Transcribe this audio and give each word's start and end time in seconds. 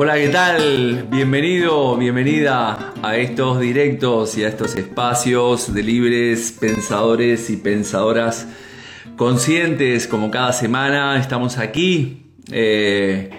Hola, 0.00 0.14
¿qué 0.14 0.28
tal? 0.28 1.08
Bienvenido, 1.10 1.96
bienvenida 1.96 2.94
a 3.02 3.16
estos 3.16 3.58
directos 3.58 4.38
y 4.38 4.44
a 4.44 4.48
estos 4.48 4.76
espacios 4.76 5.74
de 5.74 5.82
libres 5.82 6.52
pensadores 6.52 7.50
y 7.50 7.56
pensadoras 7.56 8.46
conscientes. 9.16 10.06
Como 10.06 10.30
cada 10.30 10.52
semana 10.52 11.18
estamos 11.18 11.58
aquí 11.58 12.30
eh, 12.52 13.30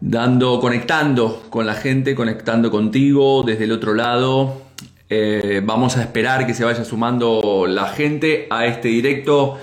dando, 0.00 0.60
conectando 0.60 1.46
con 1.48 1.64
la 1.64 1.72
gente, 1.72 2.14
conectando 2.14 2.70
contigo 2.70 3.42
desde 3.42 3.64
el 3.64 3.72
otro 3.72 3.94
lado. 3.94 4.64
Eh, 5.08 5.62
vamos 5.64 5.96
a 5.96 6.02
esperar 6.02 6.46
que 6.46 6.52
se 6.52 6.66
vaya 6.66 6.84
sumando 6.84 7.64
la 7.66 7.86
gente 7.86 8.48
a 8.50 8.66
este 8.66 8.88
directo. 8.88 9.56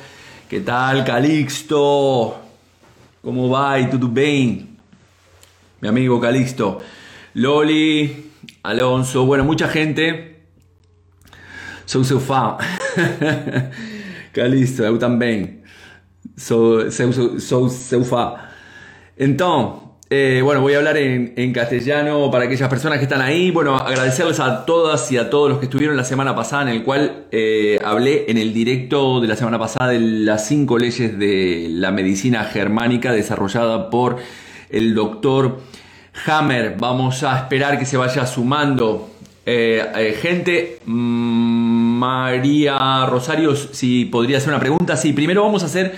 ¿Qué 0.49 0.62
tal, 0.62 1.05
Calixto? 1.05 2.40
¿Cómo 3.21 3.49
va? 3.49 3.79
¿Y 3.79 3.88
todo 3.88 4.07
bien? 4.07 4.70
Mi 5.81 5.88
amigo 5.88 6.20
Calixto, 6.20 6.80
Loli, 7.34 8.31
Alonso, 8.63 9.26
bueno, 9.26 9.44
mucha 9.44 9.67
gente. 9.67 10.27
Sou 11.85 12.04
seu 12.04 12.20
fã. 12.20 12.57
Calixto. 14.34 14.84
Sou 16.38 16.90
seu, 16.91 17.40
sou, 17.40 17.70
seu 17.70 18.05
fã. 18.05 18.35
Entonces, 19.18 19.82
eh, 20.09 20.41
bueno, 20.43 20.62
voy 20.62 20.74
a 20.74 20.77
hablar 20.77 20.98
en, 20.98 21.34
en, 21.35 21.52
castellano 21.54 22.29
para 22.32 22.46
aquellas 22.46 22.70
personas 22.70 22.99
que 22.99 23.05
están 23.05 23.21
ahí. 23.21 23.49
Bueno, 23.52 23.76
agradecerles 23.77 24.40
a 24.40 24.65
todas 24.65 25.12
y 25.12 25.18
a 25.18 25.29
todos 25.29 25.49
los 25.49 25.59
que 25.59 25.65
estuvieron 25.65 25.98
la 25.98 26.04
semana 26.04 26.35
pasada, 26.35 26.63
en 26.63 26.70
el 26.70 26.84
cual 26.84 27.27
eh, 27.32 27.79
hablé 27.84 28.26
en 28.29 28.37
el 28.37 28.54
directo 28.54 29.20
de 29.20 29.27
la 29.27 29.35
semana 29.35 29.57
pasada 29.57 29.91
de 29.91 29.99
las 29.99 30.48
cinco 30.48 30.77
leyes 30.77 31.18
de 31.18 31.68
la 31.70 31.91
medicina 31.91 32.43
germánica 32.43 33.12
desarrollada 33.13 33.90
por 33.90 34.18
el 34.70 34.96
doctor 34.96 35.59
Hammer. 36.26 36.76
Vamos 36.77 37.23
a 37.23 37.37
esperar 37.37 37.79
que 37.79 37.85
se 37.85 37.98
vaya 37.98 38.26
sumando 38.26 39.09
eh, 39.45 39.84
eh, 39.95 40.18
gente. 40.21 40.79
Mm, 40.85 41.99
María 41.99 43.05
Rosario, 43.05 43.55
si 43.55 44.05
podría 44.05 44.37
hacer 44.37 44.49
una 44.49 44.59
pregunta. 44.59 44.98
Sí, 44.98 45.13
primero 45.13 45.43
vamos 45.43 45.63
a 45.63 45.68
hacer 45.68 45.95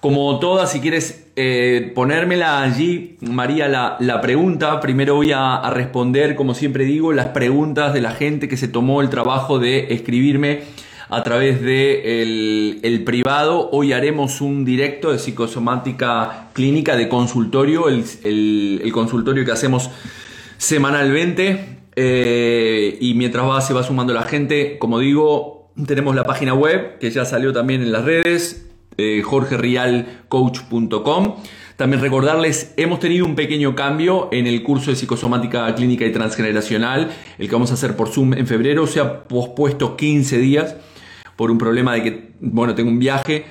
como 0.00 0.38
todas, 0.38 0.70
si 0.70 0.80
quieres 0.80 1.26
eh, 1.36 1.90
ponérmela 1.94 2.62
allí, 2.62 3.16
María, 3.20 3.68
la, 3.68 4.20
pregunta. 4.20 4.80
Primero 4.80 5.16
voy 5.16 5.32
a, 5.34 5.68
responder, 5.70 6.36
como 6.36 6.54
siempre 6.54 6.84
digo, 6.84 7.12
las 7.12 7.28
preguntas 7.28 7.92
de 7.92 8.00
la 8.00 8.12
gente 8.12 8.48
que 8.48 8.56
se 8.56 8.68
tomó 8.68 9.00
el 9.00 9.10
trabajo 9.10 9.58
de 9.58 9.92
escribirme 9.94 10.62
a 11.08 11.22
través 11.22 11.62
de 11.62 12.80
el, 12.82 13.04
privado. 13.04 13.70
Hoy 13.70 13.92
haremos 13.92 14.40
un 14.40 14.64
directo 14.64 15.12
de 15.12 15.18
psicosomática 15.18 16.48
clínica 16.52 16.96
de 16.96 17.08
consultorio, 17.08 17.88
el, 17.88 18.90
consultorio 18.92 19.44
que 19.44 19.52
hacemos 19.52 19.90
semanalmente. 20.58 21.76
Eh, 21.94 22.98
y 23.00 23.14
mientras 23.14 23.46
va, 23.46 23.60
se 23.60 23.72
va 23.72 23.82
sumando 23.82 24.12
la 24.12 24.24
gente, 24.24 24.78
como 24.78 24.98
digo, 24.98 25.70
tenemos 25.86 26.14
la 26.14 26.24
página 26.24 26.54
web 26.54 26.98
que 26.98 27.10
ya 27.10 27.24
salió 27.24 27.54
también 27.54 27.82
en 27.82 27.92
las 27.92 28.04
redes, 28.04 28.66
eh, 28.98 29.22
jorgerialcoach.com. 29.22 31.36
También 31.76 32.02
recordarles, 32.02 32.74
hemos 32.78 33.00
tenido 33.00 33.26
un 33.26 33.34
pequeño 33.34 33.74
cambio 33.74 34.30
en 34.32 34.46
el 34.46 34.62
curso 34.62 34.90
de 34.90 34.96
psicosomática 34.96 35.74
clínica 35.74 36.06
y 36.06 36.12
transgeneracional, 36.12 37.10
el 37.38 37.48
que 37.48 37.52
vamos 37.52 37.70
a 37.70 37.74
hacer 37.74 37.96
por 37.96 38.08
Zoom 38.08 38.32
en 38.32 38.46
febrero, 38.46 38.86
se 38.86 39.00
ha 39.00 39.24
pospuesto 39.24 39.94
15 39.96 40.38
días 40.38 40.76
por 41.36 41.50
un 41.50 41.58
problema 41.58 41.94
de 41.94 42.02
que, 42.02 42.30
bueno, 42.40 42.74
tengo 42.74 42.90
un 42.90 42.98
viaje 42.98 43.44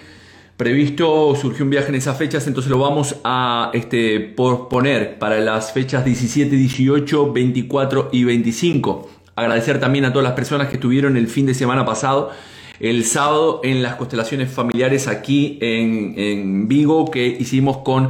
previsto, 0.57 1.35
surgió 1.35 1.66
un 1.66 1.72
viaje 1.72 1.90
en 1.90 1.96
esas 1.96 2.18
fechas, 2.18 2.47
entonces 2.47 2.72
lo 2.72 2.79
vamos 2.79 3.18
a 3.23 3.72
este, 3.73 4.19
posponer 4.19 5.19
para 5.19 5.40
las 5.40 5.73
fechas 5.73 6.06
17, 6.06 6.56
18, 6.56 7.34
24 7.34 8.09
y 8.12 8.24
25. 8.24 9.09
Agradecer 9.35 9.79
también 9.79 10.06
a 10.06 10.13
todas 10.13 10.24
las 10.24 10.34
personas 10.34 10.69
que 10.69 10.75
estuvieron 10.75 11.18
el 11.18 11.28
fin 11.28 11.45
de 11.45 11.53
semana 11.53 11.85
pasado, 11.85 12.31
el 12.79 13.03
sábado, 13.06 13.62
en 13.63 13.84
las 13.84 13.95
constelaciones 13.95 14.50
familiares 14.51 15.07
aquí 15.07 15.57
en, 15.62 16.13
en 16.18 16.68
Vigo, 16.68 17.12
que 17.12 17.25
hicimos 17.28 17.78
con 17.78 18.09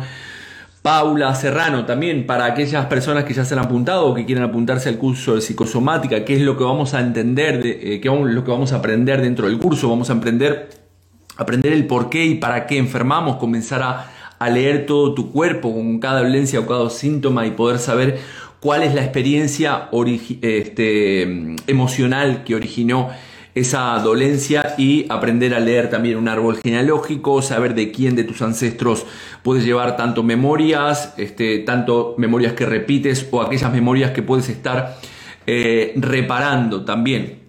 Paula 0.86 1.34
Serrano 1.34 1.84
también 1.86 2.28
para 2.28 2.46
aquellas 2.46 2.86
personas 2.86 3.24
que 3.24 3.34
ya 3.34 3.44
se 3.44 3.56
han 3.56 3.60
apuntado 3.60 4.06
o 4.06 4.14
que 4.14 4.24
quieren 4.24 4.44
apuntarse 4.44 4.88
al 4.88 5.00
curso 5.00 5.34
de 5.34 5.42
psicosomática, 5.42 6.24
qué 6.24 6.36
es 6.36 6.42
lo 6.42 6.60
que 6.60 6.64
vamos 6.64 6.94
a 6.94 7.00
entender, 7.00 7.60
de, 7.64 7.96
eh, 7.96 8.00
qué 8.00 8.08
lo 8.08 8.44
que 8.44 8.52
vamos 8.52 8.72
a 8.72 8.76
aprender 8.76 9.20
dentro 9.20 9.48
del 9.48 9.58
curso, 9.58 9.90
vamos 9.90 10.12
a 10.12 10.14
aprender, 10.14 10.70
aprender 11.38 11.74
el 11.74 11.88
por 11.88 12.12
qué 12.12 12.26
y 12.26 12.36
para 12.36 12.68
qué 12.68 12.78
enfermamos, 12.78 13.38
comenzar 13.38 13.82
a, 13.82 14.50
leer 14.52 14.86
todo 14.86 15.16
tu 15.16 15.32
cuerpo 15.32 15.74
con 15.74 15.98
cada 15.98 16.22
dolencia 16.22 16.60
o 16.60 16.68
cada 16.68 16.88
síntoma 16.92 17.48
y 17.48 17.52
poder 17.52 17.80
saber 17.80 18.20
cuál 18.60 18.84
es 18.84 18.94
la 18.94 19.02
experiencia 19.02 19.90
este, 20.44 21.24
emocional 21.66 22.44
que 22.44 22.54
originó 22.54 23.10
esa 23.56 23.98
dolencia 24.00 24.76
y 24.78 25.06
aprender 25.10 25.54
a 25.56 25.62
leer 25.62 25.90
también 25.90 26.18
un 26.18 26.28
árbol 26.28 26.58
genealógico, 26.62 27.42
saber 27.42 27.74
de 27.74 27.90
quién 27.90 28.16
de 28.18 28.26
tus 28.26 28.42
ancestros 28.42 29.06
puedes 29.44 29.64
llevar 29.64 29.96
tanto 29.96 30.24
memorias, 30.24 31.14
este, 31.18 31.60
tanto 31.60 32.16
memorias 32.18 32.52
que 32.54 32.66
repites 32.66 33.28
o 33.32 33.42
aquellas 33.42 33.72
memorias 33.72 34.12
que 34.12 34.22
puedes 34.22 34.50
estar 34.50 34.98
eh, 35.48 35.94
reparando 35.96 36.84
también. 36.84 37.40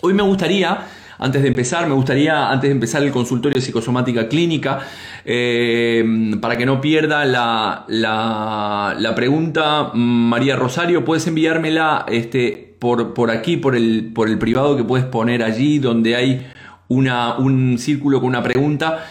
Hoy 0.00 0.14
me 0.14 0.24
gustaría, 0.24 0.86
antes 1.18 1.42
de 1.42 1.48
empezar, 1.48 1.86
me 1.86 1.94
gustaría, 1.94 2.50
antes 2.50 2.68
de 2.68 2.72
empezar 2.72 3.04
el 3.04 3.12
consultorio 3.12 3.54
de 3.54 3.64
psicosomática 3.64 4.28
clínica, 4.28 4.80
eh, 5.24 6.04
para 6.40 6.56
que 6.56 6.66
no 6.66 6.80
pierda 6.80 7.24
la, 7.24 7.84
la, 7.86 8.96
la, 8.98 9.14
pregunta, 9.14 9.92
María 9.94 10.56
Rosario, 10.56 11.04
puedes 11.04 11.26
enviármela 11.26 12.04
este, 12.08 12.65
por, 12.78 13.14
por 13.14 13.30
aquí, 13.30 13.56
por 13.56 13.76
el, 13.76 14.10
por 14.14 14.28
el 14.28 14.38
privado 14.38 14.76
que 14.76 14.84
puedes 14.84 15.06
poner 15.06 15.42
allí, 15.42 15.78
donde 15.78 16.16
hay 16.16 16.46
una, 16.88 17.36
un 17.38 17.78
círculo 17.78 18.20
con 18.20 18.28
una 18.28 18.42
pregunta 18.42 19.06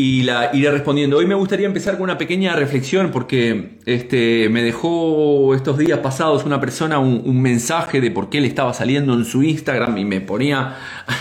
y 0.00 0.22
la 0.22 0.50
iré 0.54 0.70
respondiendo. 0.70 1.16
Hoy 1.16 1.26
me 1.26 1.34
gustaría 1.34 1.66
empezar 1.66 1.94
con 1.94 2.04
una 2.04 2.18
pequeña 2.18 2.54
reflexión 2.54 3.10
porque 3.10 3.78
este, 3.84 4.48
me 4.48 4.62
dejó 4.62 5.56
estos 5.56 5.76
días 5.76 5.98
pasados 5.98 6.44
una 6.44 6.60
persona 6.60 7.00
un, 7.00 7.42
mensaje 7.42 8.00
de 8.00 8.12
por 8.12 8.30
qué 8.30 8.40
le 8.40 8.46
estaba 8.46 8.72
saliendo 8.74 9.14
en 9.14 9.24
su 9.24 9.42
Instagram 9.42 9.98
y 9.98 10.04
me 10.04 10.20
ponía 10.20 10.76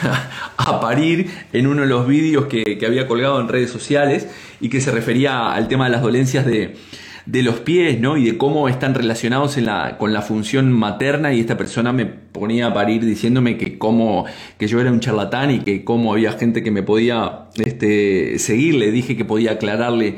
a 0.57 0.79
parir 0.79 1.27
en 1.53 1.65
uno 1.65 1.81
de 1.81 1.87
los 1.87 2.05
vídeos 2.05 2.45
que, 2.45 2.77
que 2.77 2.85
había 2.85 3.07
colgado 3.07 3.41
en 3.41 3.47
redes 3.47 3.71
sociales 3.71 4.27
y 4.61 4.69
que 4.69 4.79
se 4.79 4.91
refería 4.91 5.53
al 5.53 5.67
tema 5.67 5.85
de 5.85 5.91
las 5.91 6.03
dolencias 6.03 6.45
de, 6.45 6.75
de 7.27 7.43
los 7.43 7.59
pies, 7.59 7.99
¿no? 7.99 8.15
Y 8.15 8.23
de 8.23 8.37
cómo 8.37 8.69
están 8.69 8.95
relacionados 8.95 9.57
en 9.57 9.65
la, 9.65 9.97
con 9.97 10.13
la 10.13 10.21
función 10.21 10.71
materna 10.71 11.33
y 11.33 11.41
esta 11.41 11.57
persona 11.57 11.91
me 11.91 12.05
ponía 12.05 12.67
a 12.67 12.73
parir 12.73 13.05
diciéndome 13.05 13.57
que 13.57 13.77
cómo, 13.77 14.25
que 14.57 14.67
yo 14.67 14.79
era 14.79 14.91
un 14.91 15.01
charlatán 15.01 15.51
y 15.51 15.59
que 15.59 15.83
cómo 15.83 16.13
había 16.13 16.31
gente 16.31 16.63
que 16.63 16.71
me 16.71 16.83
podía 16.83 17.47
este, 17.57 18.39
seguir, 18.39 18.75
le 18.75 18.91
dije 18.91 19.17
que 19.17 19.25
podía 19.25 19.51
aclararle 19.51 20.15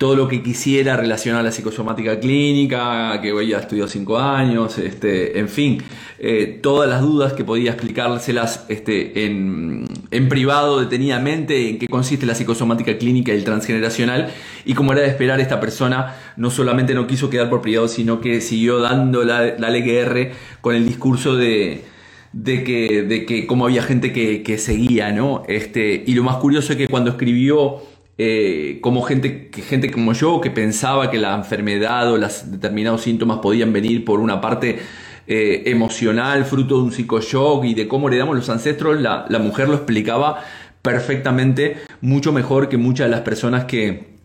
todo 0.00 0.16
lo 0.16 0.28
que 0.28 0.42
quisiera 0.42 0.96
relacionado 0.96 1.40
a 1.40 1.44
la 1.44 1.52
psicosomática 1.52 2.18
clínica, 2.18 3.20
que 3.20 3.46
ya 3.46 3.58
estudió 3.58 3.86
cinco 3.86 4.18
años, 4.18 4.78
este, 4.78 5.38
en 5.38 5.50
fin, 5.50 5.82
eh, 6.18 6.58
todas 6.62 6.88
las 6.88 7.02
dudas 7.02 7.34
que 7.34 7.44
podía 7.44 7.72
explicárselas 7.72 8.64
este, 8.70 9.26
en, 9.26 9.84
en, 10.10 10.28
privado 10.30 10.80
detenidamente, 10.80 11.68
en 11.68 11.78
qué 11.78 11.86
consiste 11.86 12.24
la 12.24 12.34
psicosomática 12.34 12.96
clínica 12.96 13.34
y 13.34 13.36
el 13.36 13.44
transgeneracional, 13.44 14.30
y 14.64 14.72
como 14.72 14.92
era 14.94 15.02
de 15.02 15.08
esperar, 15.08 15.38
esta 15.38 15.60
persona 15.60 16.16
no 16.38 16.50
solamente 16.50 16.94
no 16.94 17.06
quiso 17.06 17.28
quedar 17.28 17.50
por 17.50 17.60
privado, 17.60 17.86
sino 17.86 18.22
que 18.22 18.40
siguió 18.40 18.78
dando 18.78 19.22
la, 19.22 19.58
la 19.58 19.68
LGR 19.68 20.30
con 20.62 20.74
el 20.74 20.86
discurso 20.86 21.36
de, 21.36 21.84
de 22.32 22.64
que, 22.64 23.02
de 23.02 23.26
que 23.26 23.46
como 23.46 23.66
había 23.66 23.82
gente 23.82 24.14
que, 24.14 24.42
que 24.42 24.56
seguía, 24.56 25.12
¿no? 25.12 25.42
Este, 25.46 26.04
y 26.06 26.14
lo 26.14 26.22
más 26.22 26.36
curioso 26.36 26.72
es 26.72 26.78
que 26.78 26.88
cuando 26.88 27.10
escribió 27.10 27.82
eh, 28.22 28.80
como 28.82 29.00
gente, 29.00 29.50
gente 29.66 29.90
como 29.90 30.12
yo 30.12 30.42
que 30.42 30.50
pensaba 30.50 31.10
que 31.10 31.16
la 31.16 31.34
enfermedad 31.34 32.12
o 32.12 32.18
los 32.18 32.50
determinados 32.50 33.00
síntomas 33.00 33.38
podían 33.38 33.72
venir 33.72 34.04
por 34.04 34.20
una 34.20 34.42
parte 34.42 34.78
eh, 35.26 35.62
emocional, 35.64 36.44
fruto 36.44 36.76
de 36.76 36.82
un 36.82 36.92
psicoshock 36.92 37.64
y 37.64 37.72
de 37.72 37.88
cómo 37.88 38.08
heredamos 38.08 38.36
los 38.36 38.50
ancestros, 38.50 39.00
la, 39.00 39.24
la 39.30 39.38
mujer 39.38 39.70
lo 39.70 39.76
explicaba 39.76 40.44
perfectamente, 40.82 41.78
mucho 42.02 42.30
mejor 42.30 42.68
que 42.68 42.76
muchas 42.76 43.06
de 43.06 43.10
las 43.12 43.22
personas 43.22 43.64
que, 43.64 44.19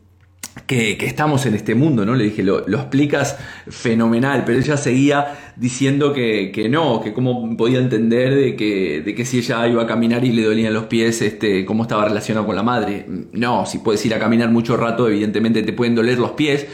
que, 0.66 0.98
estamos 1.02 1.46
en 1.46 1.54
este 1.54 1.76
mundo, 1.76 2.06
¿no? 2.06 2.16
Le 2.16 2.26
dije, 2.26 2.44
lo, 2.44 2.60
explicas 2.68 3.38
fenomenal, 3.68 4.44
pero 4.46 4.60
ella 4.60 4.78
seguía 4.78 5.54
diciendo 5.56 6.14
que, 6.14 6.52
que, 6.54 6.70
no, 6.70 7.02
que 7.02 7.14
cómo 7.14 7.56
podía 7.58 7.80
entender 7.80 8.34
de 8.36 8.56
que, 8.56 9.02
de 9.02 9.16
que 9.16 9.26
si 9.26 9.40
ella 9.40 9.68
iba 9.68 9.84
a 9.84 9.88
caminar 9.88 10.24
y 10.24 10.32
le 10.32 10.44
dolían 10.44 10.74
los 10.74 10.86
pies, 10.86 11.22
este, 11.22 11.66
cómo 11.66 11.84
estaba 11.84 12.06
relacionado 12.06 12.46
con 12.46 12.56
la 12.56 12.64
madre. 12.64 13.06
No, 13.34 13.66
si 13.66 13.80
puedes 13.80 14.06
ir 14.06 14.14
a 14.14 14.20
caminar 14.20 14.50
mucho 14.50 14.78
rato, 14.78 15.08
evidentemente 15.08 15.62
te 15.62 15.74
pueden 15.74 15.96
doler 15.96 16.18
los 16.18 16.32
pies, 16.32 16.66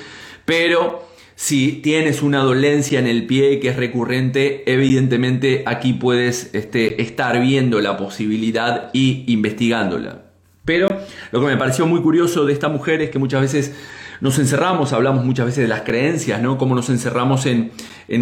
pero 0.46 1.04
si 1.36 1.74
tienes 1.74 2.22
una 2.22 2.40
dolencia 2.40 3.00
en 3.00 3.08
el 3.08 3.26
pie 3.26 3.60
que 3.60 3.70
es 3.70 3.76
recurrente, 3.76 4.64
evidentemente 4.72 5.64
aquí 5.66 5.94
puedes 5.94 6.54
este, 6.54 7.02
estar 7.02 7.42
viendo 7.42 7.82
la 7.82 7.98
posibilidad 7.98 8.92
y 8.94 9.26
investigándola. 9.28 10.31
Lo 11.32 11.40
que 11.40 11.48
me 11.48 11.58
pareció 11.58 11.86
muy 11.86 12.02
curioso 12.02 12.46
de 12.46 12.54
esta 12.54 12.70
mujer 12.70 13.02
es 13.02 13.10
que 13.10 13.20
muchas 13.20 13.42
veces 13.42 13.74
nos 14.22 14.38
encerramos, 14.38 14.94
hablamos 14.94 15.26
muchas 15.26 15.48
veces 15.48 15.64
de 15.64 15.68
las 15.68 15.82
creencias, 15.82 16.42
¿no? 16.42 16.58
Cómo 16.58 16.76
nos 16.76 16.90
encerramos 16.90 17.46
en, 17.48 17.72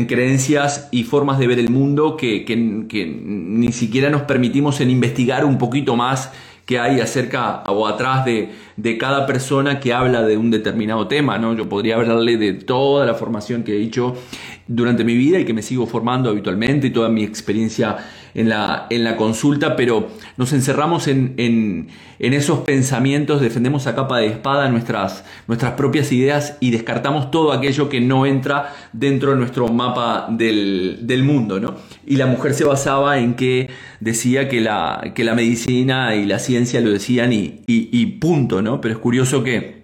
creencias 0.07 0.88
y 0.91 1.03
formas 1.03 1.39
de 1.39 1.47
ver 1.47 1.59
el 1.59 1.69
mundo 1.69 2.15
que, 2.15 2.45
ni 2.56 3.71
siquiera 3.71 4.09
nos 4.09 4.21
permitimos 4.21 4.79
en 4.79 4.91
investigar 4.91 5.44
un 5.44 5.57
poquito 5.57 5.95
más 5.95 6.31
que 6.65 6.79
hay 6.79 7.01
acerca 7.01 7.63
o 7.65 7.88
atrás 7.88 8.23
de, 8.25 8.51
de, 8.81 8.98
cada 8.98 9.26
persona 9.26 9.80
que 9.80 9.94
habla 9.94 10.24
de 10.24 10.38
un 10.38 10.52
determinado 10.52 11.08
tema, 11.08 11.38
¿no? 11.38 11.54
Yo 11.56 11.70
podría 11.70 11.96
hablarle 11.96 12.38
de 12.38 12.54
toda 12.54 13.06
la 13.06 13.14
formación 13.14 13.64
que 13.64 13.78
he 13.78 13.81
hecho 13.81 14.16
durante 14.68 15.04
mi 15.04 15.16
vida 15.16 15.40
y 15.40 15.46
que 15.46 15.54
me 15.54 15.64
sigo 15.64 15.88
formando 15.88 16.30
habitualmente 16.30 16.88
y 16.88 16.90
toda 16.92 17.10
mi 17.10 17.24
experiencia 17.24 17.98
en 18.34 18.50
la, 18.50 18.86
en 18.90 19.04
la 19.04 19.18
consulta, 19.18 19.76
pero 19.76 20.10
nos 20.38 20.54
encerramos 20.54 21.08
en, 21.08 21.34
en, 21.38 21.88
esos 22.20 22.60
pensamientos, 22.60 23.42
defendemos 23.42 23.88
a 23.88 23.96
capa 23.96 24.20
de 24.20 24.28
espada 24.28 24.70
nuestras, 24.70 25.26
nuestras 25.48 25.74
propias 25.74 26.12
ideas 26.12 26.58
y 26.60 26.70
descartamos 26.70 27.31
todo 27.31 27.52
aquello 27.52 27.90
que 27.90 28.02
no 28.02 28.26
entra 28.26 28.76
dentro 28.94 29.31
de 29.31 29.38
nuestro 29.38 29.68
mapa 29.70 30.28
del, 30.30 31.00
del 31.02 31.24
mundo. 31.24 31.60
¿no? 31.60 31.76
Y 32.06 32.18
la 32.18 32.28
mujer 32.28 32.54
se 32.54 32.66
basaba 32.66 33.18
en 33.18 33.34
que 33.34 33.70
decía 34.00 34.48
que 34.48 34.62
la, 34.62 35.12
que 35.16 35.24
la 35.24 35.34
medicina 35.34 36.16
y 36.16 36.26
la 36.26 36.40
ciencia 36.40 36.80
lo 36.81 36.92
decían 36.92 37.34
y, 37.34 37.62
y, 37.66 37.90
y 37.92 38.06
punto, 38.06 38.62
¿no? 38.62 38.69
Pero 38.77 38.94
es 38.94 39.00
curioso 39.00 39.44
que, 39.44 39.83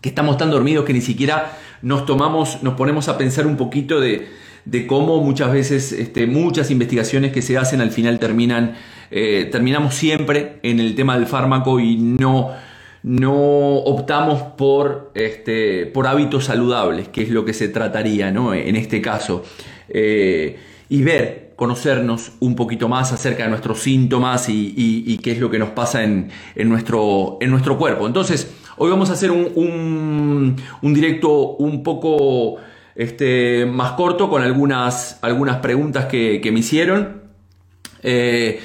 que 0.00 0.08
estamos 0.08 0.36
tan 0.36 0.50
dormidos 0.50 0.84
que 0.84 0.92
ni 0.92 1.00
siquiera 1.00 1.56
nos 1.82 2.06
tomamos, 2.06 2.62
nos 2.62 2.74
ponemos 2.74 3.08
a 3.08 3.16
pensar 3.16 3.46
un 3.46 3.56
poquito 3.56 4.00
de, 4.00 4.28
de 4.64 4.86
cómo 4.86 5.22
muchas 5.22 5.52
veces 5.52 5.92
este, 5.92 6.26
muchas 6.26 6.70
investigaciones 6.70 7.32
que 7.32 7.42
se 7.42 7.56
hacen 7.58 7.80
al 7.80 7.90
final 7.90 8.18
terminan, 8.18 8.76
eh, 9.10 9.48
terminamos 9.50 9.94
siempre 9.94 10.58
en 10.62 10.80
el 10.80 10.94
tema 10.94 11.18
del 11.18 11.26
fármaco 11.26 11.80
y 11.80 11.96
no, 11.96 12.50
no 13.02 13.34
optamos 13.78 14.42
por, 14.56 15.12
este, 15.14 15.86
por 15.86 16.06
hábitos 16.06 16.44
saludables, 16.44 17.08
que 17.08 17.22
es 17.22 17.30
lo 17.30 17.44
que 17.44 17.54
se 17.54 17.68
trataría 17.68 18.30
¿no? 18.30 18.54
en 18.54 18.76
este 18.76 19.00
caso. 19.00 19.44
Eh, 19.88 20.58
y 20.88 21.02
ver, 21.02 21.49
conocernos 21.60 22.32
un 22.40 22.56
poquito 22.56 22.88
más 22.88 23.12
acerca 23.12 23.42
de 23.42 23.50
nuestros 23.50 23.80
síntomas 23.80 24.48
y, 24.48 25.18
qué 25.22 25.32
es 25.32 25.38
lo 25.38 25.50
que 25.50 25.58
nos 25.58 25.68
pasa 25.68 26.02
en, 26.02 26.30
nuestro, 26.56 27.36
en 27.42 27.50
nuestro 27.50 27.76
cuerpo. 27.76 28.06
Entonces, 28.06 28.50
hoy 28.78 28.90
vamos 28.90 29.10
a 29.10 29.12
hacer 29.12 29.30
un 29.30 30.56
directo 30.82 31.56
un 31.58 31.82
poco 31.82 32.56
este, 32.94 33.66
más 33.66 33.92
corto 33.92 34.28
con 34.30 34.42
algunas, 34.42 35.18
algunas 35.22 35.58
preguntas 35.58 36.06
que, 36.06 36.48
me 36.50 36.60
hicieron. 36.60 37.22
Eh, 38.02 38.60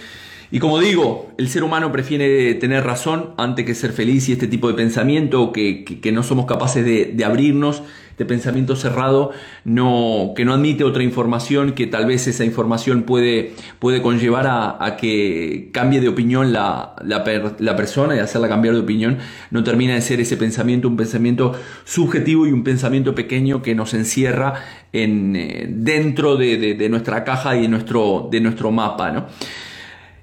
y 0.55 0.59
como 0.59 0.79
digo, 0.79 1.33
el 1.37 1.49
ser 1.49 1.65
humano 1.65 1.91
prefiere 1.91 2.53
tener 2.53 2.85
razón 2.85 3.31
antes 3.35 3.65
que 3.65 3.75
ser 3.75 3.91
feliz 3.91 4.29
y 4.29 4.31
este 4.31 4.47
tipo 4.47 4.69
de 4.69 4.73
pensamiento 4.73 5.51
que, 5.51 5.99
no 6.13 6.23
somos 6.23 6.45
capaces 6.45 6.85
de, 6.85 7.25
abrirnos, 7.25 7.83
de 8.17 8.23
pensamiento 8.23 8.77
cerrado, 8.77 9.31
que 9.65 10.45
no 10.45 10.53
admite 10.53 10.85
otra 10.85 11.03
información, 11.03 11.73
que 11.73 11.87
tal 11.87 12.05
vez 12.05 12.25
esa 12.27 12.45
información 12.45 13.03
puede, 13.03 13.51
puede 13.79 14.01
conllevar 14.01 14.47
a, 14.47 14.95
que 14.95 15.71
cambie 15.73 15.99
de 15.99 16.07
opinión 16.07 16.53
la, 16.53 16.95
persona 17.75 18.15
y 18.15 18.19
hacerla 18.19 18.47
cambiar 18.47 18.75
de 18.75 18.79
opinión, 18.79 19.17
no 19.51 19.61
termina 19.65 19.95
de 19.95 20.01
ser 20.01 20.21
ese 20.21 20.37
pensamiento 20.37 20.87
un 20.87 20.95
pensamiento 20.95 21.51
subjetivo 21.83 22.47
y 22.47 22.53
un 22.53 22.63
pensamiento 22.63 23.13
pequeño 23.13 23.61
que 23.61 23.75
nos 23.75 23.93
encierra 23.93 24.53
en, 24.93 25.35
eh, 25.35 25.65
dentro 25.67 26.37
de, 26.37 26.55
de, 26.55 26.75
de, 26.75 26.87
nuestra 26.87 27.25
caja 27.25 27.57
y 27.57 27.63
de 27.63 27.67
nuestro, 27.67 28.29
de 28.31 28.39
nuestro 28.39 28.71
mapa. 28.71 29.11
¿no? 29.11 29.25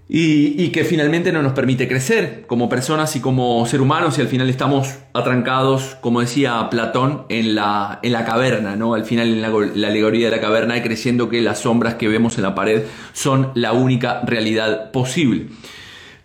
Y, 0.08 0.68
que 0.68 0.84
finalmente 0.84 1.32
no 1.32 1.42
nos 1.42 1.52
permite 1.52 1.88
crecer 1.88 2.44
como 2.46 2.68
personas 2.68 3.16
y 3.16 3.20
como 3.20 3.64
ser 3.66 3.80
humanos 3.80 4.18
y 4.18 4.20
al 4.20 4.28
final 4.28 4.50
estamos 4.50 4.98
atrancados, 5.14 5.96
como 6.00 6.20
decía 6.20 6.68
Platón, 6.70 7.24
en 7.28 7.54
la, 7.54 7.98
en 8.02 8.12
la 8.12 8.24
caverna, 8.24 8.76
¿no? 8.76 8.94
Al 8.94 9.04
final 9.04 9.28
en 9.28 9.40
la, 9.40 9.48
alegoría 9.88 10.28
de 10.28 10.36
la 10.36 10.42
caverna 10.42 10.76
y 10.76 10.82
creyendo 10.82 11.28
que 11.28 11.40
las 11.40 11.60
sombras 11.60 11.94
que 11.94 12.08
vemos 12.08 12.36
en 12.36 12.42
la 12.42 12.54
pared 12.54 12.82
son 13.12 13.52
la 13.54 13.72
única 13.72 14.20
realidad 14.26 14.90
posible. 14.90 15.46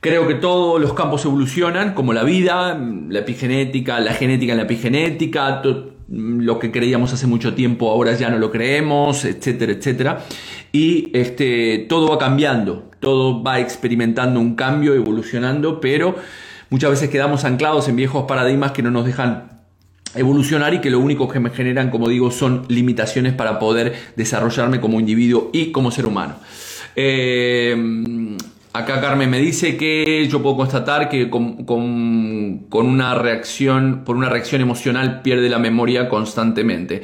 Creo 0.01 0.27
que 0.27 0.35
todos 0.35 0.81
los 0.81 0.93
campos 0.93 1.25
evolucionan, 1.25 1.93
como 1.93 2.13
la 2.13 2.23
vida, 2.23 2.77
la 3.09 3.19
epigenética, 3.19 3.99
la 3.99 4.13
genética 4.13 4.51
en 4.51 4.57
la 4.57 4.63
epigenética, 4.63 5.61
lo 6.09 6.59
que 6.59 6.71
creíamos 6.71 7.13
hace 7.13 7.27
mucho 7.27 7.53
tiempo 7.53 7.89
ahora 7.89 8.13
ya 8.13 8.29
no 8.29 8.37
lo 8.37 8.51
creemos, 8.51 9.25
etcétera, 9.25 9.73
etcétera. 9.73 10.25
Y 10.77 11.09
este, 11.13 11.87
todo 11.89 12.07
va 12.07 12.19
cambiando, 12.19 12.91
todo 12.99 13.41
va 13.41 13.59
experimentando 13.59 14.39
un 14.39 14.53
cambio, 14.53 14.93
evolucionando, 14.93 15.81
pero 15.81 16.15
muchas 16.69 16.91
veces 16.91 17.09
quedamos 17.09 17.45
anclados 17.45 17.89
en 17.89 17.95
viejos 17.95 18.25
paradigmas 18.27 18.73
que 18.73 18.83
no 18.83 18.91
nos 18.91 19.03
dejan 19.03 19.63
evolucionar 20.13 20.75
y 20.75 20.81
que 20.81 20.91
lo 20.91 20.99
único 20.99 21.27
que 21.27 21.39
me 21.39 21.49
generan, 21.49 21.89
como 21.89 22.07
digo, 22.09 22.29
son 22.29 22.63
limitaciones 22.67 23.33
para 23.33 23.57
poder 23.57 23.93
desarrollarme 24.15 24.79
como 24.79 24.99
individuo 24.99 25.49
y 25.51 25.71
como 25.71 25.89
ser 25.89 26.05
humano. 26.05 26.35
Eh, 26.95 28.35
Acá 28.77 29.01
Carmen 29.01 29.27
me 29.27 29.39
dice 29.39 29.75
que 29.75 30.27
yo 30.29 30.43
puedo 30.43 30.57
constatar 30.57 31.09
que 31.09 31.31
con, 31.31 31.65
una 32.69 33.15
reacción, 33.15 34.03
por 34.05 34.15
una 34.15 34.29
reacción 34.29 34.61
emocional 34.61 35.23
pierde 35.23 35.49
la 35.49 35.57
memoria 35.57 36.07
constantemente. 36.07 37.01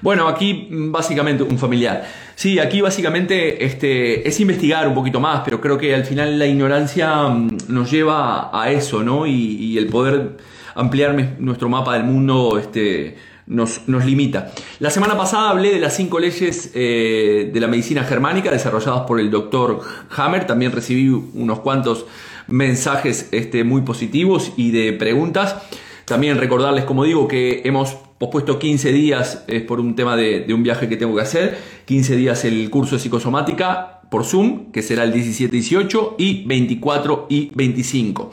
Bueno, 0.00 0.26
aquí 0.26 0.66
básicamente 0.68 1.44
un 1.44 1.58
familiar. 1.58 2.04
Sí, 2.34 2.58
aquí 2.58 2.80
básicamente 2.80 3.64
este, 3.64 4.26
es 4.28 4.40
investigar 4.40 4.88
un 4.88 4.94
poquito 4.94 5.20
más, 5.20 5.42
pero 5.44 5.60
creo 5.60 5.78
que 5.78 5.94
al 5.94 6.04
final 6.04 6.38
la 6.38 6.46
ignorancia 6.46 7.28
mm, 7.28 7.58
nos 7.68 7.90
lleva 7.90 8.50
a 8.52 8.70
eso, 8.70 9.02
¿no? 9.02 9.26
Y, 9.26 9.76
el 9.78 9.86
poder 9.86 10.36
ampliar 10.74 11.14
nuestro 11.38 11.68
mapa 11.68 11.94
del 11.94 12.04
mundo, 12.04 12.58
este, 12.58 13.16
nos, 13.46 13.86
limita. 13.86 14.52
La 14.78 14.90
semana 14.90 15.16
pasada 15.16 15.50
hablé 15.50 15.72
de 15.72 15.80
las 15.80 15.94
cinco 15.94 16.18
leyes 16.18 16.70
eh, 16.74 17.50
de 17.52 17.60
la 17.60 17.68
medicina 17.68 18.04
germánica 18.04 18.50
desarrolladas 18.50 19.02
por 19.02 19.20
el 19.20 19.30
doctor 19.30 19.80
Hammer. 20.16 20.46
También 20.46 20.72
recibí 20.72 21.08
unos 21.08 21.60
cuantos 21.60 22.06
mensajes 22.48 23.28
este, 23.32 23.64
muy 23.64 23.82
positivos 23.82 24.52
y 24.56 24.70
de 24.70 24.92
preguntas. 24.92 25.56
También 26.04 26.38
recordarles, 26.38 26.84
como 26.84 27.04
digo, 27.04 27.28
que 27.28 27.62
hemos 27.64 27.96
pospuesto 28.22 28.56
15 28.56 28.92
días 28.92 29.42
es 29.48 29.62
por 29.62 29.80
un 29.80 29.96
tema 29.96 30.16
de, 30.16 30.44
de, 30.46 30.54
un 30.54 30.62
viaje 30.62 30.88
que 30.88 30.96
tengo 30.96 31.16
que 31.16 31.22
hacer. 31.22 31.58
15 31.86 32.14
días 32.14 32.44
el 32.44 32.70
curso 32.70 32.94
de 32.94 33.00
psicosomática 33.00 34.00
por 34.10 34.24
Zoom, 34.24 34.70
que 34.70 34.80
será 34.80 35.02
el 35.02 35.12
17-18 35.12 36.14
y 36.18 36.44
24 36.46 37.26
y 37.28 37.50
25. 37.52 38.30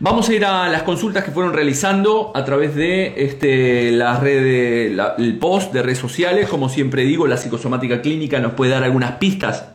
Vamos 0.00 0.28
a 0.28 0.34
ir 0.34 0.44
a 0.44 0.68
las 0.68 0.82
consultas 0.82 1.22
que 1.22 1.30
fueron 1.30 1.52
realizando 1.52 2.32
a 2.34 2.44
través 2.44 2.74
de 2.74 3.14
este, 3.24 3.92
las 3.92 4.18
redes, 4.18 4.98
el 5.18 5.38
post 5.38 5.72
de 5.72 5.82
redes 5.82 5.98
sociales. 5.98 6.48
Como 6.48 6.68
siempre 6.68 7.04
digo, 7.04 7.28
la 7.28 7.36
psicosomática 7.36 8.02
clínica 8.02 8.40
nos 8.40 8.54
puede 8.54 8.72
dar 8.72 8.82
algunas 8.82 9.12
pistas 9.12 9.68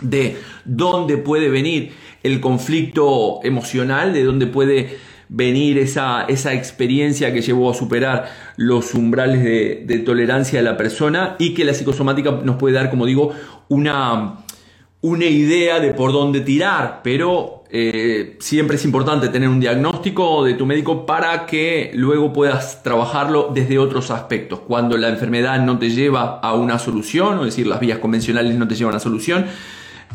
de 0.00 0.38
dónde 0.64 1.18
puede 1.18 1.50
venir 1.50 1.92
el 2.22 2.40
conflicto 2.40 3.40
emocional, 3.44 4.14
de 4.14 4.24
dónde 4.24 4.46
puede 4.46 4.96
venir 5.36 5.78
esa, 5.78 6.22
esa 6.28 6.52
experiencia 6.54 7.32
que 7.32 7.42
llevó 7.42 7.70
a 7.70 7.74
superar 7.74 8.30
los 8.56 8.94
umbrales 8.94 9.42
de, 9.42 9.98
tolerancia 10.04 10.60
de 10.60 10.64
la 10.64 10.76
persona 10.76 11.34
y 11.38 11.54
que 11.54 11.64
la 11.64 11.74
psicosomática 11.74 12.30
nos 12.44 12.56
puede 12.56 12.76
dar, 12.76 12.88
como 12.88 13.04
digo, 13.04 13.32
una, 13.68 14.44
una 15.00 15.24
idea 15.24 15.80
de 15.80 15.92
por 15.92 16.12
dónde 16.12 16.40
tirar, 16.40 17.00
pero 17.02 17.64
eh, 17.70 18.36
siempre 18.38 18.76
es 18.76 18.84
importante 18.84 19.28
tener 19.28 19.48
un 19.48 19.58
diagnóstico 19.58 20.44
de 20.44 20.54
tu 20.54 20.66
médico 20.66 21.04
para 21.04 21.46
que 21.46 21.90
luego 21.94 22.32
puedas 22.32 22.84
trabajarlo 22.84 23.50
desde 23.52 23.78
otros 23.78 24.12
aspectos. 24.12 24.60
Cuando 24.60 24.96
la 24.96 25.08
enfermedad 25.08 25.58
no 25.60 25.80
te 25.80 25.90
lleva 25.90 26.38
a 26.38 26.54
una 26.54 26.78
solución, 26.78 27.40
es 27.40 27.46
decir, 27.46 27.66
las 27.66 27.80
vías 27.80 27.98
convencionales 27.98 28.54
no 28.54 28.68
te 28.68 28.76
llevan 28.76 28.94
a 28.94 29.00
solución, 29.00 29.46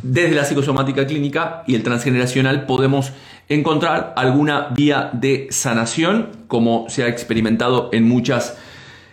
desde 0.04 0.36
la 0.36 0.46
psicosomática 0.46 1.06
clínica 1.06 1.64
y 1.68 1.76
el 1.76 1.84
transgeneracional 1.84 2.66
podemos 2.66 3.12
encontrar 3.48 4.14
alguna 4.16 4.70
vía 4.76 5.10
de 5.14 5.48
sanación, 5.50 6.30
como 6.48 6.86
se 6.90 7.04
ha 7.04 7.08
experimentado 7.08 7.90
en 7.92 8.08
muchas 8.08 8.58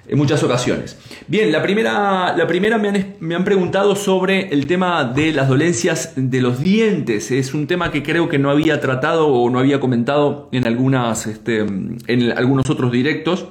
en 0.08 0.18
muchas 0.18 0.42
ocasiones. 0.42 0.96
Bien, 1.26 1.50
la 1.50 1.62
primera, 1.62 2.36
la 2.36 2.46
primera 2.46 2.78
me, 2.78 2.88
han, 2.88 3.16
me 3.20 3.34
han, 3.34 3.44
preguntado 3.44 3.96
sobre 3.96 4.48
el 4.50 4.66
tema 4.66 5.04
de 5.04 5.32
las 5.32 5.48
dolencias 5.48 6.12
de 6.16 6.40
los 6.40 6.60
dientes. 6.60 7.30
Es 7.30 7.54
un 7.54 7.66
tema 7.66 7.90
que 7.90 8.02
creo 8.02 8.28
que 8.28 8.38
no 8.38 8.50
había 8.50 8.80
tratado 8.80 9.28
o 9.28 9.50
no 9.50 9.58
había 9.58 9.80
comentado 9.80 10.48
en, 10.52 10.66
algunas, 10.66 11.26
este, 11.26 11.60
en 11.60 12.32
algunos 12.36 12.70
otros 12.70 12.92
directos. 12.92 13.46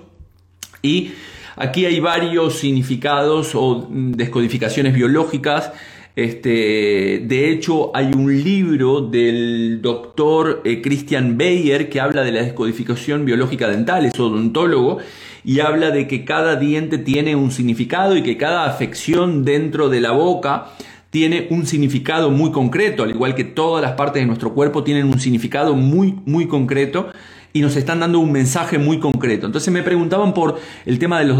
Y 0.81 1.11
aquí 1.55 1.85
hay 1.85 1.99
varios 1.99 2.55
significados 2.55 3.53
o 3.53 3.87
descodificaciones 3.89 4.93
biológicas. 4.93 5.71
Este, 6.15 7.23
de 7.25 7.51
hecho, 7.51 7.91
hay 7.93 8.13
un 8.13 8.41
libro 8.41 9.01
del 9.01 9.81
doctor 9.81 10.61
eh, 10.63 10.81
Christian 10.81 11.37
Bayer 11.37 11.89
que 11.89 11.99
habla 11.99 12.23
de 12.23 12.31
la 12.31 12.41
descodificación 12.41 13.25
biológica 13.25 13.67
dental, 13.67 14.05
es 14.05 14.17
odontólogo, 14.17 14.99
y 15.43 15.59
habla 15.59 15.91
de 15.91 16.07
que 16.07 16.23
cada 16.23 16.55
diente 16.55 16.97
tiene 16.97 17.35
un 17.35 17.51
significado 17.51 18.15
y 18.15 18.23
que 18.23 18.37
cada 18.37 18.65
afección 18.65 19.43
dentro 19.43 19.89
de 19.89 19.99
la 19.99 20.11
boca 20.11 20.67
tiene 21.09 21.47
un 21.49 21.65
significado 21.65 22.31
muy 22.31 22.51
concreto, 22.51 23.03
al 23.03 23.09
igual 23.09 23.35
que 23.35 23.43
todas 23.43 23.81
las 23.81 23.93
partes 23.93 24.21
de 24.21 24.25
nuestro 24.25 24.53
cuerpo 24.53 24.85
tienen 24.85 25.07
un 25.07 25.19
significado 25.19 25.75
muy, 25.75 26.15
muy 26.25 26.47
concreto 26.47 27.09
y 27.55 27.61
nos 27.61 27.77
están 27.77 28.01
dando 28.01 28.19
un 28.19 28.33
mensaje 28.33 28.77
muy 28.77 28.99
concreto. 28.99 29.45
Entonces 29.45 29.73
me 29.73 29.81
preguntaban 29.81 30.33
por 30.33 30.59
el 30.85 30.99
tema 30.99 31.19
de, 31.19 31.25
los, 31.25 31.39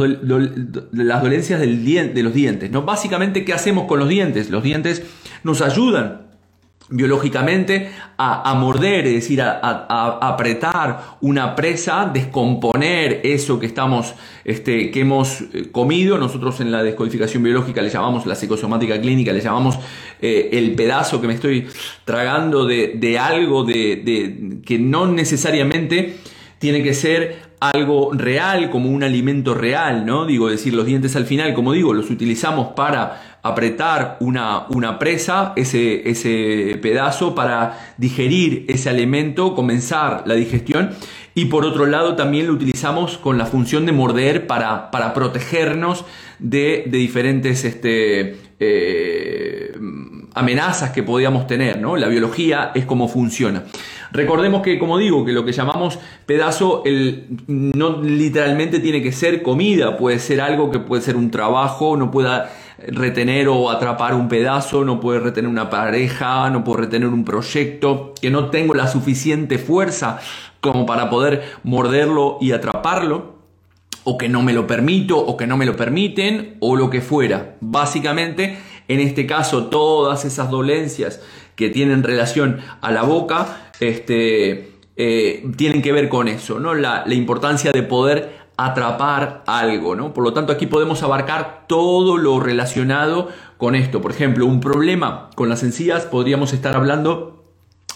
las 0.93 1.22
dolencias 1.22 1.60
del 1.60 1.84
de 1.84 2.24
los 2.24 2.34
dientes. 2.34 2.72
¿no? 2.72 2.84
Básicamente, 2.84 3.43
¿qué 3.43 3.51
hacemos 3.51 3.86
con 3.86 4.00
los 4.00 4.07
dientes? 4.07 4.50
Los 4.50 4.63
dientes 4.63 5.03
nos 5.43 5.62
ayudan 5.62 6.25
biológicamente 6.89 7.89
a, 8.18 8.54
morder, 8.54 9.08
es 9.08 9.13
decir, 9.15 9.42
a, 9.42 10.20
apretar 10.22 11.18
una 11.22 11.56
presa, 11.56 12.10
descomponer 12.13 13.22
eso 13.24 13.60
que 13.60 13.65
estamos, 13.65 14.13
este, 14.44 14.92
que 14.92 15.01
hemos 15.01 15.42
eh, 15.42 15.70
comido. 15.72 16.18
Nosotros 16.18 16.60
en 16.62 16.72
la 16.72 16.84
descodificación 16.84 17.44
biológica 17.44 17.82
le 17.82 17.89
llamamos 17.89 18.25
la 18.25 18.36
psicosomática 18.36 19.00
clínica, 19.01 19.34
le 19.34 19.42
llamamos 19.42 19.77
eh, 20.22 20.50
el 20.54 20.75
pedazo 20.75 21.20
que 21.20 21.27
me 21.27 21.34
estoy 21.34 21.68
tragando 22.06 22.65
de, 22.65 23.20
algo 23.20 23.63
de, 23.63 24.62
que 24.65 24.80
no 24.80 25.08
necesariamente 25.08 26.18
tiene 26.60 26.84
que 26.84 26.94
ser 26.94 27.46
algo 27.60 28.12
real, 28.13 28.70
como 28.70 28.89
un 28.89 29.04
alimento 29.04 29.54
real, 29.54 30.06
¿no? 30.06 30.25
Digo, 30.25 30.50
decir, 30.50 30.74
los 30.74 30.86
dientes 30.86 31.15
al 31.15 31.25
final, 31.25 31.54
como 31.54 31.74
digo, 31.74 31.94
los 31.94 32.10
utilizamos 32.12 32.70
para 32.75 33.35
apretar 33.46 34.18
una, 34.22 34.66
una 34.70 34.98
presa, 34.98 35.54
ese, 35.56 36.10
ese 36.10 36.80
pedazo, 36.82 37.36
para 37.36 37.94
digerir 37.98 38.66
ese 38.68 38.90
alimento, 38.90 39.54
comenzar 39.54 40.24
la 40.25 40.34
digestión. 40.34 40.90
Y 41.36 41.46
por 41.46 41.64
otro 41.64 41.86
lado, 41.86 42.16
también 42.16 42.48
lo 42.48 42.54
utilizamos 42.54 43.20
con 43.20 43.38
la 43.38 43.46
función 43.46 43.86
de 43.86 43.92
morder 43.92 44.48
para, 44.48 44.90
para 44.90 45.14
protegernos 45.14 46.06
de, 46.40 46.86
diferentes 46.88 47.66
este, 47.66 48.38
eh, 48.60 49.72
amenazas 50.34 50.90
que 50.90 51.04
podíamos 51.04 51.46
tener. 51.46 51.80
¿no? 51.80 51.98
La 51.98 52.08
biología 52.08 52.72
es 52.74 52.86
como 52.86 53.08
funciona. 53.08 53.64
Recordemos 54.12 54.64
que, 54.64 54.80
como 54.80 54.98
digo, 54.98 55.24
que 55.24 55.34
lo 55.34 55.46
que 55.46 55.52
llamamos 55.52 56.00
pedazo 56.25 56.82
el, 56.86 57.28
no 57.48 58.02
literalmente 58.02 58.80
tiene 58.80 59.04
que 59.04 59.12
ser 59.12 59.44
comida, 59.44 59.98
puede 59.98 60.18
ser 60.18 60.42
algo 60.42 60.72
que 60.72 60.80
puede 60.80 61.04
ser 61.04 61.16
un 61.16 61.30
trabajo, 61.30 61.96
no 61.96 62.10
pueda 62.10 62.50
retener 62.77 63.48
o 63.48 63.70
atrapar 63.70 64.13
un 64.13 64.27
pedazo, 64.27 64.84
no 64.84 65.00
puede 65.00 65.20
retener 65.20 65.50
una 65.50 65.70
pareja, 65.70 66.50
no 66.50 66.63
puede 66.63 66.84
retener 66.84 67.10
un 67.10 67.24
proyecto, 67.24 68.13
que 68.20 68.29
no 68.29 68.50
tengo 68.50 68.74
la 68.74 68.88
suficiente 68.88 69.58
fuerza 69.58 70.20
como 70.62 70.86
para 70.86 71.10
poder 71.10 71.44
morderlo 71.63 72.38
y 72.41 72.51
atraparlo, 72.51 73.36
o 74.03 74.17
que 74.17 74.29
no 74.29 74.41
me 74.41 74.53
lo 74.53 74.67
permito, 74.67 75.17
o 75.17 75.38
que 75.38 75.48
no 75.48 75.58
me 75.58 75.65
lo 75.65 75.75
permiten, 75.75 76.58
o 76.60 76.75
lo 76.75 76.89
que 76.89 77.01
fuera. 77.01 77.55
Básicamente, 77.62 78.58
en 78.88 79.00
este 79.00 79.25
caso, 79.25 79.65
todas 79.65 80.25
esas 80.25 80.50
dolencias 80.50 81.22
que 81.55 81.70
tienen 81.70 82.03
relación 82.03 82.60
a 82.82 82.91
la 82.91 83.03
boca, 83.03 83.72
este, 83.79 84.75
eh, 84.98 85.46
tienen 85.58 85.82
que 85.82 85.91
ver 85.91 86.10
con 86.10 86.27
eso, 86.27 86.60
¿no? 86.60 86.74
La, 86.74 87.03
la, 87.05 87.13
importancia 87.15 87.72
de 87.72 87.84
poder 87.84 88.45
atrapar 88.57 89.43
algo, 89.47 89.95
¿no? 89.95 90.13
Por 90.13 90.24
lo 90.24 90.33
tanto, 90.33 90.53
aquí 90.53 90.67
podemos 90.67 91.03
abarcar 91.03 91.65
todo 91.67 92.17
lo 92.17 92.39
relacionado 92.39 93.29
con 93.57 93.75
esto. 93.75 94.01
Por 94.01 94.12
ejemplo, 94.12 94.45
un 94.45 94.59
problema 94.59 95.29
con 95.35 95.50
las 95.50 95.63
encías, 95.63 96.05
podríamos 96.05 96.53
estar 96.53 96.75
hablando 96.75 97.43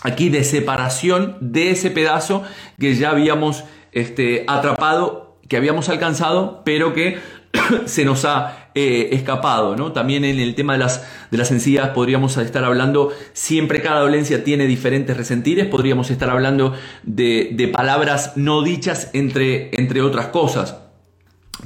aquí 0.01 0.29
de 0.29 0.43
separación 0.43 1.37
de 1.41 1.71
ese 1.71 1.91
pedazo 1.91 2.43
que 2.79 2.95
ya 2.95 3.11
habíamos 3.11 3.63
este, 3.91 4.45
atrapado, 4.47 5.37
que 5.47 5.57
habíamos 5.57 5.89
alcanzado, 5.89 6.61
pero 6.63 6.93
que 6.93 7.19
se 7.85 8.05
nos 8.05 8.25
ha 8.25 8.68
eh, 8.81 9.09
escapado, 9.13 9.75
¿no? 9.75 9.91
También 9.91 10.23
en 10.23 10.39
el 10.39 10.55
tema 10.55 10.71
de 10.71 10.79
las, 10.79 11.05
de 11.31 11.37
las 11.37 11.51
encías 11.51 11.89
podríamos 11.89 12.37
estar 12.37 12.63
hablando, 12.63 13.11
siempre 13.33 13.81
cada 13.81 13.99
dolencia 13.99 14.45
tiene 14.45 14.67
diferentes 14.67 15.17
resentires, 15.17 15.65
podríamos 15.65 16.09
estar 16.11 16.29
hablando 16.29 16.73
de, 17.03 17.69
palabras 17.73 18.37
no 18.37 18.61
dichas 18.61 19.09
entre, 19.11 19.75
entre 19.77 20.01
otras 20.01 20.27
cosas. 20.27 20.77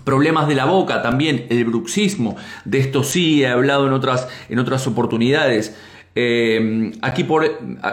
Problemas 0.06 0.48
de 0.48 0.56
la 0.56 0.66
boca, 0.66 1.04
también 1.04 1.46
el 1.52 1.66
bruxismo, 1.66 2.36
de 2.66 2.80
esto 2.80 3.04
sí 3.04 3.44
he 3.44 3.48
hablado 3.48 3.86
en 3.86 3.94
otras, 3.94 4.28
en 4.50 4.58
otras 4.58 4.88
oportunidades. 4.88 5.76
Eh, 6.16 6.94
aquí 7.04 7.24
por, 7.24 7.46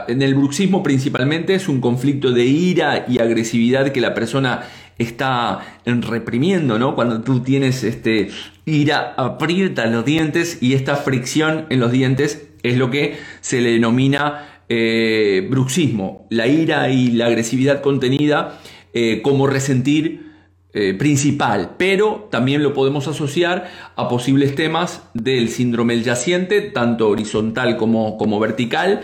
en 0.08 0.22
el 0.22 0.34
bruxismo 0.34 0.82
principalmente 0.82 1.54
es 1.54 1.68
un 1.68 1.82
conflicto 1.82 2.32
de 2.32 2.46
ira 2.46 3.04
y 3.06 3.18
agresividad 3.18 3.92
que 3.92 4.00
la 4.00 4.14
persona 4.14 4.62
está 5.00 5.80
reprimiendo, 5.84 6.78
¿no? 6.78 6.94
Cuando 6.94 7.22
tú 7.22 7.40
tienes 7.40 7.84
este 7.84 8.28
ira, 8.66 9.14
aprieta 9.16 9.86
los 9.86 10.04
dientes 10.04 10.58
y 10.60 10.74
esta 10.74 10.96
fricción 10.96 11.66
en 11.70 11.80
los 11.80 11.90
dientes 11.90 12.48
es 12.62 12.76
lo 12.76 12.90
que 12.90 13.16
se 13.40 13.62
le 13.62 13.72
denomina 13.72 14.62
eh, 14.68 15.46
bruxismo. 15.50 16.26
La 16.28 16.46
ira 16.46 16.90
y 16.90 17.12
la 17.12 17.26
agresividad 17.26 17.80
contenida 17.80 18.60
eh, 18.92 19.22
como 19.22 19.46
resentir 19.46 20.30
eh, 20.74 20.94
principal, 20.94 21.76
pero 21.78 22.28
también 22.30 22.62
lo 22.62 22.74
podemos 22.74 23.08
asociar 23.08 23.70
a 23.96 24.08
posibles 24.08 24.54
temas 24.54 25.02
del 25.14 25.48
síndrome 25.48 26.00
yaciente, 26.02 26.60
tanto 26.60 27.08
horizontal 27.08 27.78
como, 27.78 28.18
como 28.18 28.38
vertical. 28.38 29.00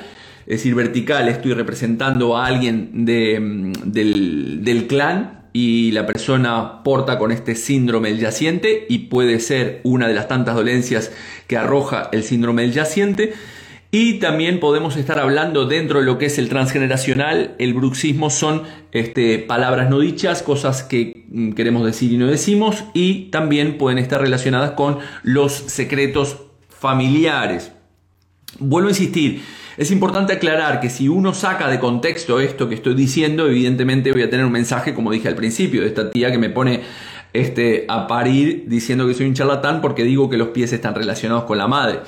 Es 0.47 0.59
decir, 0.59 0.75
vertical 0.75 1.27
estoy 1.29 1.55
representando 1.55 2.37
a 2.37 2.47
alguien 2.47 2.91
mm, 2.93 3.73
del, 3.91 4.63
del 4.63 4.87
clan 4.87 5.36
y 5.57 5.91
la 5.93 6.05
persona 6.05 6.83
porta 6.83 7.19
con 7.19 7.33
este 7.33 7.55
síndrome 7.55 8.11
del 8.11 8.19
yaciente 8.19 8.85
y 8.91 8.99
puede 9.09 9.41
ser 9.41 9.81
una 9.85 10.07
de 10.07 10.13
las 10.13 10.29
tantas 10.29 10.55
dolencias 10.55 11.13
que 11.47 11.57
arroja 11.57 12.11
el 12.13 12.25
síndrome 12.25 12.61
del 12.61 12.73
yaciente. 12.73 13.33
Y 13.91 14.19
también 14.19 14.61
podemos 14.61 14.99
estar 14.99 15.19
hablando 15.19 15.65
dentro 15.65 16.01
de 16.01 16.05
lo 16.05 16.19
que 16.19 16.27
es 16.27 16.37
el 16.37 16.51
transgeneracional, 16.51 17.55
el 17.59 17.73
bruxismo 17.73 18.29
son 18.29 18.65
este, 18.93 19.39
palabras 19.39 19.89
no 19.89 19.99
dichas, 19.99 20.43
cosas 20.43 20.83
que 20.83 21.25
mm, 21.31 21.53
queremos 21.53 21.87
decir 21.87 22.13
y 22.13 22.19
no 22.19 22.27
decimos, 22.27 22.85
y 22.93 23.31
también 23.31 23.79
pueden 23.79 23.97
estar 23.97 24.21
relacionadas 24.21 24.73
con 24.73 24.99
los 25.23 25.55
secretos 25.55 26.37
familiares. 26.69 27.73
Vuelvo 28.59 28.89
a 28.89 28.91
insistir, 28.91 29.41
es 29.77 29.91
importante 29.91 30.33
aclarar 30.33 30.81
que 30.81 30.89
si 30.89 31.09
uno 31.09 31.35
saca 31.35 31.69
de 31.69 31.79
contexto 31.79 32.41
esto 32.41 32.69
que 32.69 32.75
estoy 32.75 32.95
diciendo, 32.95 33.47
evidentemente 33.47 34.13
voy 34.13 34.23
a 34.23 34.31
tener 34.31 34.47
un 34.47 34.53
mensaje, 34.53 34.95
como 34.95 35.13
dije 35.13 35.29
al 35.29 35.35
principio, 35.35 35.83
de 35.83 35.89
esta 35.89 36.11
tía 36.11 36.33
que 36.33 36.39
me 36.39 36.51
pone 36.51 36.81
este, 37.33 37.85
a 37.89 38.07
parir 38.07 38.65
diciendo 38.67 39.07
que 39.07 39.15
soy 39.15 39.27
un 39.27 39.35
charlatán 39.35 39.81
porque 39.81 40.05
digo 40.05 40.31
que 40.31 40.39
los 40.39 40.49
pies 40.49 40.73
están 40.73 40.95
relacionados 40.95 41.45
con 41.45 41.59
la 41.59 41.69
madre. 41.69 42.01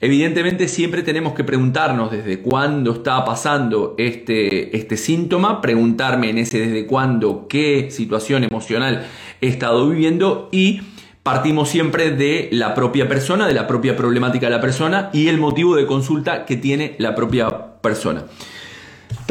Evidentemente 0.00 0.66
siempre 0.66 1.02
tenemos 1.02 1.32
que 1.34 1.44
preguntarnos 1.44 2.10
desde 2.10 2.40
cuándo 2.40 2.92
está 2.92 3.24
pasando 3.24 3.94
este, 3.98 4.76
este 4.76 4.96
síntoma, 4.96 5.60
preguntarme 5.60 6.30
en 6.30 6.38
ese 6.38 6.58
desde 6.58 6.86
cuándo, 6.86 7.46
qué 7.48 7.88
situación 7.92 8.42
emocional 8.42 9.06
he 9.40 9.46
estado 9.46 9.88
viviendo 9.88 10.48
y 10.50 10.80
partimos 11.22 11.68
siempre 11.68 12.10
de 12.10 12.48
la 12.52 12.74
propia 12.74 13.08
persona, 13.08 13.46
de 13.46 13.54
la 13.54 13.66
propia 13.66 13.96
problemática 13.96 14.46
de 14.46 14.52
la 14.52 14.60
persona 14.60 15.10
y 15.12 15.28
el 15.28 15.38
motivo 15.38 15.76
de 15.76 15.86
consulta 15.86 16.44
que 16.44 16.56
tiene 16.56 16.96
la 16.98 17.14
propia 17.14 17.48
persona. 17.80 18.24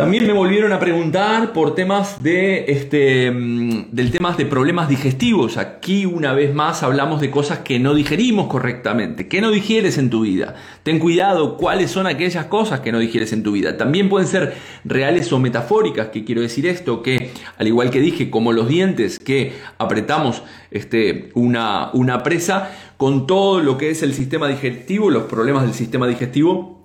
También 0.01 0.25
me 0.25 0.33
volvieron 0.33 0.73
a 0.73 0.79
preguntar 0.79 1.53
por 1.53 1.75
temas 1.75 2.23
de 2.23 2.65
este 2.69 3.29
mm, 3.29 3.91
del 3.91 4.09
temas 4.09 4.35
de 4.35 4.47
problemas 4.47 4.89
digestivos. 4.89 5.57
Aquí 5.57 6.07
una 6.07 6.33
vez 6.33 6.55
más 6.55 6.81
hablamos 6.81 7.21
de 7.21 7.29
cosas 7.29 7.59
que 7.59 7.77
no 7.77 7.93
digerimos 7.93 8.47
correctamente. 8.47 9.27
¿Qué 9.27 9.41
no 9.41 9.51
digieres 9.51 9.99
en 9.99 10.09
tu 10.09 10.21
vida? 10.21 10.55
Ten 10.81 10.97
cuidado 10.97 11.55
cuáles 11.55 11.91
son 11.91 12.07
aquellas 12.07 12.45
cosas 12.45 12.79
que 12.79 12.91
no 12.91 12.97
digieres 12.97 13.31
en 13.31 13.43
tu 13.43 13.51
vida. 13.51 13.77
También 13.77 14.09
pueden 14.09 14.27
ser 14.27 14.55
reales 14.85 15.31
o 15.33 15.37
metafóricas. 15.37 16.07
¿Qué 16.07 16.25
quiero 16.25 16.41
decir 16.41 16.65
esto? 16.65 17.03
Que 17.03 17.29
al 17.59 17.67
igual 17.67 17.91
que 17.91 17.99
dije, 17.99 18.31
como 18.31 18.53
los 18.53 18.67
dientes 18.67 19.19
que 19.19 19.53
apretamos 19.77 20.41
este, 20.71 21.29
una, 21.35 21.91
una 21.93 22.23
presa, 22.23 22.71
con 22.97 23.27
todo 23.27 23.59
lo 23.59 23.77
que 23.77 23.91
es 23.91 24.01
el 24.01 24.15
sistema 24.15 24.47
digestivo, 24.47 25.11
los 25.11 25.25
problemas 25.25 25.61
del 25.61 25.75
sistema 25.75 26.07
digestivo, 26.07 26.80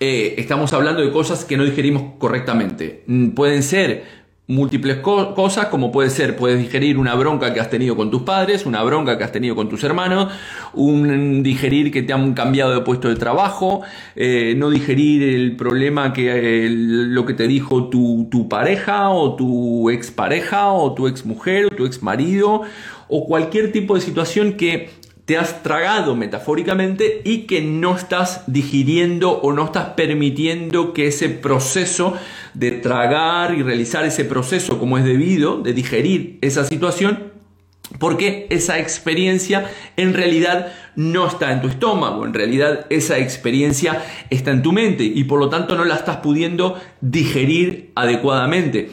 eh, 0.00 0.34
estamos 0.38 0.72
hablando 0.72 1.02
de 1.02 1.10
cosas 1.10 1.44
que 1.44 1.56
no 1.56 1.64
digerimos 1.64 2.14
correctamente. 2.18 3.04
Mm, 3.06 3.30
pueden 3.30 3.62
ser 3.62 4.22
múltiples 4.48 4.98
cosas, 4.98 5.66
como 5.66 5.92
puede 5.92 6.10
ser, 6.10 6.36
puedes 6.36 6.58
digerir 6.58 6.98
una 6.98 7.14
bronca 7.14 7.54
que 7.54 7.60
has 7.60 7.70
tenido 7.70 7.96
con 7.96 8.10
tus 8.10 8.22
padres, 8.22 8.66
una 8.66 8.82
bronca 8.82 9.16
que 9.16 9.24
has 9.24 9.32
tenido 9.32 9.54
con 9.54 9.68
tus 9.68 9.84
hermanos, 9.84 10.32
un 10.74 11.42
digerir 11.42 11.92
que 11.92 12.02
te 12.02 12.12
han 12.12 12.34
cambiado 12.34 12.74
de 12.74 12.80
puesto 12.80 13.08
de 13.08 13.14
trabajo, 13.14 13.82
eh, 14.16 14.54
no 14.56 14.68
digerir 14.70 15.22
el 15.22 15.56
problema 15.56 16.12
que 16.12 16.68
lo 16.70 17.24
que 17.24 17.34
te 17.34 17.46
dijo 17.46 17.88
tu, 17.88 18.28
tu 18.30 18.48
pareja 18.48 19.10
o 19.10 19.36
tu 19.36 19.90
expareja 19.90 20.72
o 20.72 20.92
tu 20.92 21.06
exmujer 21.06 21.66
o 21.66 21.70
tu 21.70 21.86
exmarido 21.86 22.62
o 23.08 23.26
cualquier 23.26 23.72
tipo 23.72 23.94
de 23.94 24.00
situación 24.00 24.54
que 24.54 24.90
te 25.24 25.38
has 25.38 25.62
tragado 25.62 26.16
metafóricamente 26.16 27.22
y 27.24 27.42
que 27.42 27.62
no 27.62 27.96
estás 27.96 28.42
digiriendo 28.46 29.30
o 29.30 29.52
no 29.52 29.66
estás 29.66 29.90
permitiendo 29.90 30.92
que 30.92 31.06
ese 31.06 31.28
proceso 31.28 32.14
de 32.54 32.72
tragar 32.72 33.54
y 33.54 33.62
realizar 33.62 34.04
ese 34.04 34.24
proceso 34.24 34.78
como 34.78 34.98
es 34.98 35.04
debido, 35.04 35.58
de 35.58 35.72
digerir 35.74 36.38
esa 36.40 36.64
situación, 36.64 37.32
porque 37.98 38.46
esa 38.50 38.78
experiencia 38.78 39.70
en 39.96 40.14
realidad 40.14 40.72
no 40.96 41.26
está 41.26 41.52
en 41.52 41.62
tu 41.62 41.68
estómago, 41.68 42.26
en 42.26 42.34
realidad 42.34 42.86
esa 42.90 43.18
experiencia 43.18 44.02
está 44.30 44.50
en 44.50 44.62
tu 44.62 44.72
mente 44.72 45.04
y 45.04 45.24
por 45.24 45.38
lo 45.38 45.48
tanto 45.48 45.76
no 45.76 45.84
la 45.84 45.96
estás 45.96 46.18
pudiendo 46.18 46.80
digerir 47.00 47.92
adecuadamente. 47.94 48.90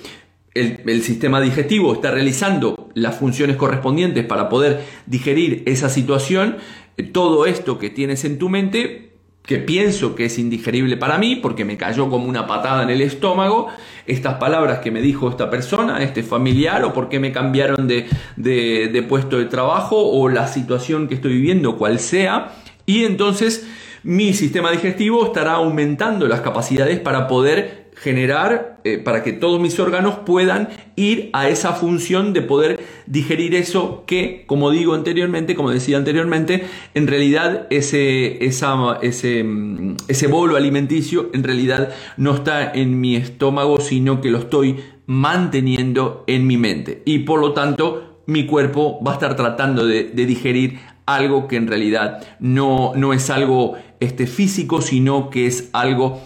El, 0.53 1.03
sistema 1.03 1.39
digestivo 1.39 1.93
está 1.93 2.11
realizando 2.11 2.88
las 3.01 3.17
funciones 3.17 3.55
correspondientes 3.55 4.25
para 4.25 4.49
poder 4.49 4.81
digerir 5.05 5.63
esa 5.65 5.89
situación, 5.89 6.57
eh, 6.97 7.03
todo 7.03 7.45
esto 7.45 7.79
que 7.79 7.89
tienes 7.89 8.25
en 8.25 8.37
tu 8.37 8.49
mente 8.49 9.09
que 9.43 9.57
pienso 9.57 10.13
que 10.13 10.25
es 10.25 10.37
indigerible 10.37 10.95
para 10.95 11.17
mí 11.17 11.35
porque 11.37 11.65
me 11.65 11.75
cayó 11.75 12.09
como 12.09 12.27
una 12.27 12.45
patada 12.45 12.83
en 12.83 12.91
el 12.91 13.01
estómago, 13.01 13.67
estas 14.05 14.35
palabras 14.35 14.79
que 14.79 14.91
me 14.91 15.01
dijo 15.01 15.29
esta 15.29 15.49
persona, 15.49 16.03
este 16.03 16.21
familiar, 16.21 16.83
o 16.83 16.93
por 16.93 17.09
qué 17.09 17.19
me 17.19 17.31
cambiaron 17.31 17.87
de, 17.87 18.05
de 18.35 19.05
puesto 19.07 19.39
de 19.39 19.45
trabajo, 19.45 19.97
o 19.97 20.29
la 20.29 20.47
situación 20.47 21.07
que 21.07 21.15
estoy 21.15 21.33
viviendo, 21.33 21.77
cual 21.77 21.99
sea, 21.99 22.51
y 22.85 23.05
entonces 23.05 23.67
mi 24.03 24.33
sistema 24.33 24.71
digestivo 24.71 25.25
estará 25.25 25.53
aumentando 25.53 26.27
las 26.27 26.41
capacidades 26.41 26.99
para 26.99 27.27
poder 27.27 27.78
generar 28.01 28.79
eh, 28.85 28.97
para 28.97 29.23
que 29.23 29.33
todos 29.33 29.59
mis 29.59 29.77
órganos 29.77 30.19
puedan 30.25 30.69
ir 30.95 31.29
a 31.33 31.49
esa 31.49 31.73
función 31.73 32.31
de 32.31 32.41
poder 32.41 32.79
digerir 33.07 33.55
eso 33.55 34.05
que, 34.07 34.45
como 34.47 34.71
digo 34.71 34.93
anteriormente, 34.93 35.53
como 35.53 35.69
decía 35.69 35.97
anteriormente, 35.97 36.63
en 36.93 37.07
realidad 37.07 37.67
ese, 37.69 38.43
ese, 38.45 39.43
mm, 39.43 39.97
ese 40.07 40.27
bolo 40.27 40.55
alimenticio 40.55 41.29
en 41.33 41.43
realidad 41.43 41.89
no 42.15 42.35
está 42.35 42.71
en 42.71 43.01
mi 43.01 43.17
estómago, 43.17 43.81
sino 43.81 44.21
que 44.21 44.31
lo 44.31 44.37
estoy 44.39 44.77
manteniendo 45.05 46.23
en 46.27 46.47
mi 46.47 46.55
mente. 46.55 47.01
Y 47.03 47.19
por 47.19 47.41
lo 47.41 47.51
tanto, 47.51 48.21
mi 48.27 48.45
cuerpo 48.45 49.03
va 49.05 49.11
a 49.11 49.13
estar 49.15 49.35
tratando 49.35 49.85
de, 49.85 50.05
de 50.05 50.25
digerir 50.25 50.79
algo 51.15 51.47
que 51.47 51.55
en 51.55 51.67
realidad 51.67 52.23
no, 52.39 52.93
no 52.95 53.13
es 53.13 53.29
algo 53.29 53.75
este, 53.99 54.27
físico, 54.27 54.81
sino 54.81 55.29
que 55.29 55.47
es 55.47 55.69
algo 55.73 56.21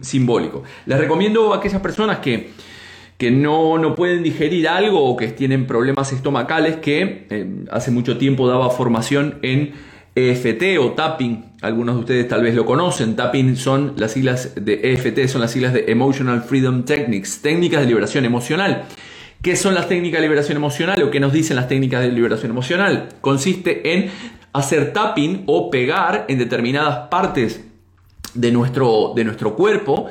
simbólico. 0.00 0.62
Les 0.86 0.98
recomiendo 0.98 1.52
a 1.52 1.58
aquellas 1.58 1.80
personas 1.80 2.18
que, 2.18 2.50
que 3.16 3.30
no, 3.30 3.78
no, 3.78 3.94
pueden 3.94 4.22
digerir 4.22 4.68
algo 4.68 5.04
o 5.04 5.16
que 5.16 5.28
tienen 5.28 5.66
problemas 5.66 6.12
estomacales 6.12 6.76
que 6.76 7.26
eh, 7.30 7.64
hace 7.70 7.90
mucho 7.90 8.18
tiempo 8.18 8.48
daba 8.48 8.70
formación 8.70 9.38
en 9.42 9.72
EFT 10.14 10.78
o 10.80 10.92
tapping. 10.92 11.44
Algunos 11.60 11.96
de 11.96 12.00
ustedes 12.00 12.28
tal 12.28 12.42
vez 12.42 12.54
lo 12.54 12.64
conocen. 12.64 13.16
Tapping 13.16 13.56
son 13.56 13.94
las 13.96 14.12
siglas 14.12 14.54
de 14.56 14.92
EFT, 14.92 15.26
son 15.28 15.40
las 15.40 15.52
siglas 15.52 15.72
de 15.72 15.86
Emotional 15.88 16.42
Freedom 16.42 16.84
Techniques, 16.84 17.40
técnicas 17.42 17.80
de 17.80 17.86
liberación 17.86 18.24
emocional. 18.24 18.84
¿Qué 19.42 19.54
son 19.54 19.74
las 19.74 19.88
técnicas 19.88 20.20
de 20.20 20.26
liberación 20.26 20.56
emocional 20.56 21.00
o 21.00 21.10
qué 21.10 21.20
nos 21.20 21.32
dicen 21.32 21.56
las 21.56 21.68
técnicas 21.68 22.02
de 22.02 22.10
liberación 22.10 22.50
emocional? 22.50 23.08
Consiste 23.20 23.94
en 23.94 24.10
hacer 24.52 24.92
tapping 24.92 25.44
o 25.46 25.70
pegar 25.70 26.24
en 26.28 26.38
determinadas 26.38 27.08
partes 27.08 27.64
de 28.34 28.50
nuestro, 28.50 29.12
de 29.14 29.24
nuestro 29.24 29.54
cuerpo 29.54 30.08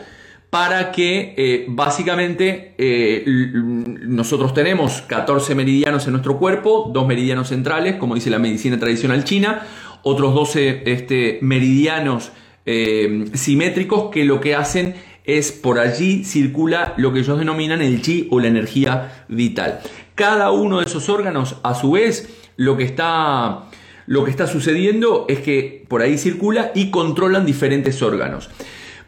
para 0.49 0.93
que 0.93 1.33
eh, 1.35 1.65
básicamente 1.67 2.73
eh, 2.77 3.25
nosotros 3.25 4.53
tenemos 4.53 5.01
14 5.01 5.55
meridianos 5.55 6.05
en 6.05 6.13
nuestro 6.13 6.39
cuerpo, 6.39 6.89
dos 6.93 7.05
meridianos 7.05 7.49
centrales, 7.49 7.97
como 7.97 8.15
dice 8.15 8.29
la 8.29 8.39
medicina 8.39 8.79
tradicional 8.79 9.25
china, 9.25 9.67
otros 10.03 10.33
12 10.33 10.83
este, 10.85 11.39
meridianos 11.41 12.31
eh, 12.65 13.25
simétricos 13.33 14.09
que 14.09 14.23
lo 14.23 14.39
que 14.39 14.55
hacen 14.55 14.95
es 15.27 15.51
por 15.51 15.77
allí 15.77 16.23
circula 16.23 16.93
lo 16.97 17.13
que 17.13 17.19
ellos 17.19 17.37
denominan 17.37 17.81
el 17.81 18.01
chi 18.01 18.27
o 18.31 18.39
la 18.39 18.47
energía 18.47 19.25
vital. 19.27 19.81
Cada 20.15 20.51
uno 20.51 20.79
de 20.79 20.85
esos 20.85 21.09
órganos, 21.09 21.57
a 21.63 21.75
su 21.75 21.91
vez, 21.91 22.29
lo 22.55 22.77
que 22.77 22.83
está, 22.85 23.65
lo 24.07 24.23
que 24.23 24.31
está 24.31 24.47
sucediendo 24.47 25.25
es 25.27 25.39
que 25.39 25.85
por 25.87 26.01
ahí 26.01 26.17
circula 26.17 26.71
y 26.73 26.89
controlan 26.89 27.45
diferentes 27.45 28.01
órganos. 28.01 28.49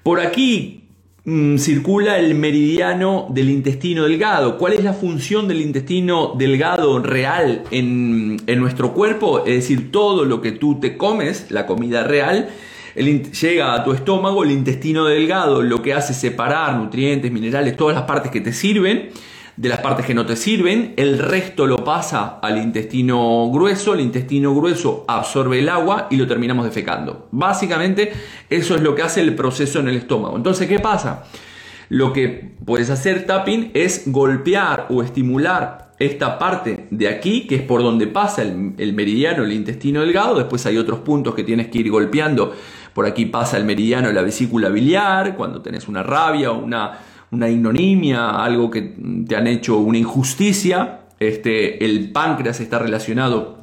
Por 0.03 0.19
aquí 0.19 0.83
mm, 1.23 1.55
circula 1.57 2.19
el 2.19 2.35
meridiano 2.35 3.27
del 3.29 3.49
intestino 3.49 4.03
delgado. 4.03 4.57
¿Cuál 4.57 4.73
es 4.73 4.83
la 4.83 4.93
función 4.93 5.47
del 5.47 5.61
intestino 5.61 6.35
delgado 6.37 6.99
real 6.99 7.63
en, 7.71 8.41
en 8.45 8.59
nuestro 8.59 8.93
cuerpo? 8.93 9.45
Es 9.45 9.55
decir, 9.55 9.89
todo 9.89 10.25
lo 10.25 10.41
que 10.41 10.51
tú 10.51 10.81
te 10.81 10.97
comes, 10.97 11.49
la 11.49 11.65
comida 11.65 12.03
real, 12.03 12.49
llega 12.95 13.73
a 13.73 13.83
tu 13.83 13.93
estómago, 13.93 14.43
el 14.43 14.51
intestino 14.51 15.05
delgado 15.05 15.61
lo 15.61 15.81
que 15.81 15.93
hace 15.93 16.13
es 16.13 16.19
separar 16.19 16.75
nutrientes, 16.75 17.31
minerales, 17.31 17.77
todas 17.77 17.95
las 17.95 18.03
partes 18.03 18.31
que 18.31 18.41
te 18.41 18.53
sirven 18.53 19.09
de 19.59 19.67
las 19.67 19.79
partes 19.79 20.05
que 20.05 20.13
no 20.13 20.25
te 20.25 20.37
sirven, 20.37 20.93
el 20.95 21.19
resto 21.19 21.67
lo 21.67 21.83
pasa 21.83 22.39
al 22.41 22.57
intestino 22.57 23.51
grueso, 23.51 23.93
el 23.93 23.99
intestino 23.99 24.55
grueso 24.55 25.03
absorbe 25.05 25.59
el 25.59 25.67
agua 25.67 26.07
y 26.09 26.15
lo 26.15 26.25
terminamos 26.25 26.63
defecando. 26.63 27.27
Básicamente 27.31 28.13
eso 28.49 28.75
es 28.75 28.81
lo 28.81 28.95
que 28.95 29.01
hace 29.01 29.19
el 29.19 29.35
proceso 29.35 29.81
en 29.81 29.89
el 29.89 29.97
estómago. 29.97 30.37
Entonces, 30.37 30.65
¿qué 30.65 30.79
pasa? 30.79 31.25
Lo 31.89 32.13
que 32.13 32.53
puedes 32.63 32.89
hacer 32.89 33.25
tapping 33.25 33.71
es 33.73 34.03
golpear 34.05 34.87
o 34.91 35.03
estimular 35.03 35.91
esta 35.99 36.39
parte 36.39 36.87
de 36.89 37.09
aquí, 37.09 37.45
que 37.45 37.55
es 37.55 37.61
por 37.61 37.83
donde 37.83 38.07
pasa 38.07 38.43
el, 38.43 38.75
el 38.77 38.93
meridiano, 38.93 39.43
el 39.43 39.51
intestino 39.51 39.99
delgado. 39.99 40.35
Después 40.35 40.65
hay 40.67 40.77
otros 40.77 40.99
puntos 40.99 41.35
que 41.35 41.43
tienes 41.43 41.67
que 41.67 41.79
ir 41.79 41.91
golpeando 41.91 42.53
por 42.99 43.05
aquí 43.05 43.27
pasa 43.27 43.55
el 43.55 43.63
meridiano 43.63 44.09
de 44.09 44.13
la 44.13 44.21
vesícula 44.23 44.67
biliar, 44.67 45.37
cuando 45.37 45.61
tenés 45.61 45.87
una 45.87 46.03
rabia 46.03 46.51
o 46.51 46.59
una, 46.59 46.99
una 47.31 47.47
ignominia, 47.47 48.31
algo 48.31 48.69
que 48.69 48.93
te 49.25 49.37
han 49.37 49.47
hecho 49.47 49.77
una 49.77 49.97
injusticia. 49.97 51.03
Este, 51.17 51.85
el 51.85 52.11
páncreas 52.11 52.59
está 52.59 52.77
relacionado 52.77 53.59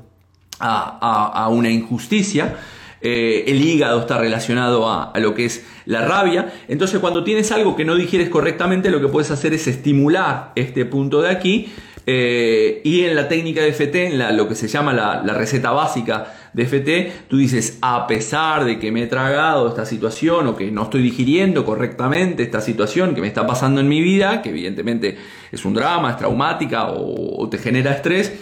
a, 0.58 1.48
una 1.50 1.68
injusticia. 1.68 2.56
Eh, 3.02 3.44
el 3.48 3.60
hígado 3.60 4.00
está 4.00 4.16
relacionado 4.16 4.90
a, 4.90 5.12
lo 5.18 5.34
que 5.34 5.44
es 5.44 5.66
la 5.84 6.00
rabia. 6.00 6.54
Entonces, 6.66 6.98
cuando 6.98 7.22
tienes 7.22 7.52
algo 7.52 7.76
que 7.76 7.84
no 7.84 7.94
digieres 7.94 8.30
correctamente, 8.30 8.90
lo 8.90 9.02
que 9.02 9.08
puedes 9.08 9.30
hacer 9.30 9.52
es 9.52 9.66
estimular 9.66 10.52
este 10.54 10.86
punto 10.86 11.20
de 11.20 11.28
aquí. 11.28 11.68
Eh, 12.08 12.82
y 12.84 13.02
en 13.02 13.16
la 13.16 13.26
técnica 13.26 13.62
de 13.62 13.72
FT, 13.72 14.14
en 14.14 14.36
lo 14.36 14.48
que 14.48 14.54
se 14.54 14.68
llama 14.68 14.92
la, 14.92 15.22
receta 15.34 15.72
básica 15.72 16.32
de 16.52 16.64
FT, 16.64 17.12
tú 17.28 17.36
dices, 17.36 17.78
a 17.82 18.06
pesar 18.06 18.64
de 18.64 18.78
que 18.78 18.92
me 18.92 19.02
he 19.02 19.06
tragado 19.08 19.68
esta 19.68 19.84
situación 19.84 20.46
o 20.46 20.56
que 20.56 20.70
no 20.70 20.84
estoy 20.84 21.02
digiriendo 21.02 21.64
correctamente 21.64 22.44
esta 22.44 22.60
situación 22.60 23.16
que 23.16 23.20
me 23.20 23.26
está 23.26 23.44
pasando 23.44 23.80
en 23.80 23.88
mi 23.88 24.00
vida, 24.00 24.40
que 24.40 24.50
evidentemente 24.50 25.18
es 25.50 25.64
un 25.64 25.74
drama, 25.74 26.12
es 26.12 26.16
traumática 26.16 26.86
o, 26.90 27.48
te 27.48 27.58
genera 27.58 27.90
estrés, 27.90 28.32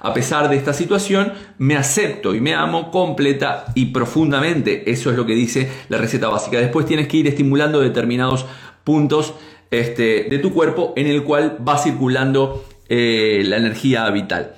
a 0.00 0.12
pesar 0.12 0.50
de 0.50 0.56
esta 0.56 0.72
situación, 0.72 1.32
me 1.58 1.76
acepto 1.76 2.34
y 2.34 2.40
me 2.40 2.54
amo 2.54 2.90
completa 2.90 3.66
y 3.76 3.86
profundamente. 3.86 4.90
Eso 4.90 5.12
es 5.12 5.16
lo 5.16 5.24
que 5.24 5.34
dice 5.34 5.70
la 5.88 5.98
receta 5.98 6.28
básica. 6.28 6.58
Después 6.58 6.86
tienes 6.86 7.06
que 7.06 7.18
ir 7.18 7.28
estimulando 7.28 7.80
determinados 7.80 8.46
puntos 8.82 9.34
este, 9.70 10.24
de 10.24 10.38
tu 10.40 10.52
cuerpo 10.52 10.92
en 10.96 11.06
el 11.06 11.22
cual 11.22 11.56
va 11.66 11.78
circulando 11.78 12.64
eh, 12.94 13.42
la 13.46 13.56
energía 13.56 14.10
vital. 14.10 14.52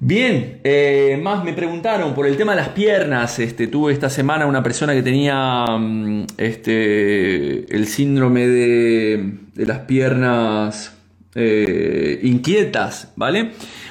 Bien, 0.00 0.62
eh, 0.64 1.20
más 1.22 1.44
me 1.44 1.52
preguntaron 1.52 2.14
por 2.14 2.26
el 2.26 2.38
tema 2.38 2.52
de 2.52 2.62
las 2.62 2.70
piernas. 2.70 3.38
Este, 3.38 3.66
tuve 3.66 3.92
esta 3.92 4.08
semana 4.08 4.46
una 4.46 4.62
persona 4.62 4.94
que 4.94 5.02
tenía 5.02 5.66
mm, 5.66 6.24
este, 6.38 7.76
el 7.76 7.86
síndrome 7.86 8.48
de, 8.48 9.34
las 9.56 9.80
piernas 9.80 10.96
eh, 11.34 12.18
inquietas, 12.22 13.12
¿vale? 13.14 13.50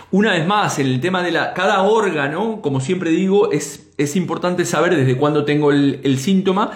Una 0.10 0.32
vez 0.32 0.48
más, 0.48 0.80
el 0.80 1.00
tema 1.00 1.22
de 1.22 1.30
la, 1.30 1.54
cada 1.54 1.84
órgano, 1.84 2.60
como 2.64 2.82
siempre 2.82 3.12
digo, 3.12 3.52
es, 3.52 3.92
es 4.00 4.16
importante 4.16 4.66
saber 4.66 4.96
desde 4.96 5.16
cuándo 5.16 5.46
tengo 5.46 5.72
el, 5.72 6.18
síntoma. 6.18 6.72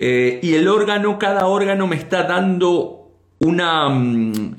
Y 0.00 0.54
el 0.54 0.66
órgano, 0.66 1.16
cada 1.20 1.46
órgano 1.46 1.86
me 1.86 1.94
está 1.94 2.24
dando 2.24 3.12
una... 3.38 3.88
Mm, 3.88 4.56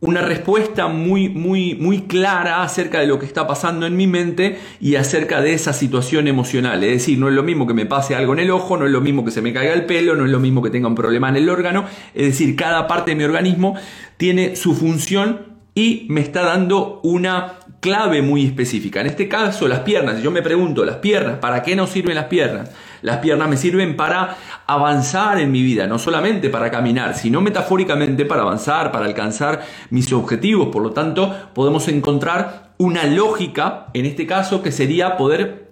una 0.00 0.22
respuesta 0.22 0.86
muy, 0.86 1.28
muy, 1.28 1.74
muy 1.74 2.02
clara 2.02 2.62
acerca 2.62 3.00
de 3.00 3.08
lo 3.08 3.18
que 3.18 3.26
está 3.26 3.48
pasando 3.48 3.84
en 3.84 3.96
mi 3.96 4.06
mente 4.06 4.58
y 4.80 4.94
acerca 4.94 5.40
de 5.40 5.54
esa 5.54 5.72
situación 5.72 6.28
emocional. 6.28 6.84
Es 6.84 6.90
decir, 6.92 7.18
no 7.18 7.28
es 7.28 7.34
lo 7.34 7.42
mismo 7.42 7.66
que 7.66 7.74
me 7.74 7.84
pase 7.84 8.14
algo 8.14 8.32
en 8.32 8.38
el 8.38 8.50
ojo, 8.52 8.76
no 8.76 8.86
es 8.86 8.92
lo 8.92 9.00
mismo 9.00 9.24
que 9.24 9.32
se 9.32 9.42
me 9.42 9.52
caiga 9.52 9.74
el 9.74 9.86
pelo, 9.86 10.14
no 10.14 10.24
es 10.24 10.30
lo 10.30 10.38
mismo 10.38 10.62
que 10.62 10.70
tenga 10.70 10.86
un 10.86 10.94
problema 10.94 11.28
en 11.28 11.36
el 11.36 11.48
órgano. 11.48 11.84
Es 12.14 12.26
decir, 12.26 12.54
cada 12.54 12.86
parte 12.86 13.10
de 13.10 13.16
mi 13.16 13.24
organismo 13.24 13.74
tiene 14.16 14.54
su 14.54 14.74
función 14.74 15.57
y 15.78 16.06
me 16.08 16.22
está 16.22 16.42
dando 16.42 16.98
una 17.04 17.52
clave 17.78 18.20
muy 18.20 18.44
específica. 18.44 19.00
En 19.00 19.06
este 19.06 19.28
caso, 19.28 19.68
las 19.68 19.80
piernas. 19.80 20.20
Yo 20.20 20.32
me 20.32 20.42
pregunto, 20.42 20.84
¿las 20.84 20.96
piernas? 20.96 21.38
¿Para 21.38 21.62
qué 21.62 21.76
nos 21.76 21.90
sirven 21.90 22.16
las 22.16 22.24
piernas? 22.24 22.72
Las 23.00 23.18
piernas 23.18 23.48
me 23.48 23.56
sirven 23.56 23.94
para 23.94 24.36
avanzar 24.66 25.38
en 25.38 25.52
mi 25.52 25.62
vida, 25.62 25.86
no 25.86 26.00
solamente 26.00 26.50
para 26.50 26.68
caminar, 26.72 27.14
sino 27.14 27.40
metafóricamente 27.40 28.24
para 28.24 28.42
avanzar, 28.42 28.90
para 28.90 29.06
alcanzar 29.06 29.64
mis 29.90 30.12
objetivos. 30.12 30.70
Por 30.72 30.82
lo 30.82 30.90
tanto, 30.90 31.32
podemos 31.54 31.86
encontrar 31.86 32.72
una 32.78 33.04
lógica, 33.04 33.86
en 33.94 34.04
este 34.04 34.26
caso, 34.26 34.64
que 34.64 34.72
sería 34.72 35.16
poder 35.16 35.67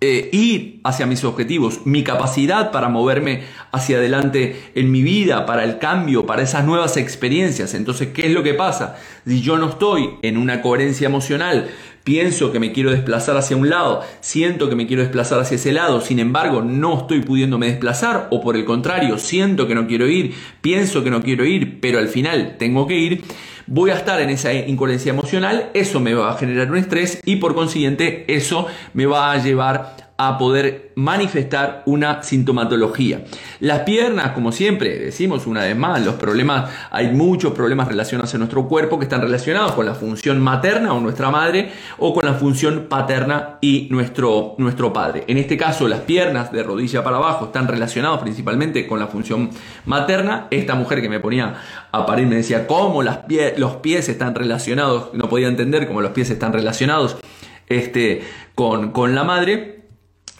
eh, 0.00 0.28
ir 0.32 0.80
hacia 0.84 1.06
mis 1.06 1.24
objetivos, 1.24 1.86
mi 1.86 2.04
capacidad 2.04 2.70
para 2.70 2.88
moverme 2.88 3.44
hacia 3.72 3.96
adelante 3.96 4.70
en 4.74 4.90
mi 4.90 5.02
vida, 5.02 5.46
para 5.46 5.64
el 5.64 5.78
cambio, 5.78 6.26
para 6.26 6.42
esas 6.42 6.64
nuevas 6.64 6.96
experiencias. 6.96 7.74
Entonces, 7.74 8.08
¿qué 8.08 8.26
es 8.26 8.32
lo 8.32 8.42
que 8.42 8.54
pasa? 8.54 8.96
Si 9.26 9.40
yo 9.40 9.56
no 9.56 9.70
estoy 9.70 10.10
en 10.22 10.36
una 10.36 10.60
coherencia 10.60 11.06
emocional 11.06 11.70
pienso 12.04 12.52
que 12.52 12.60
me 12.60 12.72
quiero 12.72 12.90
desplazar 12.90 13.36
hacia 13.36 13.56
un 13.56 13.70
lado, 13.70 14.02
siento 14.20 14.68
que 14.68 14.76
me 14.76 14.86
quiero 14.86 15.02
desplazar 15.02 15.40
hacia 15.40 15.54
ese 15.56 15.72
lado, 15.72 16.02
sin 16.02 16.18
embargo 16.18 16.60
no 16.60 17.00
estoy 17.00 17.22
pudiéndome 17.22 17.66
desplazar 17.66 18.28
o 18.30 18.42
por 18.42 18.56
el 18.56 18.66
contrario, 18.66 19.18
siento 19.18 19.66
que 19.66 19.74
no 19.74 19.86
quiero 19.86 20.06
ir, 20.06 20.34
pienso 20.60 21.02
que 21.02 21.10
no 21.10 21.22
quiero 21.22 21.46
ir, 21.46 21.80
pero 21.80 21.98
al 21.98 22.08
final 22.08 22.56
tengo 22.58 22.86
que 22.86 22.98
ir, 22.98 23.24
voy 23.66 23.90
a 23.90 23.94
estar 23.94 24.20
en 24.20 24.30
esa 24.30 24.52
incoherencia 24.52 25.10
emocional, 25.10 25.70
eso 25.74 26.00
me 26.00 26.14
va 26.14 26.32
a 26.32 26.36
generar 26.36 26.70
un 26.70 26.78
estrés 26.78 27.20
y 27.24 27.36
por 27.36 27.54
consiguiente 27.54 28.24
eso 28.28 28.66
me 28.92 29.06
va 29.06 29.32
a 29.32 29.38
llevar 29.38 30.13
a 30.16 30.38
poder 30.38 30.92
manifestar 30.94 31.82
una 31.86 32.22
sintomatología. 32.22 33.24
Las 33.58 33.80
piernas, 33.80 34.30
como 34.30 34.52
siempre 34.52 34.96
decimos 34.96 35.46
una 35.46 35.62
vez 35.62 35.76
más, 35.76 36.04
los 36.04 36.14
problemas, 36.14 36.70
hay 36.92 37.08
muchos 37.08 37.52
problemas 37.52 37.88
relacionados 37.88 38.32
en 38.34 38.40
nuestro 38.40 38.68
cuerpo 38.68 38.98
que 38.98 39.06
están 39.06 39.22
relacionados 39.22 39.72
con 39.72 39.86
la 39.86 39.94
función 39.94 40.40
materna 40.40 40.92
o 40.92 41.00
nuestra 41.00 41.30
madre 41.30 41.72
o 41.98 42.14
con 42.14 42.24
la 42.24 42.34
función 42.34 42.86
paterna 42.88 43.58
y 43.60 43.88
nuestro, 43.90 44.54
nuestro 44.58 44.92
padre. 44.92 45.24
En 45.26 45.36
este 45.36 45.56
caso, 45.56 45.88
las 45.88 46.00
piernas 46.00 46.52
de 46.52 46.62
rodilla 46.62 47.02
para 47.02 47.16
abajo 47.16 47.46
están 47.46 47.66
relacionados 47.66 48.20
principalmente 48.20 48.86
con 48.86 49.00
la 49.00 49.08
función 49.08 49.50
materna. 49.84 50.46
Esta 50.50 50.76
mujer 50.76 51.02
que 51.02 51.08
me 51.08 51.18
ponía 51.18 51.56
a 51.90 52.06
parir 52.06 52.28
me 52.28 52.36
decía 52.36 52.68
cómo 52.68 53.02
los 53.02 53.76
pies 53.76 54.08
están 54.08 54.36
relacionados, 54.36 55.10
no 55.12 55.28
podía 55.28 55.48
entender 55.48 55.88
cómo 55.88 56.00
los 56.00 56.12
pies 56.12 56.30
están 56.30 56.52
relacionados 56.52 57.16
este, 57.68 58.22
con, 58.54 58.92
con 58.92 59.14
la 59.14 59.24
madre. 59.24 59.73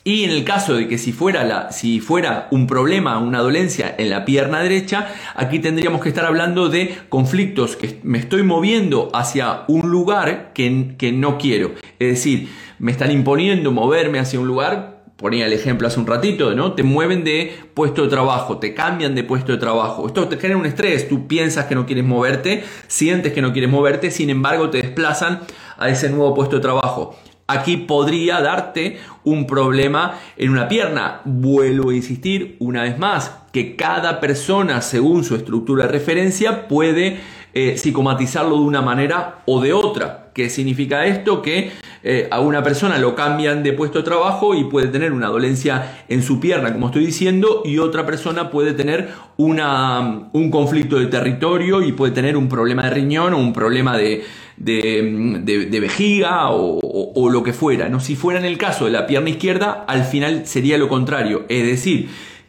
Y 0.07 0.25
en 0.25 0.31
el 0.31 0.45
caso 0.45 0.75
de 0.75 0.87
que 0.87 0.99
si 0.99 1.13
fuera, 1.13 1.45
la, 1.45 1.73
si 1.73 1.99
fuera 1.99 2.49
un 2.51 2.67
problema, 2.67 3.19
una 3.19 3.39
dolencia 3.39 3.95
en 3.97 4.11
la 4.11 4.27
pierna 4.27 4.61
derecha, 4.61 5.09
aquí 5.35 5.61
tendríamos 5.61 6.03
que 6.03 6.11
estar 6.11 6.27
hablando 6.27 6.69
de 6.69 6.95
conflictos 7.09 7.75
que 7.77 8.01
me 8.03 8.19
estoy 8.19 8.43
moviendo 8.43 9.09
hacia 9.15 9.63
un 9.67 9.91
lugar 9.91 10.53
que, 10.53 10.95
que 10.99 11.11
no 11.11 11.39
quiero. 11.39 11.73
Es 11.99 12.09
decir, 12.09 12.51
me 12.79 12.93
están 12.93 13.11
imponiendo 13.13 13.73
moverme 13.73 14.19
hacia 14.19 14.39
un 14.39 14.47
lugar 14.47 14.93
ponía 15.17 15.47
el 15.47 15.53
ejemplo 15.53 15.87
hace 15.87 16.01
un 16.01 16.07
ratito, 16.07 16.55
¿no? 16.55 16.73
Te 16.75 16.83
mueven 16.83 17.25
de 17.25 17.55
puesto 17.73 18.03
de 18.03 18.09
trabajo, 18.09 18.59
te 18.59 18.75
cambian 18.75 19.15
de 19.15 19.23
puesto 19.23 19.53
de 19.53 19.59
trabajo. 19.59 20.07
Esto 20.07 20.29
te 20.29 20.37
genera 20.37 20.59
un 20.59 20.67
estrés, 20.67 21.09
tú 21.09 21.27
piensas 21.27 21.67
que 21.67 21.75
no 21.75 21.87
quieres 21.87 22.05
moverte, 22.05 22.65
sientes 22.89 23.33
que 23.33 23.41
no 23.41 23.53
quieres 23.53 23.71
moverte, 23.71 24.11
sin 24.11 24.29
embargo 24.29 24.71
te 24.71 24.83
desplazan 24.83 25.41
a 25.79 25.89
ese 25.89 26.11
nuevo 26.11 26.35
puesto 26.35 26.57
de 26.57 26.63
trabajo. 26.63 27.17
Aquí 27.47 27.77
podría 27.77 28.41
darte 28.41 28.99
un 29.23 29.47
problema 29.47 30.19
en 30.37 30.51
una 30.51 30.67
pierna. 30.67 31.21
Vuelvo 31.27 31.91
a 31.91 31.95
insistir 31.95 32.57
una 32.59 32.85
vez 32.85 32.99
más 32.99 33.37
que 33.53 33.77
cada 33.77 34.19
persona, 34.19 34.81
según 34.81 35.25
su 35.25 35.35
estructura 35.37 35.85
de 35.85 35.93
referencia, 35.93 36.67
puede 36.69 37.19
eh, 37.53 37.77
psicomatizarlo 37.77 38.57
de 38.57 38.63
una 38.63 38.81
manera 38.81 39.43
o 39.45 39.61
de 39.61 39.75
otra. 39.75 40.31
¿Qué 40.33 40.49
significa 40.49 41.05
esto? 41.05 41.43
Que 41.43 41.71
eh, 42.03 42.29
a 42.31 42.41
una 42.41 42.63
persona 42.63 42.99
lo 42.99 43.15
cambian 43.15 43.63
de 43.63 43.75
puesto 43.75 43.99
de 43.99 44.05
trabajo 44.05 44.55
y 44.55 44.65
puede 44.65 44.89
tener 44.89 45.13
una 45.13 45.29
dolencia 45.29 46.05
en 46.09 46.23
su 46.23 46.41
pierna, 46.41 46.73
como 46.73 46.87
estoy 46.87 47.05
diciendo, 47.05 47.63
y 47.65 47.79
otra 47.79 48.07
persona 48.07 48.51
puede 48.51 48.73
tener 48.73 49.11
una, 49.37 50.31
un 50.33 50.51
conflicto 50.51 50.99
de 50.99 51.07
territorio 51.07 51.83
y 51.83 51.93
puede 51.93 52.13
tener 52.13 52.37
un 52.37 52.49
problema 52.49 52.85
de 52.85 52.91
riñón 52.91 53.35
o 53.35 53.39
un 53.39 53.53
problema 53.53 53.97
de, 53.97 54.25
de, 54.57 55.79
vejiga 55.81 56.51
o, 56.51 57.31
lo 57.31 57.43
que 57.43 57.53
fuera. 57.53 57.89
¿no? 57.89 58.01
Si 58.01 58.17
fuera 58.17 58.39
en 58.39 58.47
el 58.47 58.59
caso 58.59 58.85
de 58.87 58.91
la 58.91 59.07
pierna 59.07 59.31
izquierda, 59.31 59.85
al 59.87 60.05
final 60.05 60.47
sería 60.47 60.79
lo 60.79 60.89
contrario. 60.89 61.45
Es 61.49 61.67
decir, 61.67 62.09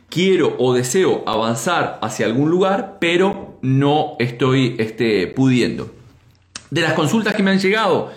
quiero 0.10 0.56
o 0.58 0.74
deseo 0.74 1.24
avanzar 1.28 2.00
hacia 2.02 2.26
algún 2.26 2.50
lugar, 2.50 2.98
pero 3.00 3.58
no 3.62 4.16
estoy 4.20 4.76
este, 4.78 5.28
pudiendo. 5.28 5.92
De 6.72 6.82
las 6.82 6.94
consultas 6.94 7.36
que 7.36 7.44
me 7.44 7.52
han 7.52 7.60
llegado, 7.60 8.12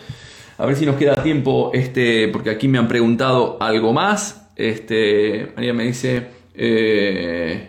a 0.56 0.66
ver 0.66 0.76
si 0.76 0.86
nos 0.86 0.96
queda 0.96 1.22
tiempo, 1.22 1.70
este, 1.74 2.28
porque 2.28 2.50
aquí 2.50 2.68
me 2.68 2.78
han 2.78 2.88
preguntado 2.88 3.56
algo 3.60 3.92
más. 3.92 4.48
Este, 4.56 5.52
María 5.54 5.72
me 5.72 5.84
dice, 5.84 6.26
eh, 6.54 7.68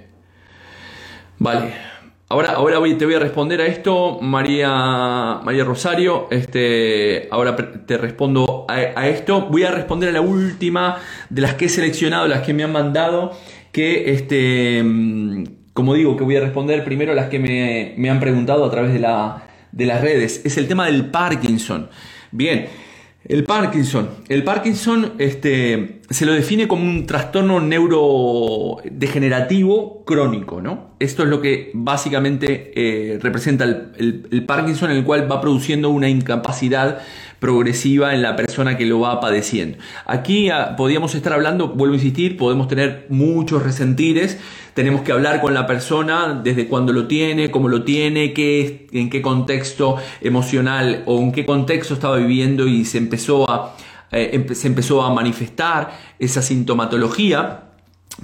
vale, 1.38 1.89
Ahora, 2.32 2.52
ahora 2.52 2.80
te 2.96 3.06
voy 3.06 3.16
a 3.16 3.20
responder 3.20 3.60
a 3.60 3.66
esto, 3.66 4.20
María, 4.22 4.70
María 5.44 5.64
Rosario. 5.64 6.28
Este, 6.30 7.28
ahora 7.32 7.56
te 7.56 7.98
respondo 7.98 8.68
a, 8.70 9.08
esto. 9.08 9.48
Voy 9.50 9.64
a 9.64 9.72
responder 9.72 10.10
a 10.10 10.12
la 10.12 10.22
última 10.22 11.00
de 11.32 11.42
las 11.42 11.56
que 11.56 11.66
he 11.66 11.70
seleccionado, 11.70 12.28
las 12.28 12.42
que 12.42 12.54
me 12.54 12.64
han 12.64 12.72
mandado. 12.72 13.32
Que, 13.72 14.12
este, 14.12 14.84
mm, 14.84 15.44
como 15.74 15.96
digo, 15.96 16.16
que 16.18 16.24
voy 16.24 16.36
a 16.36 16.42
responder 16.42 16.84
primero 16.84 17.16
las 17.16 17.30
que 17.30 17.40
me, 17.40 17.96
me 17.98 18.12
han 18.12 18.20
preguntado 18.20 18.64
a 18.64 18.70
través 18.70 18.94
de, 18.94 19.00
la, 19.00 19.48
de 19.72 19.88
las 19.88 20.00
redes. 20.00 20.46
Es 20.46 20.56
el 20.58 20.68
tema 20.68 20.86
del 20.86 21.10
Parkinson. 21.10 21.90
Bien. 22.32 22.68
El 23.26 23.44
Parkinson. 23.44 24.10
El 24.30 24.44
Parkinson 24.44 25.16
este, 25.18 26.00
se 26.10 26.26
lo 26.26 26.32
define 26.32 26.70
como 26.70 26.84
un 26.84 27.06
trastorno 27.06 27.60
neurodegenerativo 27.60 30.06
crónico, 30.06 30.62
¿no? 30.62 30.92
Esto 31.00 31.24
es 31.24 31.30
lo 31.30 31.42
que 31.42 31.72
básicamente 31.74 32.72
eh, 32.76 33.20
representa 33.22 33.66
el, 33.66 34.26
el, 34.32 34.46
Parkinson, 34.46 34.92
el 34.92 35.04
cual 35.04 35.30
va 35.30 35.42
produciendo 35.42 35.90
una 35.90 36.08
incapacidad 36.08 37.02
progresiva 37.40 38.14
en 38.14 38.22
la 38.22 38.36
persona 38.36 38.78
que 38.78 38.86
lo 38.86 39.00
va 39.00 39.20
padeciendo. 39.20 39.78
Aquí 40.06 40.50
ah, 40.50 40.76
podríamos 40.76 41.16
estar 41.16 41.34
hablando, 41.34 41.70
vuelvo 41.70 41.94
a 41.94 41.98
insistir, 41.98 42.38
podemos 42.38 42.68
tener 42.68 43.06
muchos 43.10 43.64
resentires, 43.64 44.38
tenemos 44.74 45.02
que 45.02 45.12
hablar 45.12 45.42
con 45.42 45.54
la 45.54 45.66
persona 45.68 46.40
desde 46.44 46.68
cuándo 46.68 46.94
lo 46.94 47.08
tiene, 47.08 47.52
cómo 47.52 47.68
lo 47.68 47.84
tiene, 47.84 48.34
qué, 48.34 48.88
en 48.92 49.10
qué 49.10 49.22
contexto 49.22 49.98
emocional 50.22 51.04
o 51.06 51.20
en 51.20 51.32
qué 51.32 51.46
contexto 51.46 51.94
estaba 51.94 52.18
viviendo 52.18 52.68
y 52.68 52.86
se 52.86 52.98
empezó 52.98 53.50
a, 53.50 53.76
eh, 54.12 54.48
se 54.54 54.68
empezó 54.68 55.04
a 55.04 55.14
manifestar 55.14 55.98
esa 56.20 56.42
sintomatología. 56.42 57.66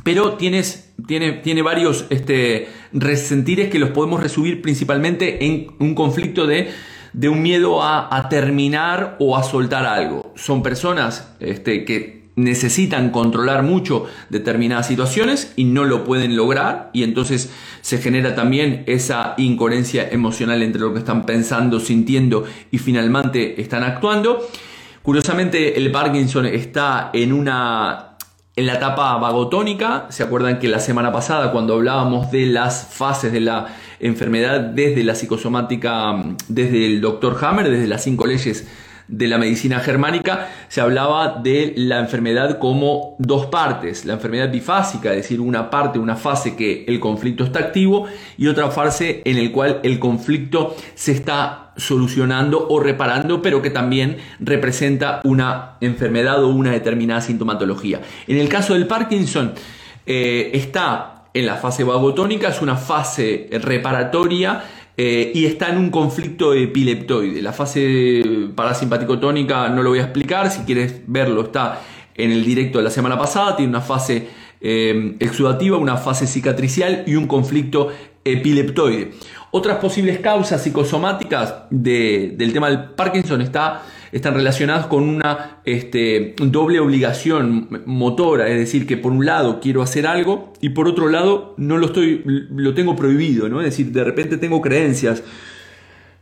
Pero 0.04 0.34
tienes, 0.34 0.94
tiene, 1.08 1.34
tiene 1.34 1.62
varios 1.62 2.06
este, 2.10 2.68
resentires 2.92 3.70
que 3.70 3.80
los 3.80 3.92
podemos 3.92 4.22
resumir 4.22 4.62
principalmente 4.62 5.46
en 5.46 5.68
un 5.80 5.96
conflicto 5.96 6.48
de 6.48 6.70
de 7.16 7.30
un 7.30 7.42
miedo 7.42 7.82
a, 7.82 8.28
terminar 8.30 9.16
o 9.20 9.38
a 9.38 9.44
soltar 9.44 9.86
algo. 9.86 10.34
Son 10.36 10.62
personas 10.62 11.32
este, 11.40 11.86
que 11.86 12.26
necesitan 12.36 13.12
controlar 13.12 13.64
mucho 13.64 14.06
determinadas 14.30 14.88
situaciones 14.88 15.54
y 15.56 15.64
no 15.64 15.86
lo 15.86 16.04
pueden 16.04 16.36
lograr 16.36 16.90
y 16.92 17.04
entonces 17.04 17.54
se 17.80 18.00
genera 18.00 18.36
también 18.36 18.84
esa 18.88 19.34
incoherencia 19.38 20.10
emocional 20.10 20.62
entre 20.62 20.82
lo 20.82 20.92
que 20.92 21.00
están 21.00 21.26
pensando, 21.26 21.80
sintiendo 21.80 22.44
y 22.70 22.80
finalmente 22.80 23.62
están 23.62 23.84
actuando. 23.84 24.46
Curiosamente 25.02 25.78
el 25.78 25.92
Parkinson 25.92 26.46
está 26.46 27.12
en 27.14 27.32
una 27.32 28.18
en 28.58 28.68
la 28.68 28.76
etapa 28.76 29.18
vagotónica, 29.18 30.08
¿se 30.10 30.24
acuerdan 30.24 30.60
que 30.60 30.70
la 30.70 30.80
semana 30.80 31.12
pasada 31.12 31.52
cuando 31.52 31.74
hablábamos 31.74 32.32
de 32.32 32.46
las 32.46 32.88
fases 32.90 33.34
de 33.34 33.42
la 33.42 33.68
enfermedad 34.08 34.60
desde 34.60 35.04
la 35.04 35.16
psicosomática, 35.16 36.24
desde 36.48 36.86
el 36.86 37.02
doctor 37.02 37.38
Hammer, 37.42 37.70
desde 37.70 37.88
las 37.88 38.04
cinco 38.04 38.26
leyes 38.26 38.68
de 39.08 39.28
la 39.28 39.38
medicina 39.38 39.80
germánica, 39.80 40.50
se 40.68 40.82
hablaba 40.82 41.40
de 41.44 41.74
la 41.78 42.00
enfermedad 42.00 42.58
como 42.60 43.16
dos 43.20 43.46
partes, 43.48 44.06
la 44.06 44.14
enfermedad 44.14 44.52
bifásica, 44.52 45.12
es 45.12 45.18
decir, 45.18 45.40
una 45.40 45.70
parte, 45.70 46.00
una 46.00 46.16
fase 46.16 46.56
que 46.56 46.86
el 46.88 47.00
conflicto 47.00 47.44
está 47.44 47.60
activo 47.60 48.08
y 48.38 48.48
otra 48.48 48.72
fase 48.72 49.22
en 49.26 49.38
el 49.38 49.52
cual 49.52 49.80
el 49.84 50.00
conflicto 50.00 50.76
se 50.96 51.12
está 51.12 51.74
solucionando 51.78 52.68
o 52.70 52.80
reparando, 52.80 53.42
pero 53.42 53.62
que 53.62 53.70
también 53.70 54.18
representa 54.40 55.22
una 55.24 55.78
enfermedad 55.82 56.44
o 56.44 56.48
una 56.48 56.72
determinada 56.72 57.22
sintomatología. 57.22 58.02
En 58.28 58.38
el 58.38 58.50
caso 58.50 58.74
del 58.74 58.88
Parkinson, 58.88 59.54
eh, 60.06 60.52
está 60.54 61.15
en 61.36 61.46
la 61.46 61.58
fase 61.58 61.84
vagotónica, 61.84 62.48
es 62.48 62.62
una 62.62 62.78
fase 62.78 63.50
reparatoria 63.52 64.64
eh, 64.96 65.34
y 65.36 65.46
está 65.46 65.70
en 65.70 65.78
un 65.78 65.90
conflicto 65.90 66.54
epileptoide. 66.54 67.42
La 67.42 67.52
fase 67.52 68.24
parasimpático-tónica 68.56 69.68
no 69.68 69.84
lo 69.84 69.90
voy 69.90 70.00
a 70.00 70.04
explicar, 70.04 70.50
si 70.50 70.62
quieres 70.62 71.02
verlo 71.08 71.44
está 71.44 71.82
en 72.16 72.32
el 72.32 72.46
directo 72.46 72.78
de 72.78 72.86
la 72.86 72.90
semana 72.90 73.18
pasada, 73.18 73.58
tiene 73.58 73.70
una 73.70 73.82
fase 73.82 74.30
eh, 74.62 75.18
exudativa, 75.20 75.78
una 75.78 75.98
fase 75.98 76.26
cicatricial 76.26 77.04
y 77.06 77.16
un 77.16 77.28
conflicto 77.28 77.92
epileptoide. 78.24 79.12
Otras 79.52 79.80
posibles 79.80 80.20
causas 80.20 80.64
psicosomáticas 80.64 81.54
del 81.70 82.54
tema 82.54 82.70
del 82.70 82.92
Parkinson 82.92 83.42
está 83.42 83.84
están 84.16 84.34
relacionados 84.34 84.86
con 84.86 85.04
una 85.04 85.60
este, 85.66 86.36
doble 86.38 86.80
obligación 86.80 87.68
motora, 87.86 88.48
es 88.48 88.58
decir, 88.58 88.88
que 88.88 88.96
por 88.96 89.12
un 89.12 89.26
lado 89.26 89.60
quiero 89.60 89.82
hacer 89.82 90.08
algo 90.08 90.54
y 90.62 90.70
por 90.70 90.88
otro 90.88 91.10
lado 91.10 91.54
no 91.58 91.78
lo 91.78 91.88
estoy, 91.88 92.24
lo 92.24 92.74
tengo 92.74 92.96
prohibido, 92.96 93.50
¿no? 93.50 93.60
Es 93.60 93.66
decir, 93.66 93.92
de 93.92 94.06
repente 94.06 94.38
tengo 94.38 94.62
creencias. 94.62 95.22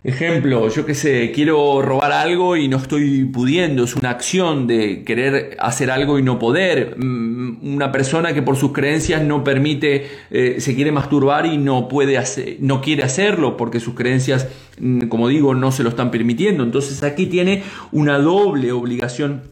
Ejemplo, 0.06 0.68
yo 0.68 0.86
qué 0.86 0.96
sé, 0.96 1.32
quiero 1.34 1.82
robar 1.82 2.12
algo 2.12 2.58
y 2.58 2.68
no 2.68 2.76
estoy 2.76 3.24
pudiendo, 3.24 3.86
es 3.86 3.96
una 3.96 4.10
acción 4.10 4.68
de 4.68 5.06
querer 5.06 5.56
hacer 5.60 5.89
algo 5.89 6.20
y 6.20 6.24
no 6.24 6.39
poder. 6.39 6.98
Mm, 6.98 7.74
una 7.76 7.89
persona 7.94 8.34
que 8.34 8.42
por 8.42 8.58
sus 8.58 8.74
creencias 8.74 9.22
no 9.22 9.46
permite, 9.46 10.10
eh, 10.30 10.58
se 10.60 10.76
quiere 10.76 10.92
masturbar 10.92 11.46
y 11.46 11.58
no 11.58 11.88
puede 11.88 12.18
hacer, 12.18 12.58
no 12.60 12.82
quiere 12.82 13.04
hacerlo 13.04 13.56
porque 13.56 13.80
sus 13.80 13.94
creencias, 13.94 14.50
mm, 14.78 15.08
como 15.08 15.30
digo, 15.30 15.56
no 15.56 15.72
se 15.72 15.84
lo 15.84 15.89
están 15.89 16.12
permitiendo. 16.12 16.66
Entonces 16.66 17.02
aquí 17.04 17.28
tiene 17.28 17.63
una 17.94 18.20
doble 18.20 18.74
obligación 18.74 19.44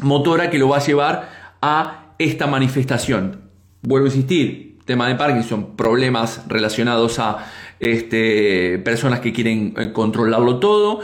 motora 0.00 0.50
que 0.50 0.58
lo 0.58 0.68
va 0.68 0.78
a 0.78 0.84
llevar 0.84 1.30
a 1.62 2.14
esta 2.18 2.48
manifestación. 2.48 3.42
Vuelvo 3.82 4.06
a 4.06 4.10
insistir, 4.10 4.78
tema 4.84 5.06
de 5.06 5.14
Parkinson, 5.14 5.76
problemas 5.76 6.42
relacionados 6.48 7.20
a 7.20 7.46
este, 7.80 8.78
personas 8.78 9.20
que 9.20 9.32
quieren 9.32 9.74
eh, 9.76 9.92
controlarlo 9.92 10.58
todo. 10.58 11.00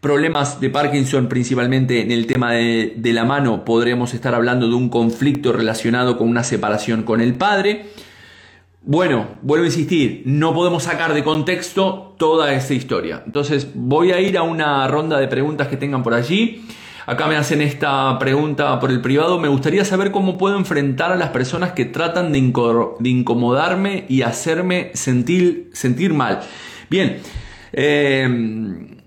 Problemas 0.00 0.60
de 0.60 0.70
Parkinson 0.70 1.28
principalmente 1.28 2.00
en 2.00 2.10
el 2.10 2.26
tema 2.26 2.52
de, 2.52 2.94
la 3.12 3.24
mano, 3.24 3.64
podremos 3.64 4.14
estar 4.14 4.34
hablando 4.34 4.68
de 4.68 4.74
un 4.74 4.88
conflicto 4.88 5.52
relacionado 5.52 6.16
con 6.16 6.28
una 6.28 6.44
separación 6.44 7.02
con 7.02 7.20
el 7.20 7.34
padre. 7.34 7.86
Bueno, 8.82 9.26
vuelvo 9.42 9.64
a 9.64 9.66
insistir, 9.66 10.22
no 10.26 10.54
podemos 10.54 10.84
sacar 10.84 11.12
de 11.12 11.24
contexto 11.24 12.14
toda 12.18 12.52
esta 12.54 12.74
historia. 12.74 13.22
Entonces 13.26 13.68
voy 13.74 14.12
a 14.12 14.20
ir 14.20 14.38
a 14.38 14.42
una 14.42 14.86
ronda 14.86 15.18
de 15.18 15.26
preguntas 15.26 15.66
que 15.66 15.76
tengan 15.76 16.04
por 16.04 16.14
allí. 16.14 16.64
Acá 17.06 17.28
me 17.28 17.36
hacen 17.36 17.62
esta 17.62 18.18
pregunta 18.18 18.80
por 18.80 18.90
el 18.90 19.00
privado. 19.00 19.38
Me 19.38 19.46
gustaría 19.46 19.84
saber 19.84 20.10
cómo 20.10 20.36
puedo 20.36 20.56
enfrentar 20.56 21.12
a 21.12 21.16
las 21.16 21.28
personas 21.28 21.70
que 21.70 21.84
tratan 21.84 22.32
de, 22.32 22.38
incomodarme 23.08 24.06
y 24.08 24.22
hacerme 24.22 24.90
sentir, 24.94 25.70
sentir 25.72 26.12
mal. 26.12 26.40
Bien, 26.90 27.18
eh, 27.72 28.98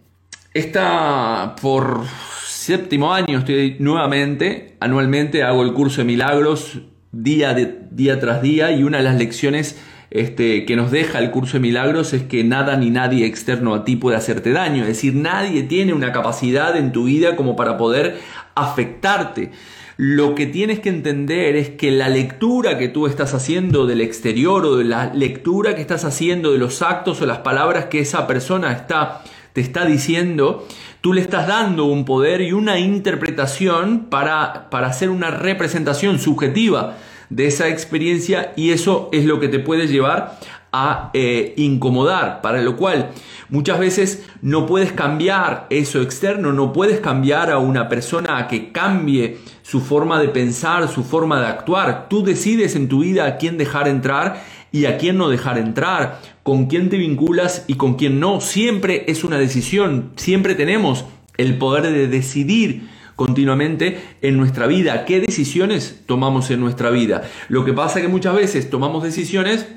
esta 0.54 1.56
por 1.62 2.06
séptimo 2.46 3.14
año 3.14 3.40
estoy 3.40 3.76
nuevamente, 3.80 4.78
anualmente 4.80 5.44
hago 5.44 5.64
el 5.64 5.74
curso 5.74 6.00
de 6.00 6.06
milagros 6.06 6.80
día, 7.12 7.54
de, 7.54 7.80
día 7.92 8.18
tras 8.22 8.42
día 8.42 8.72
y 8.72 8.84
una 8.84 9.00
de 9.00 9.04
las 9.04 9.18
lecciones 9.18 9.78
este, 10.12 10.66
que 10.66 10.76
nos 10.76 10.90
deja 10.90 11.20
el 11.20 11.32
curso 11.32 11.54
de 11.54 11.60
milagros 11.62 12.14
es 12.14 12.24
que 12.24 12.44
nada 12.44 12.76
ni 12.78 12.90
nadie 12.90 13.26
externo 13.26 13.76
a 13.76 13.86
ti 13.86 13.96
puede 13.96 14.18
hacerte 14.18 14.52
daño. 14.52 14.82
Es 14.82 14.90
decir, 14.90 15.14
nadie 15.16 15.64
tiene 15.64 15.94
una 15.94 16.12
capacidad 16.12 16.76
en 16.76 16.92
tu 16.92 17.04
vida 17.06 17.36
como 17.36 17.56
para 17.56 17.78
poder 17.78 18.20
afectarte. 18.56 19.52
Lo 19.98 20.34
que 20.34 20.48
tienes 20.48 20.80
que 20.80 20.90
entender 20.90 21.56
es 21.56 21.70
que 21.70 21.92
la 21.92 22.10
lectura 22.10 22.78
que 22.78 22.88
tú 22.88 23.06
estás 23.06 23.34
haciendo 23.34 23.86
del 23.86 24.02
exterior 24.02 24.66
o 24.66 24.78
de 24.78 24.86
la 24.86 25.14
lectura 25.14 25.76
que 25.76 25.82
estás 25.82 26.06
haciendo 26.06 26.54
de 26.54 26.58
los 26.58 26.82
actos 26.82 27.22
o 27.22 27.26
las 27.26 27.40
palabras 27.40 27.86
que 27.86 28.00
esa 28.00 28.26
persona 28.26 28.72
está, 28.72 29.24
te 29.54 29.62
está 29.62 29.86
diciendo, 29.86 30.66
tú 31.02 31.14
le 31.14 31.22
estás 31.22 31.48
dando 31.48 31.84
un 31.86 32.06
poder 32.06 32.42
y 32.42 32.54
una 32.54 32.80
interpretación 32.80 34.08
para, 34.10 34.70
para 34.70 34.88
hacer 34.88 35.10
una 35.10 35.32
representación 35.32 36.18
subjetiva 36.18 36.96
de 37.30 37.48
esa 37.48 37.68
experiencia 37.68 38.54
y 38.56 38.72
eso 38.72 39.10
es 39.12 39.26
lo 39.26 39.40
que 39.40 39.48
te 39.48 39.60
puede 39.60 39.88
llevar 39.88 40.40
a 40.72 41.10
eh, 41.14 41.54
incomodar, 41.58 42.42
para 42.42 42.62
lo 42.62 42.76
cual 42.76 43.10
muchas 43.50 43.80
veces 43.80 44.26
no 44.42 44.66
puedes 44.66 44.92
cambiar 44.92 45.66
eso 45.70 46.02
externo, 46.02 46.54
no 46.54 46.74
puedes 46.74 47.00
cambiar 47.00 47.50
a 47.52 47.58
una 47.58 47.90
persona 47.90 48.38
a 48.38 48.48
que 48.48 48.72
cambie 48.72 49.38
su 49.64 49.82
forma 49.82 50.20
de 50.20 50.30
pensar, 50.30 50.88
su 50.88 51.04
forma 51.04 51.40
de 51.40 51.48
actuar. 51.48 52.08
Tú 52.10 52.24
decides 52.24 52.76
en 52.76 52.88
tu 52.88 53.00
vida 53.00 53.26
a 53.26 53.38
quién 53.38 53.58
dejar 53.58 53.88
entrar 53.88 54.44
y 54.72 54.86
a 54.86 54.98
quién 54.98 55.18
no 55.18 55.30
dejar 55.30 55.58
entrar, 55.58 56.22
con 56.44 56.68
quién 56.68 56.90
te 56.90 56.98
vinculas 56.98 57.66
y 57.68 57.76
con 57.76 57.96
quién 57.96 58.20
no. 58.20 58.40
Siempre 58.40 59.06
es 59.08 59.24
una 59.24 59.40
decisión, 59.40 60.12
siempre 60.16 60.54
tenemos 60.54 61.06
el 61.38 61.58
poder 61.58 61.84
de 61.92 62.08
decidir 62.08 62.90
continuamente 63.20 64.00
en 64.22 64.38
nuestra 64.38 64.66
vida, 64.66 65.04
qué 65.04 65.20
decisiones 65.20 66.04
tomamos 66.06 66.50
en 66.52 66.62
nuestra 66.62 66.90
vida. 66.90 67.24
Lo 67.50 67.66
que 67.66 67.74
pasa 67.74 68.00
es 68.00 68.06
que 68.06 68.10
muchas 68.10 68.34
veces 68.34 68.70
tomamos 68.70 69.04
decisiones 69.04 69.68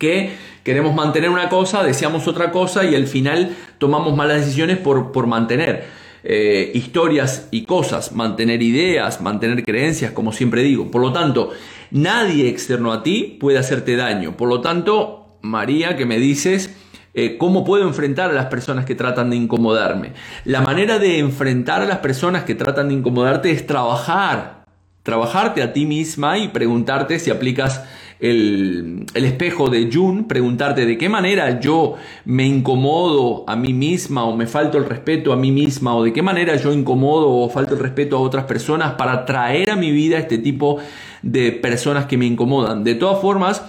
que 0.00 0.32
queremos 0.64 0.92
mantener 0.92 1.30
una 1.30 1.48
cosa, 1.50 1.84
deseamos 1.84 2.26
otra 2.26 2.50
cosa 2.50 2.84
y 2.84 2.96
al 2.96 3.06
final 3.06 3.56
tomamos 3.78 4.16
malas 4.16 4.40
decisiones 4.40 4.76
por, 4.76 5.12
por 5.12 5.28
mantener. 5.28 5.84
Eh, 6.24 6.72
historias 6.74 7.46
y 7.52 7.62
cosas, 7.62 8.10
mantener 8.10 8.60
ideas, 8.60 9.20
mantener 9.20 9.62
creencias, 9.62 10.10
como 10.10 10.32
siempre 10.32 10.64
digo. 10.64 10.90
Por 10.90 11.00
lo 11.00 11.12
tanto, 11.12 11.52
nadie 11.92 12.48
externo 12.48 12.92
a 12.92 13.04
ti 13.04 13.36
puede 13.38 13.58
hacerte 13.58 13.94
daño. 13.94 14.36
Por 14.36 14.48
lo 14.48 14.60
tanto, 14.60 15.38
María, 15.42 15.96
que 15.96 16.06
me 16.06 16.18
dices, 16.18 16.74
eh, 17.14 17.36
cómo 17.38 17.64
puedo 17.64 17.86
enfrentar 17.86 18.30
a 18.30 18.34
las 18.34 18.46
personas 18.46 18.84
que 18.84 18.94
tratan 18.94 19.30
de 19.30 19.36
incomodarme. 19.36 20.12
La 20.44 20.60
manera 20.60 20.98
de 20.98 21.18
enfrentar 21.18 21.82
a 21.82 21.86
las 21.86 21.98
personas 21.98 22.44
que 22.44 22.54
tratan 22.54 22.88
de 22.88 22.94
incomodarte 22.94 23.50
es 23.50 23.66
trabajar, 23.66 24.64
trabajarte 25.02 25.62
a 25.62 25.72
ti 25.72 25.86
misma 25.86 26.38
y 26.38 26.48
preguntarte 26.48 27.18
si 27.18 27.30
aplicas 27.30 27.82
el, 28.20 29.06
espejo 29.14 29.70
de 29.70 29.88
Jun, 29.92 30.24
preguntarte 30.26 30.86
de 30.86 30.98
qué 30.98 31.08
manera 31.08 31.60
yo 31.60 31.94
me 32.24 32.44
incomodo 32.46 33.44
a 33.46 33.56
mí 33.56 33.72
misma 33.72 34.24
o 34.24 34.36
me 34.36 34.46
falto 34.46 34.76
el 34.78 34.84
respeto 34.84 35.32
a 35.32 35.36
mí 35.36 35.52
misma 35.52 35.94
o 35.94 36.04
de 36.04 36.12
qué 36.12 36.22
manera 36.22 36.56
yo 36.56 36.72
incomodo 36.72 37.30
o 37.30 37.48
falto 37.48 37.74
el 37.74 37.80
respeto 37.80 38.16
a 38.16 38.20
otras 38.20 38.44
personas 38.44 38.94
para 38.94 39.24
traer 39.24 39.70
a 39.70 39.76
mi 39.76 39.92
vida 39.92 40.18
este 40.18 40.38
tipo 40.38 40.78
de 41.22 41.52
personas 41.52 42.06
que 42.06 42.18
me 42.18 42.26
incomodan. 42.26 42.84
De 42.84 42.94
todas 42.94 43.20
formas, 43.20 43.64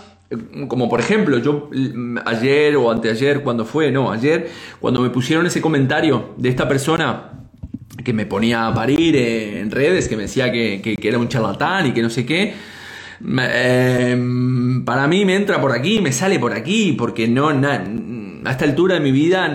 como 0.67 0.87
por 0.89 0.99
ejemplo, 0.99 1.39
yo 1.39 1.69
mm, 1.71 2.17
ayer 2.25 2.75
o 2.75 2.91
anteayer, 2.91 3.41
cuando 3.41 3.65
fue, 3.65 3.91
no, 3.91 4.11
ayer, 4.11 4.49
cuando 4.79 5.01
me 5.01 5.09
pusieron 5.09 5.45
ese 5.45 5.61
comentario 5.61 6.35
de 6.37 6.49
esta 6.49 6.67
persona 6.67 7.31
que 8.03 8.13
me 8.13 8.25
ponía 8.25 8.67
a 8.67 8.73
parir 8.73 9.15
en 9.15 9.71
redes, 9.71 10.07
que 10.07 10.15
me 10.15 10.23
decía 10.23 10.51
que, 10.51 10.95
era 11.01 11.17
un 11.17 11.27
charlatán 11.27 11.87
y 11.87 11.91
que 11.91 12.01
no 12.01 12.09
sé 12.09 12.25
qué, 12.25 12.53
em, 13.21 14.85
para 14.85 15.07
mí 15.07 15.25
me 15.25 15.35
entra 15.35 15.59
por 15.59 15.71
aquí, 15.71 15.99
me 15.99 16.11
sale 16.11 16.39
por 16.39 16.53
aquí, 16.53 16.93
porque 16.93 17.27
no, 17.27 17.49
a 17.49 18.51
esta 18.51 18.65
altura 18.65 18.95
de 18.95 19.01
mi 19.01 19.11
vida 19.11 19.51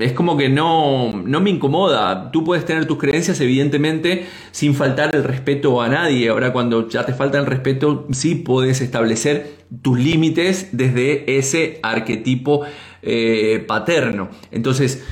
es 0.00 0.12
como 0.12 0.36
que 0.36 0.48
no, 0.48 1.22
no 1.24 1.40
me 1.40 1.50
incomoda. 1.50 2.30
Tú 2.30 2.44
puedes 2.44 2.64
tener 2.64 2.86
tus 2.86 2.98
creencias, 2.98 3.40
evidentemente, 3.40 4.26
sin 4.52 4.74
faltar 4.74 5.14
el 5.14 5.22
respeto 5.22 5.82
a 5.82 5.88
nadie. 5.88 6.30
Ahora, 6.30 6.52
cuando 6.52 6.88
ya 6.88 7.04
te 7.04 7.12
falta 7.12 7.38
el 7.38 7.46
respeto, 7.46 8.06
sí 8.12 8.36
puedes 8.36 8.80
establecer 8.80 9.64
tus 9.82 9.98
límites 9.98 10.68
desde 10.72 11.36
ese 11.36 11.78
arquetipo 11.82 12.62
eh, 13.02 13.62
paterno. 13.66 14.30
Entonces, 14.50 15.04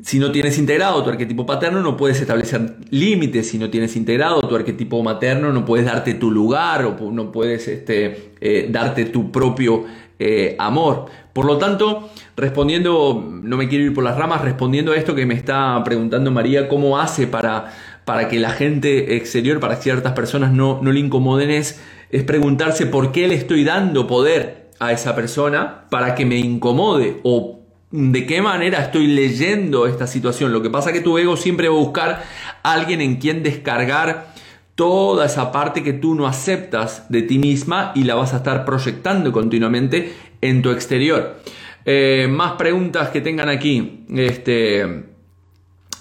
si 0.00 0.18
no 0.20 0.30
tienes 0.30 0.56
integrado 0.58 1.02
tu 1.02 1.10
arquetipo 1.10 1.44
paterno, 1.44 1.80
no 1.80 1.96
puedes 1.96 2.20
establecer 2.20 2.76
límites. 2.90 3.48
Si 3.48 3.58
no 3.58 3.70
tienes 3.70 3.96
integrado 3.96 4.40
tu 4.40 4.54
arquetipo 4.54 5.02
materno, 5.02 5.52
no 5.52 5.64
puedes 5.64 5.86
darte 5.86 6.14
tu 6.14 6.30
lugar 6.30 6.84
o 6.84 7.10
no 7.10 7.32
puedes 7.32 7.66
este, 7.66 8.32
eh, 8.40 8.68
darte 8.70 9.06
tu 9.06 9.32
propio 9.32 9.84
eh, 10.18 10.54
amor. 10.58 11.06
Por 11.32 11.46
lo 11.46 11.58
tanto, 11.58 12.08
respondiendo, 12.36 13.24
no 13.42 13.56
me 13.56 13.68
quiero 13.68 13.84
ir 13.84 13.94
por 13.94 14.04
las 14.04 14.16
ramas, 14.16 14.42
respondiendo 14.42 14.92
a 14.92 14.96
esto 14.96 15.14
que 15.14 15.26
me 15.26 15.34
está 15.34 15.80
preguntando 15.84 16.30
María, 16.30 16.68
¿cómo 16.68 16.98
hace 16.98 17.26
para, 17.26 17.72
para 18.04 18.28
que 18.28 18.38
la 18.38 18.50
gente 18.50 19.16
exterior, 19.16 19.60
para 19.60 19.76
ciertas 19.76 20.12
personas 20.12 20.52
no, 20.52 20.80
no 20.82 20.92
le 20.92 21.00
incomoden? 21.00 21.50
Es, 21.50 21.80
es 22.10 22.24
preguntarse 22.24 22.86
por 22.86 23.12
qué 23.12 23.28
le 23.28 23.34
estoy 23.34 23.64
dando 23.64 24.06
poder 24.06 24.70
a 24.80 24.92
esa 24.92 25.14
persona 25.14 25.84
para 25.90 26.14
que 26.14 26.26
me 26.26 26.38
incomode 26.38 27.20
o 27.22 27.60
de 27.90 28.26
qué 28.26 28.42
manera 28.42 28.80
estoy 28.80 29.06
leyendo 29.06 29.86
esta 29.86 30.08
situación. 30.08 30.52
Lo 30.52 30.62
que 30.62 30.70
pasa 30.70 30.90
es 30.90 30.96
que 30.96 31.02
tu 31.02 31.16
ego 31.16 31.36
siempre 31.36 31.68
va 31.68 31.76
a 31.76 31.78
buscar 31.78 32.24
a 32.62 32.72
alguien 32.72 33.00
en 33.00 33.16
quien 33.16 33.44
descargar 33.44 34.34
toda 34.74 35.26
esa 35.26 35.52
parte 35.52 35.84
que 35.84 35.92
tú 35.92 36.16
no 36.16 36.26
aceptas 36.26 37.08
de 37.08 37.22
ti 37.22 37.38
misma 37.38 37.92
y 37.94 38.02
la 38.02 38.16
vas 38.16 38.34
a 38.34 38.38
estar 38.38 38.64
proyectando 38.64 39.30
continuamente 39.30 40.12
en 40.40 40.62
tu 40.62 40.70
exterior. 40.70 41.36
Eh, 41.84 42.28
más 42.30 42.52
preguntas 42.52 43.10
que 43.10 43.20
tengan 43.20 43.48
aquí. 43.48 44.06
Este, 44.14 45.04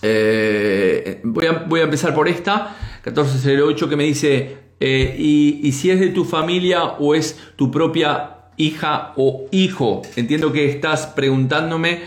eh, 0.01 1.19
voy, 1.23 1.45
a, 1.45 1.51
voy, 1.67 1.79
a, 1.81 1.83
empezar 1.83 2.13
por 2.13 2.27
esta, 2.27 2.75
1408, 3.03 3.89
que 3.89 3.95
me 3.95 4.03
dice, 4.03 4.57
eh, 4.79 5.15
y, 5.17 5.59
y 5.63 5.71
si 5.73 5.91
es 5.91 5.99
de 5.99 6.09
tu 6.09 6.25
familia 6.25 6.83
o 6.83 7.15
es 7.15 7.39
tu 7.55 7.69
propia 7.69 8.37
hija 8.57 9.13
o 9.17 9.47
hijo. 9.51 10.01
Entiendo 10.15 10.51
que 10.51 10.69
estás 10.69 11.07
preguntándome, 11.07 12.01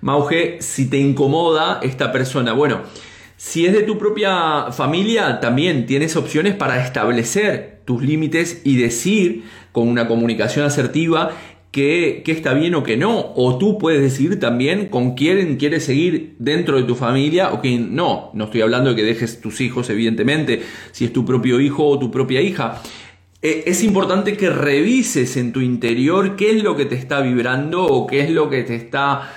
Mauge, 0.00 0.58
si 0.60 0.88
te 0.88 0.98
incomoda 0.98 1.80
esta 1.82 2.10
persona. 2.10 2.52
Bueno, 2.52 2.80
si 3.36 3.66
es 3.66 3.72
de 3.72 3.82
tu 3.82 3.98
propia 3.98 4.72
familia, 4.72 5.40
también 5.40 5.86
tienes 5.86 6.16
opciones 6.16 6.54
para 6.54 6.84
establecer 6.84 7.80
tus 7.84 8.02
límites 8.02 8.62
y 8.64 8.76
decir 8.76 9.44
con 9.72 9.88
una 9.88 10.06
comunicación 10.08 10.64
asertiva 10.64 11.32
que, 11.70 12.22
está 12.26 12.54
bien 12.54 12.74
o 12.74 12.82
que 12.82 12.96
no. 12.96 13.32
O 13.34 13.58
tú 13.58 13.78
puedes 13.78 14.02
decidir 14.02 14.38
también 14.40 14.86
con 14.86 15.14
quién 15.14 15.56
quieres 15.56 15.84
seguir 15.84 16.34
dentro 16.38 16.76
de 16.76 16.84
tu 16.84 16.94
familia 16.94 17.52
o 17.52 17.60
quién 17.60 17.94
no. 17.94 18.30
No 18.34 18.44
estoy 18.44 18.62
hablando 18.62 18.90
de 18.90 18.96
que 18.96 19.04
dejes 19.04 19.40
tus 19.40 19.60
hijos, 19.60 19.90
evidentemente, 19.90 20.62
si 20.92 21.04
es 21.04 21.12
tu 21.12 21.24
propio 21.24 21.60
hijo 21.60 21.86
o 21.86 21.98
tu 21.98 22.10
propia 22.10 22.40
hija. 22.40 22.80
E, 23.42 23.64
es 23.66 23.82
importante 23.82 24.36
que 24.36 24.50
revises 24.50 25.36
en 25.36 25.52
tu 25.52 25.60
interior 25.60 26.36
qué 26.36 26.50
es 26.50 26.62
lo 26.62 26.76
que 26.76 26.84
te 26.84 26.94
está 26.94 27.20
vibrando 27.20 27.84
o 27.84 28.06
qué 28.06 28.20
es 28.20 28.30
lo 28.30 28.50
que 28.50 28.62
te 28.64 28.74
está 28.74 29.30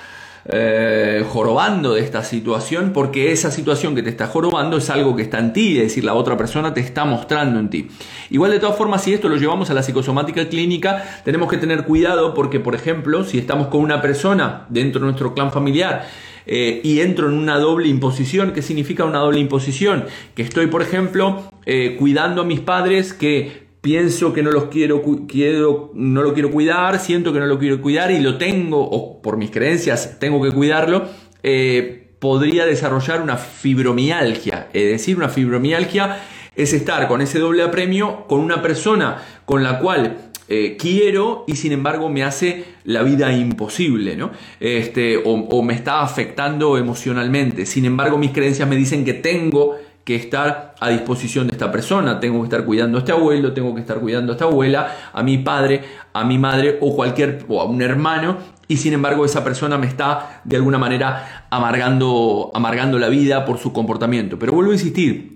eh, 0.45 1.25
jorobando 1.29 1.93
de 1.93 2.01
esta 2.01 2.23
situación 2.23 2.91
porque 2.93 3.31
esa 3.31 3.49
situación 3.49 3.95
que 3.95 4.03
te 4.03 4.09
está 4.09 4.27
jorobando 4.27 4.77
es 4.77 4.89
algo 4.89 5.15
que 5.15 5.21
está 5.21 5.39
en 5.39 5.53
ti, 5.53 5.77
es 5.77 5.83
decir, 5.83 6.03
la 6.03 6.13
otra 6.13 6.35
persona 6.35 6.73
te 6.73 6.81
está 6.81 7.05
mostrando 7.05 7.59
en 7.59 7.69
ti. 7.69 7.87
Igual 8.29 8.51
de 8.51 8.59
todas 8.59 8.77
formas, 8.77 9.03
si 9.03 9.13
esto 9.13 9.29
lo 9.29 9.37
llevamos 9.37 9.69
a 9.69 9.73
la 9.73 9.83
psicosomática 9.83 10.49
clínica, 10.49 11.21
tenemos 11.23 11.49
que 11.49 11.57
tener 11.57 11.85
cuidado 11.85 12.33
porque, 12.33 12.59
por 12.59 12.75
ejemplo, 12.75 13.23
si 13.23 13.37
estamos 13.37 13.67
con 13.67 13.81
una 13.81 14.01
persona 14.01 14.65
dentro 14.69 14.99
de 14.99 15.05
nuestro 15.05 15.33
clan 15.33 15.51
familiar, 15.51 16.07
eh, 16.45 16.81
y 16.83 16.99
entro 16.99 17.29
en 17.29 17.35
una 17.35 17.57
doble 17.57 17.87
imposición. 17.87 18.51
¿Qué 18.51 18.61
significa 18.61 19.05
una 19.05 19.19
doble 19.19 19.39
imposición? 19.39 20.05
Que 20.35 20.41
estoy, 20.41 20.67
por 20.67 20.81
ejemplo, 20.81 21.43
eh, 21.65 21.95
cuidando 21.97 22.41
a 22.41 22.45
mis 22.45 22.59
padres 22.59 23.13
que 23.13 23.62
pienso 23.83 24.31
que 24.31 24.41
no 24.41 24.49
los 24.49 24.67
quiero, 24.67 25.03
quiero, 25.27 25.91
no 25.93 26.23
lo 26.23 26.33
quiero 26.33 26.49
cuidar, 26.49 26.99
siento 26.99 27.33
que 27.33 27.39
no 27.39 27.45
lo 27.45 27.59
quiero 27.59 27.81
cuidar 27.81 28.11
y 28.11 28.21
lo 28.21 28.37
tengo, 28.37 28.81
o 28.81 29.21
por 29.21 29.35
mis 29.35 29.51
creencias 29.51 30.19
tengo 30.21 30.41
que 30.41 30.51
cuidarlo, 30.51 31.05
eh, 31.43 32.15
podría 32.19 32.65
desarrollar 32.65 33.21
una 33.21 33.35
fibromialgia. 33.35 34.69
Es 34.71 34.89
decir, 34.89 35.17
una 35.17 35.27
fibromialgia 35.27 36.17
es 36.55 36.71
estar 36.71 37.09
con 37.09 37.19
ese 37.19 37.39
doble 37.39 37.61
apremio 37.61 38.25
con 38.27 38.39
una 38.39 38.61
persona 38.61 39.21
con 39.43 39.63
la 39.63 39.79
cual 39.79 40.31
eh, 40.47 40.77
quiero 40.79 41.43
y 41.45 41.57
sin 41.57 41.73
embargo 41.73 42.07
me 42.07 42.23
hace 42.23 42.63
la 42.85 43.03
vida 43.03 43.33
imposible, 43.33 44.15
¿no? 44.15 44.31
Este, 44.61 45.21
o, 45.25 45.61
me 45.61 45.73
está 45.73 46.01
afectando 46.01 46.77
emocionalmente. 46.77 47.65
Sin 47.65 47.83
embargo, 47.83 48.17
mis 48.17 48.31
creencias 48.31 48.69
me 48.69 48.77
dicen 48.77 49.03
que 49.03 49.13
tengo 49.13 49.75
que 50.03 50.15
estar 50.15 50.75
a 50.79 50.89
disposición 50.89 51.47
de 51.47 51.53
esta 51.53 51.71
persona, 51.71 52.19
tengo 52.19 52.39
que 52.41 52.45
estar 52.45 52.65
cuidando 52.65 52.97
a 52.97 52.99
este 52.99 53.11
abuelo, 53.11 53.53
tengo 53.53 53.73
que 53.73 53.81
estar 53.81 53.99
cuidando 53.99 54.31
a 54.31 54.35
esta 54.35 54.45
abuela, 54.45 54.95
a 55.13 55.23
mi 55.23 55.37
padre, 55.37 55.83
a 56.13 56.23
mi 56.25 56.37
madre 56.37 56.77
o 56.81 56.95
cualquier 56.95 57.45
o 57.47 57.61
a 57.61 57.65
un 57.65 57.81
hermano. 57.81 58.37
Y 58.67 58.77
sin 58.77 58.93
embargo 58.93 59.25
esa 59.25 59.43
persona 59.43 59.77
me 59.77 59.87
está 59.87 60.41
de 60.43 60.55
alguna 60.55 60.77
manera 60.77 61.47
amargando 61.49 62.51
amargando 62.53 62.99
la 62.99 63.09
vida 63.09 63.45
por 63.45 63.59
su 63.59 63.71
comportamiento. 63.71 64.37
Pero 64.39 64.53
vuelvo 64.53 64.71
a 64.71 64.75
insistir, 64.75 65.33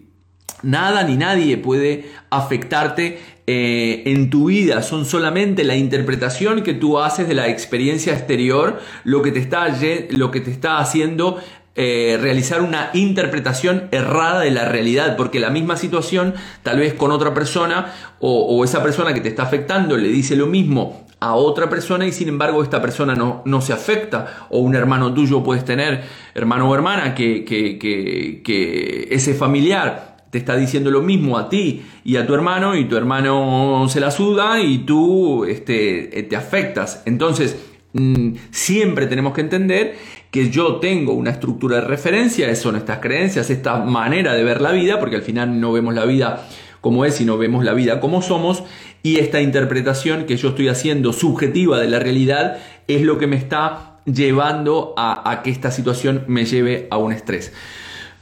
Nada 0.63 1.03
ni 1.03 1.17
nadie 1.17 1.57
puede 1.57 2.09
afectarte 2.31 3.19
eh, 3.45 4.03
en 4.07 4.31
tu 4.31 4.45
vida, 4.45 4.81
son 4.81 5.05
solamente 5.05 5.63
la 5.63 5.75
interpretación 5.75 6.63
que 6.63 6.73
tú 6.73 6.99
haces 6.99 7.27
de 7.27 7.35
la 7.35 7.47
experiencia 7.47 8.11
exterior 8.11 8.81
lo 9.03 9.21
que 9.21 9.31
te 9.31 9.39
está, 9.39 9.67
lo 10.09 10.31
que 10.31 10.41
te 10.41 10.49
está 10.49 10.79
haciendo 10.79 11.37
eh, 11.79 12.17
realizar 12.19 12.63
una 12.63 12.89
interpretación 12.95 13.87
errada 13.91 14.39
de 14.39 14.49
la 14.49 14.65
realidad, 14.65 15.15
porque 15.15 15.39
la 15.39 15.51
misma 15.51 15.77
situación, 15.77 16.33
tal 16.63 16.79
vez 16.79 16.95
con 16.95 17.11
otra 17.11 17.35
persona, 17.35 17.93
o, 18.19 18.63
esa 18.63 18.81
persona 18.81 19.13
que 19.13 19.21
te 19.21 19.29
está 19.29 19.43
afectando 19.43 19.95
le 19.95 20.07
dice 20.07 20.35
lo 20.35 20.47
mismo 20.47 21.05
a 21.19 21.35
otra 21.35 21.69
persona 21.69 22.07
y 22.07 22.11
sin 22.11 22.29
embargo 22.29 22.63
esta 22.63 22.81
persona 22.81 23.13
no, 23.13 23.43
no 23.45 23.61
se 23.61 23.73
afecta, 23.73 24.47
o 24.49 24.57
un 24.57 24.73
hermano 24.73 25.13
tuyo 25.13 25.43
puedes 25.43 25.65
tener, 25.65 26.03
hermano 26.33 26.67
o 26.67 26.73
hermana, 26.73 27.13
que, 27.13 27.45
que, 27.45 27.77
que, 27.77 28.41
que 28.43 29.09
ese 29.11 29.35
familiar 29.35 30.17
te 30.31 30.39
está 30.39 30.55
diciendo 30.55 30.89
lo 30.89 31.03
mismo 31.03 31.37
a 31.37 31.47
ti 31.47 31.83
y 32.03 32.15
a 32.15 32.25
tu 32.25 32.33
hermano 32.33 32.75
y 32.75 32.85
tu 32.85 32.97
hermano 32.97 33.85
se 33.87 33.99
la 33.99 34.09
suda 34.09 34.59
y 34.63 34.79
tú 34.79 35.45
este, 35.45 36.25
te 36.27 36.35
afectas. 36.35 37.03
Entonces, 37.05 37.55
mm, 37.93 38.31
siempre 38.49 39.05
tenemos 39.05 39.33
que 39.33 39.41
entender 39.41 39.95
que 40.31 40.49
yo 40.49 40.77
tengo 40.77 41.13
una 41.13 41.31
estructura 41.31 41.77
de 41.77 41.81
referencia, 41.81 42.53
son 42.55 42.75
estas 42.75 42.99
creencias, 42.99 43.49
esta 43.49 43.79
manera 43.79 44.33
de 44.33 44.43
ver 44.43 44.61
la 44.61 44.71
vida, 44.71 44.99
porque 44.99 45.15
al 45.15 45.21
final 45.21 45.59
no 45.59 45.71
vemos 45.71 45.93
la 45.93 46.05
vida 46.05 46.47
como 46.81 47.05
es, 47.05 47.15
sino 47.15 47.37
vemos 47.37 47.63
la 47.63 47.73
vida 47.73 47.99
como 47.99 48.21
somos, 48.21 48.63
y 49.03 49.19
esta 49.19 49.41
interpretación 49.41 50.25
que 50.25 50.37
yo 50.37 50.49
estoy 50.49 50.67
haciendo 50.67 51.13
subjetiva 51.13 51.79
de 51.79 51.87
la 51.87 51.99
realidad 51.99 52.57
es 52.87 53.01
lo 53.01 53.17
que 53.17 53.27
me 53.27 53.35
está 53.35 53.97
llevando 54.05 54.93
a, 54.97 55.41
que 55.43 55.49
esta 55.49 55.71
situación 55.71 56.23
me 56.27 56.45
lleve 56.45 56.87
a 56.91 56.97
un 56.97 57.11
estrés. 57.11 57.53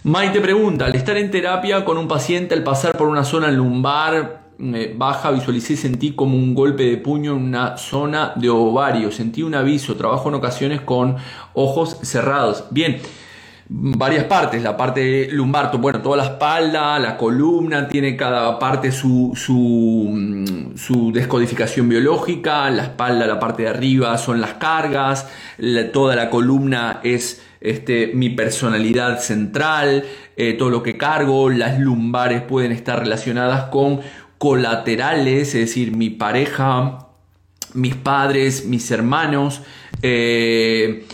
Maite 0.03 0.39
pregunta, 0.41 0.85
al 0.85 0.95
estar 0.95 1.17
en 1.17 1.31
terapia 1.31 1.83
con 1.85 1.97
un 1.97 2.07
paciente, 2.07 2.53
al 2.53 2.63
pasar 2.63 2.97
por 2.97 3.07
una 3.07 3.23
zona 3.23 3.49
lumbar 3.49 4.44
baja, 4.95 5.31
visualicé 5.31 5.75
sentí 5.75 6.11
como 6.11 6.37
un 6.37 6.55
golpe 6.55 6.83
de 6.83 6.97
puño 6.97 7.35
en 7.35 7.43
una 7.43 7.77
zona 7.77 8.33
de 8.35 8.49
ovario, 8.49 9.11
sentí 9.11 9.43
un 9.43 9.55
aviso, 9.55 9.95
trabajo 9.95 10.29
en 10.29 10.35
ocasiones 10.35 10.81
con 10.81 11.17
ojos 11.53 11.99
cerrados. 12.03 12.65
Bien, 12.71 12.99
varias 13.67 14.25
partes, 14.25 14.61
la 14.61 14.77
parte 14.77 15.27
lumbar, 15.31 15.75
bueno, 15.77 16.01
toda 16.01 16.17
la 16.17 16.25
espalda, 16.25 16.99
la 16.99 17.17
columna, 17.17 17.87
tiene 17.87 18.15
cada 18.15 18.59
parte 18.59 18.91
su, 18.91 19.33
su, 19.35 20.07
mm, 20.11 20.77
su 20.77 21.11
descodificación 21.11 21.89
biológica, 21.89 22.69
la 22.69 22.83
espalda, 22.83 23.25
la 23.25 23.39
parte 23.39 23.63
de 23.63 23.69
arriba 23.69 24.17
son 24.17 24.39
las 24.39 24.53
cargas, 24.53 25.27
toda 25.91 26.15
la 26.15 26.29
columna 26.29 26.99
es 27.03 27.41
este, 27.59 28.11
mi 28.13 28.29
personalidad 28.29 29.19
central, 29.19 30.05
eh, 30.37 30.53
todo 30.53 30.69
lo 30.69 30.83
que 30.83 30.97
cargo, 30.97 31.49
las 31.49 31.79
lumbares 31.79 32.43
pueden 32.43 32.71
estar 32.71 32.99
relacionadas 32.99 33.65
con 33.65 34.01
colaterales, 34.38 35.50
es 35.50 35.62
decir, 35.62 35.95
mi 35.95 36.10
pareja, 36.10 37.08
mis 37.74 37.95
padres, 37.95 38.65
mis 38.65 38.89
hermanos, 38.91 39.62
eh, 40.02 41.06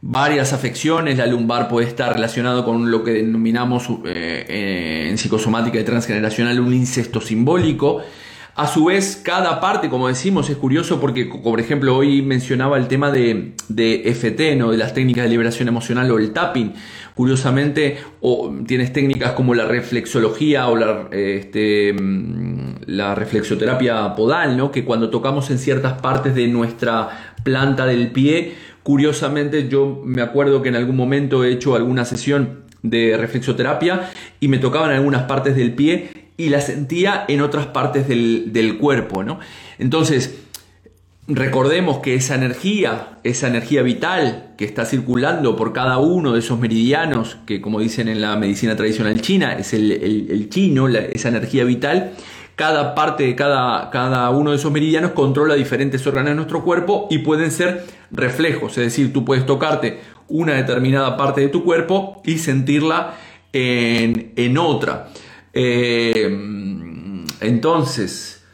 varias 0.00 0.52
afecciones, 0.52 1.18
la 1.18 1.26
lumbar 1.26 1.68
puede 1.68 1.88
estar 1.88 2.14
relacionado 2.14 2.64
con 2.64 2.90
lo 2.90 3.02
que 3.02 3.12
denominamos 3.12 3.88
eh, 4.04 5.08
en 5.08 5.18
psicosomática 5.18 5.78
y 5.78 5.84
transgeneracional 5.84 6.60
un 6.60 6.74
incesto 6.74 7.20
simbólico. 7.20 8.02
A 8.56 8.66
su 8.66 8.86
vez, 8.86 9.20
cada 9.22 9.60
parte, 9.60 9.90
como 9.90 10.08
decimos, 10.08 10.48
es 10.48 10.56
curioso 10.56 10.98
porque, 10.98 11.26
por 11.26 11.60
ejemplo, 11.60 11.94
hoy 11.94 12.22
mencionaba 12.22 12.78
el 12.78 12.88
tema 12.88 13.10
de, 13.10 13.52
de 13.68 14.04
FT, 14.06 14.56
¿no? 14.56 14.70
de 14.70 14.78
las 14.78 14.94
técnicas 14.94 15.24
de 15.24 15.28
liberación 15.28 15.68
emocional 15.68 16.10
o 16.10 16.18
el 16.18 16.32
tapping. 16.32 16.72
Curiosamente, 17.14 17.98
o 18.22 18.54
tienes 18.66 18.94
técnicas 18.94 19.32
como 19.32 19.54
la 19.54 19.66
reflexología 19.66 20.68
o 20.68 20.76
la, 20.76 21.08
este, 21.12 21.92
mm, 21.92 22.76
la 22.86 23.14
reflexoterapia 23.14 24.14
podal, 24.14 24.56
¿no? 24.56 24.70
que 24.70 24.86
cuando 24.86 25.10
tocamos 25.10 25.50
en 25.50 25.58
ciertas 25.58 26.00
partes 26.00 26.34
de 26.34 26.48
nuestra 26.48 27.34
planta 27.44 27.84
del 27.84 28.10
pie, 28.10 28.54
curiosamente 28.82 29.68
yo 29.68 30.00
me 30.02 30.22
acuerdo 30.22 30.62
que 30.62 30.70
en 30.70 30.76
algún 30.76 30.96
momento 30.96 31.44
he 31.44 31.52
hecho 31.52 31.74
alguna 31.74 32.06
sesión 32.06 32.64
de 32.82 33.18
reflexoterapia 33.18 34.08
y 34.40 34.48
me 34.48 34.56
tocaban 34.56 34.92
algunas 34.92 35.24
partes 35.24 35.56
del 35.56 35.74
pie 35.74 36.25
y 36.36 36.48
la 36.50 36.60
sentía 36.60 37.24
en 37.28 37.40
otras 37.40 37.66
partes 37.66 38.08
del, 38.08 38.78
cuerpo. 38.78 39.22
¿no? 39.22 39.40
Entonces, 39.78 40.38
recordemos 41.28 41.98
que 41.98 42.14
esa 42.14 42.34
energía, 42.34 43.18
esa 43.24 43.48
energía 43.48 43.82
vital 43.82 44.54
que 44.56 44.64
está 44.64 44.84
circulando 44.84 45.56
por 45.56 45.72
cada 45.72 45.98
uno 45.98 46.32
de 46.32 46.40
esos 46.40 46.58
meridianos, 46.58 47.38
que 47.46 47.60
como 47.60 47.80
dicen 47.80 48.08
en 48.08 48.20
la 48.20 48.36
medicina 48.36 48.76
tradicional 48.76 49.20
china, 49.20 49.54
es 49.54 49.72
el, 49.72 50.48
chino, 50.50 50.88
esa 50.88 51.28
energía 51.28 51.64
vital, 51.64 52.12
cada 52.54 52.94
parte 52.94 53.24
de 53.24 53.34
cada, 53.34 53.90
cada 53.90 54.30
uno 54.30 54.50
de 54.50 54.56
esos 54.56 54.72
meridianos 54.72 55.12
controla 55.12 55.54
diferentes 55.54 56.06
órganos 56.06 56.30
de 56.30 56.36
nuestro 56.36 56.64
cuerpo 56.64 57.06
y 57.10 57.18
pueden 57.18 57.50
ser 57.50 57.84
reflejos, 58.10 58.72
es 58.78 58.84
decir, 58.84 59.12
tú 59.12 59.24
puedes 59.24 59.44
tocarte 59.44 60.00
una 60.28 60.54
determinada 60.54 61.16
parte 61.16 61.40
de 61.42 61.48
tu 61.48 61.64
cuerpo 61.64 62.22
y 62.24 62.38
sentirla 62.38 63.14
en, 63.52 64.32
en 64.36 64.58
otra. 64.58 65.08
Eh, 65.58 67.24
entonces, 67.40 68.44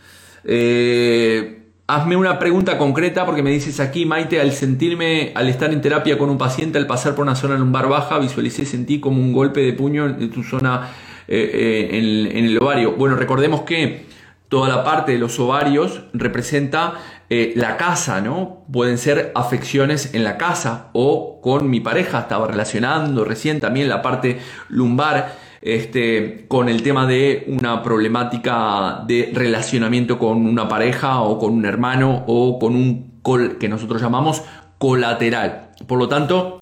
eh, 0.44 1.64
hazme 1.88 2.14
una 2.14 2.38
pregunta 2.38 2.78
concreta 2.78 3.26
porque 3.26 3.42
me 3.42 3.50
dices 3.50 3.80
aquí, 3.80 4.06
Maite, 4.06 4.40
al 4.40 4.52
sentirme, 4.52 5.32
al 5.34 5.48
estar 5.48 5.72
en 5.72 5.80
terapia 5.80 6.16
con 6.16 6.30
un 6.30 6.38
paciente, 6.38 6.78
al 6.78 6.86
pasar 6.86 7.16
por 7.16 7.24
una 7.24 7.34
zona 7.34 7.56
lumbar 7.56 7.88
baja, 7.88 8.20
visualicé, 8.20 8.66
sentí 8.66 9.00
como 9.00 9.20
un 9.20 9.32
golpe 9.32 9.62
de 9.62 9.72
puño 9.72 10.06
en 10.06 10.30
tu 10.30 10.44
zona 10.44 10.90
eh, 11.26 11.88
en, 12.34 12.44
el 12.44 12.58
ovario. 12.62 12.92
Bueno, 12.92 13.16
recordemos 13.16 13.62
que 13.62 14.06
toda 14.48 14.68
la 14.68 14.84
parte 14.84 15.10
de 15.10 15.18
los 15.18 15.40
ovarios 15.40 16.04
representa 16.12 17.00
la 17.30 17.78
casa, 17.78 18.20
¿no? 18.20 18.66
Pueden 18.70 18.98
ser 18.98 19.32
afecciones 19.34 20.14
en 20.14 20.22
la 20.22 20.36
casa 20.36 20.90
o 20.92 21.40
con 21.40 21.70
mi 21.70 21.80
pareja, 21.80 22.20
estaba 22.20 22.46
relacionando 22.46 23.24
recién 23.24 23.58
también 23.58 23.88
la 23.88 24.02
parte 24.02 24.38
lumbar 24.68 25.32
este, 25.62 26.46
con 26.48 26.68
el 26.68 26.82
tema 26.82 27.06
de 27.06 27.44
una 27.46 27.82
problemática 27.82 29.04
de 29.06 29.30
relacionamiento 29.32 30.18
con 30.18 30.46
una 30.46 30.68
pareja 30.68 31.20
o 31.22 31.38
con 31.38 31.54
un 31.54 31.64
hermano 31.64 32.24
o 32.26 32.58
con 32.58 32.74
un 32.74 33.20
col 33.22 33.58
que 33.58 33.68
nosotros 33.68 34.02
llamamos 34.02 34.42
colateral. 34.78 35.70
Por 35.86 35.98
lo 35.98 36.08
tanto, 36.08 36.61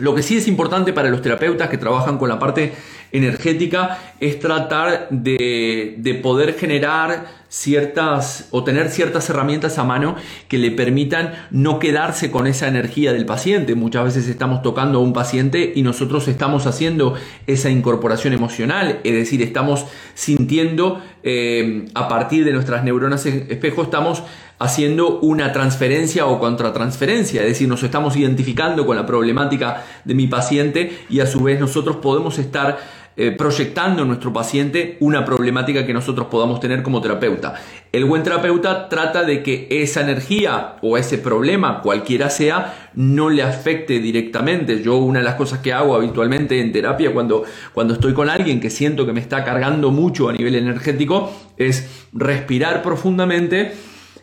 lo 0.00 0.14
que 0.14 0.22
sí 0.22 0.36
es 0.36 0.48
importante 0.48 0.92
para 0.92 1.10
los 1.10 1.22
terapeutas 1.22 1.68
que 1.68 1.78
trabajan 1.78 2.18
con 2.18 2.28
la 2.28 2.38
parte 2.38 2.72
energética 3.12 3.98
es 4.20 4.38
tratar 4.38 5.08
de, 5.10 5.94
de 5.98 6.14
poder 6.14 6.54
generar 6.54 7.40
ciertas 7.50 8.46
o 8.52 8.62
tener 8.62 8.90
ciertas 8.90 9.28
herramientas 9.28 9.76
a 9.78 9.84
mano 9.84 10.14
que 10.46 10.56
le 10.56 10.70
permitan 10.70 11.32
no 11.50 11.80
quedarse 11.80 12.30
con 12.30 12.46
esa 12.46 12.68
energía 12.68 13.12
del 13.12 13.26
paciente. 13.26 13.74
Muchas 13.74 14.04
veces 14.04 14.28
estamos 14.28 14.62
tocando 14.62 14.98
a 14.98 15.02
un 15.02 15.12
paciente 15.12 15.72
y 15.74 15.82
nosotros 15.82 16.28
estamos 16.28 16.66
haciendo 16.66 17.14
esa 17.48 17.68
incorporación 17.68 18.32
emocional, 18.32 19.00
es 19.02 19.12
decir, 19.12 19.42
estamos 19.42 19.86
sintiendo 20.14 21.02
eh, 21.24 21.86
a 21.94 22.08
partir 22.08 22.44
de 22.44 22.52
nuestras 22.52 22.84
neuronas 22.84 23.26
espejo, 23.26 23.82
estamos 23.82 24.22
haciendo 24.60 25.18
una 25.20 25.52
transferencia 25.52 26.26
o 26.26 26.38
contratransferencia, 26.38 27.40
es 27.40 27.48
decir, 27.48 27.66
nos 27.66 27.82
estamos 27.82 28.14
identificando 28.16 28.84
con 28.84 28.94
la 28.94 29.06
problemática 29.06 29.84
de 30.04 30.14
mi 30.14 30.26
paciente 30.26 30.98
y 31.08 31.20
a 31.20 31.26
su 31.26 31.42
vez 31.42 31.58
nosotros 31.58 31.96
podemos 31.96 32.38
estar 32.38 32.78
eh, 33.16 33.32
proyectando 33.32 34.02
en 34.02 34.08
nuestro 34.08 34.32
paciente 34.32 34.98
una 35.00 35.24
problemática 35.24 35.84
que 35.84 35.94
nosotros 35.94 36.28
podamos 36.28 36.60
tener 36.60 36.82
como 36.82 37.00
terapeuta. 37.00 37.54
El 37.90 38.04
buen 38.04 38.22
terapeuta 38.22 38.88
trata 38.88 39.24
de 39.24 39.42
que 39.42 39.66
esa 39.70 40.02
energía 40.02 40.76
o 40.82 40.98
ese 40.98 41.16
problema, 41.16 41.80
cualquiera 41.80 42.28
sea, 42.28 42.90
no 42.94 43.30
le 43.30 43.42
afecte 43.42 43.98
directamente. 43.98 44.82
Yo 44.82 44.96
una 44.98 45.20
de 45.20 45.24
las 45.24 45.34
cosas 45.36 45.60
que 45.60 45.72
hago 45.72 45.94
habitualmente 45.94 46.60
en 46.60 46.70
terapia 46.70 47.12
cuando, 47.12 47.44
cuando 47.72 47.94
estoy 47.94 48.12
con 48.12 48.28
alguien 48.28 48.60
que 48.60 48.70
siento 48.70 49.06
que 49.06 49.12
me 49.12 49.20
está 49.20 49.42
cargando 49.42 49.90
mucho 49.90 50.28
a 50.28 50.32
nivel 50.32 50.54
energético 50.54 51.32
es 51.56 52.06
respirar 52.12 52.82
profundamente 52.82 53.72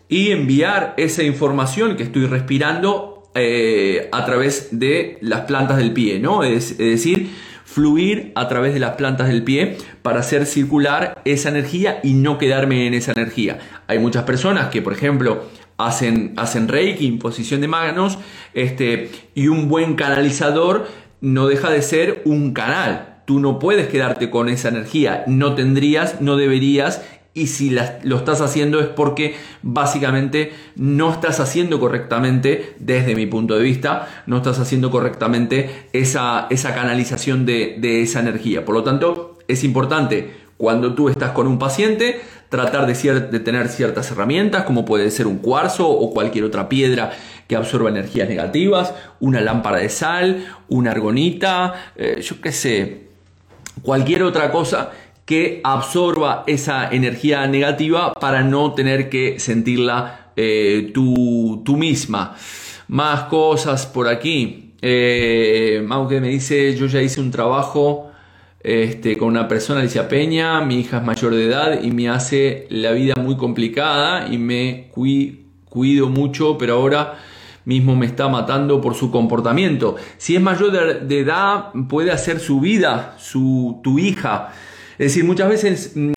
y 0.09 0.31
enviar 0.31 0.93
esa 0.97 1.23
información 1.23 1.95
que 1.97 2.03
estoy 2.03 2.25
respirando 2.25 3.29
eh, 3.35 4.09
a 4.11 4.25
través 4.25 4.69
de 4.71 5.17
las 5.21 5.41
plantas 5.41 5.77
del 5.77 5.93
pie, 5.93 6.19
¿no? 6.19 6.43
es 6.43 6.77
decir, 6.77 7.29
fluir 7.77 8.31
a 8.33 8.47
través 8.47 8.73
de 8.73 8.79
las 8.79 8.95
plantas 8.95 9.27
del 9.27 9.43
pie 9.43 9.77
para 10.01 10.21
hacer 10.21 10.45
circular 10.45 11.21
esa 11.25 11.49
energía 11.49 11.99
y 12.01 12.13
no 12.13 12.37
quedarme 12.37 12.87
en 12.87 12.95
esa 12.95 13.11
energía. 13.11 13.59
Hay 13.87 13.99
muchas 13.99 14.23
personas 14.23 14.69
que, 14.69 14.81
por 14.81 14.93
ejemplo, 14.93 15.43
hacen, 15.77 16.33
hacen 16.37 16.67
reiki, 16.67 17.05
imposición 17.05 17.61
de 17.61 17.67
manos, 17.67 18.17
este, 18.53 19.11
y 19.35 19.49
un 19.49 19.69
buen 19.69 19.95
canalizador 19.95 20.87
no 21.21 21.47
deja 21.47 21.69
de 21.69 21.81
ser 21.81 22.21
un 22.25 22.53
canal. 22.53 23.21
Tú 23.25 23.39
no 23.39 23.59
puedes 23.59 23.87
quedarte 23.89 24.29
con 24.29 24.49
esa 24.49 24.69
energía, 24.69 25.23
no 25.27 25.53
tendrías, 25.53 26.21
no 26.21 26.37
deberías 26.37 27.05
y 27.37 27.45
si 27.45 27.69
lo 27.69 28.17
estás 28.17 28.41
haciendo 28.41 28.79
es 28.79 28.87
porque 28.87 29.35
básicamente 29.61 30.53
no 30.75 31.11
estás 31.11 31.39
haciendo 31.39 31.79
correctamente, 31.79 32.73
desde 32.79 33.13
mi 33.13 33.27
punto 33.27 33.55
de 33.55 33.61
vista, 33.61 34.23
no 34.25 34.37
estás 34.37 34.57
haciendo 34.57 34.89
correctamente 34.89 35.87
esa, 35.93 36.47
esa 36.49 36.73
canalización 36.73 37.45
de, 37.45 38.01
esa 38.01 38.21
energía. 38.21 38.65
Por 38.65 38.73
lo 38.73 38.83
tanto, 38.83 39.37
es 39.47 39.63
importante 39.63 40.33
cuando 40.57 40.95
tú 40.95 41.09
estás 41.09 41.29
con 41.33 41.45
un 41.45 41.59
paciente, 41.59 42.21
tratar 42.49 42.87
de, 42.87 43.39
tener 43.39 43.69
ciertas 43.69 44.09
herramientas, 44.09 44.63
como 44.63 44.83
puede 44.83 45.11
ser 45.11 45.27
un 45.27 45.37
cuarzo 45.37 45.87
o 45.87 46.11
cualquier 46.15 46.43
otra 46.43 46.67
piedra 46.67 47.11
que 47.47 47.55
absorba 47.55 47.91
energías 47.91 48.27
negativas, 48.27 48.95
una 49.19 49.41
lámpara 49.41 49.77
de 49.77 49.89
sal, 49.89 50.47
una 50.69 50.89
argonita, 50.89 51.91
eh, 51.97 52.19
yo 52.19 52.41
qué 52.41 52.51
sé, 52.51 53.07
cualquier 53.83 54.23
otra 54.23 54.51
cosa 54.51 54.89
que 55.27 55.59
absorba 55.61 56.45
esa 56.47 56.89
energía 56.89 57.45
negativa 57.47 58.13
para 58.13 58.43
no 58.43 58.73
tener 58.73 59.09
que 59.09 59.41
sentirla 59.41 60.31
eh, 60.37 60.91
tú, 60.93 61.61
misma. 61.77 62.33
Más 62.87 63.23
cosas 63.23 63.85
por 63.85 64.07
aquí. 64.07 64.73
Eh, 64.81 65.85
aunque 65.89 66.21
me 66.21 66.29
dice, 66.29 66.73
yo 66.77 66.85
ya 66.85 67.01
hice 67.01 67.19
un 67.19 67.29
trabajo 67.29 68.09
este, 68.61 69.17
con 69.17 69.27
una 69.27 69.49
persona, 69.49 69.81
Alicia 69.81 70.07
Peña, 70.07 70.61
mi 70.61 70.79
hija 70.79 70.99
es 70.99 71.03
mayor 71.03 71.35
de 71.35 71.45
edad 71.45 71.83
y 71.83 71.91
me 71.91 72.07
hace 72.07 72.65
la 72.69 72.93
vida 72.93 73.15
muy 73.21 73.35
complicada 73.35 74.29
y 74.31 74.37
me 74.37 74.89
cuido 74.91 76.07
mucho, 76.07 76.57
pero 76.57 76.75
ahora 76.75 77.17
mismo 77.65 77.97
me 77.97 78.05
está 78.05 78.29
matando 78.29 78.79
por 78.79 78.95
su 78.95 79.11
comportamiento. 79.11 79.97
Si 80.17 80.37
es 80.37 80.41
mayor 80.41 81.05
de 81.05 81.19
edad, 81.19 81.73
puede 81.89 82.11
hacer 82.11 82.39
su 82.39 82.61
vida, 82.61 83.15
su, 83.19 83.81
tu 83.83 83.99
hija. 83.99 84.53
Es 84.99 85.13
decir, 85.13 85.23
muchas 85.23 85.49
veces 85.49 85.91
mm, 85.95 86.13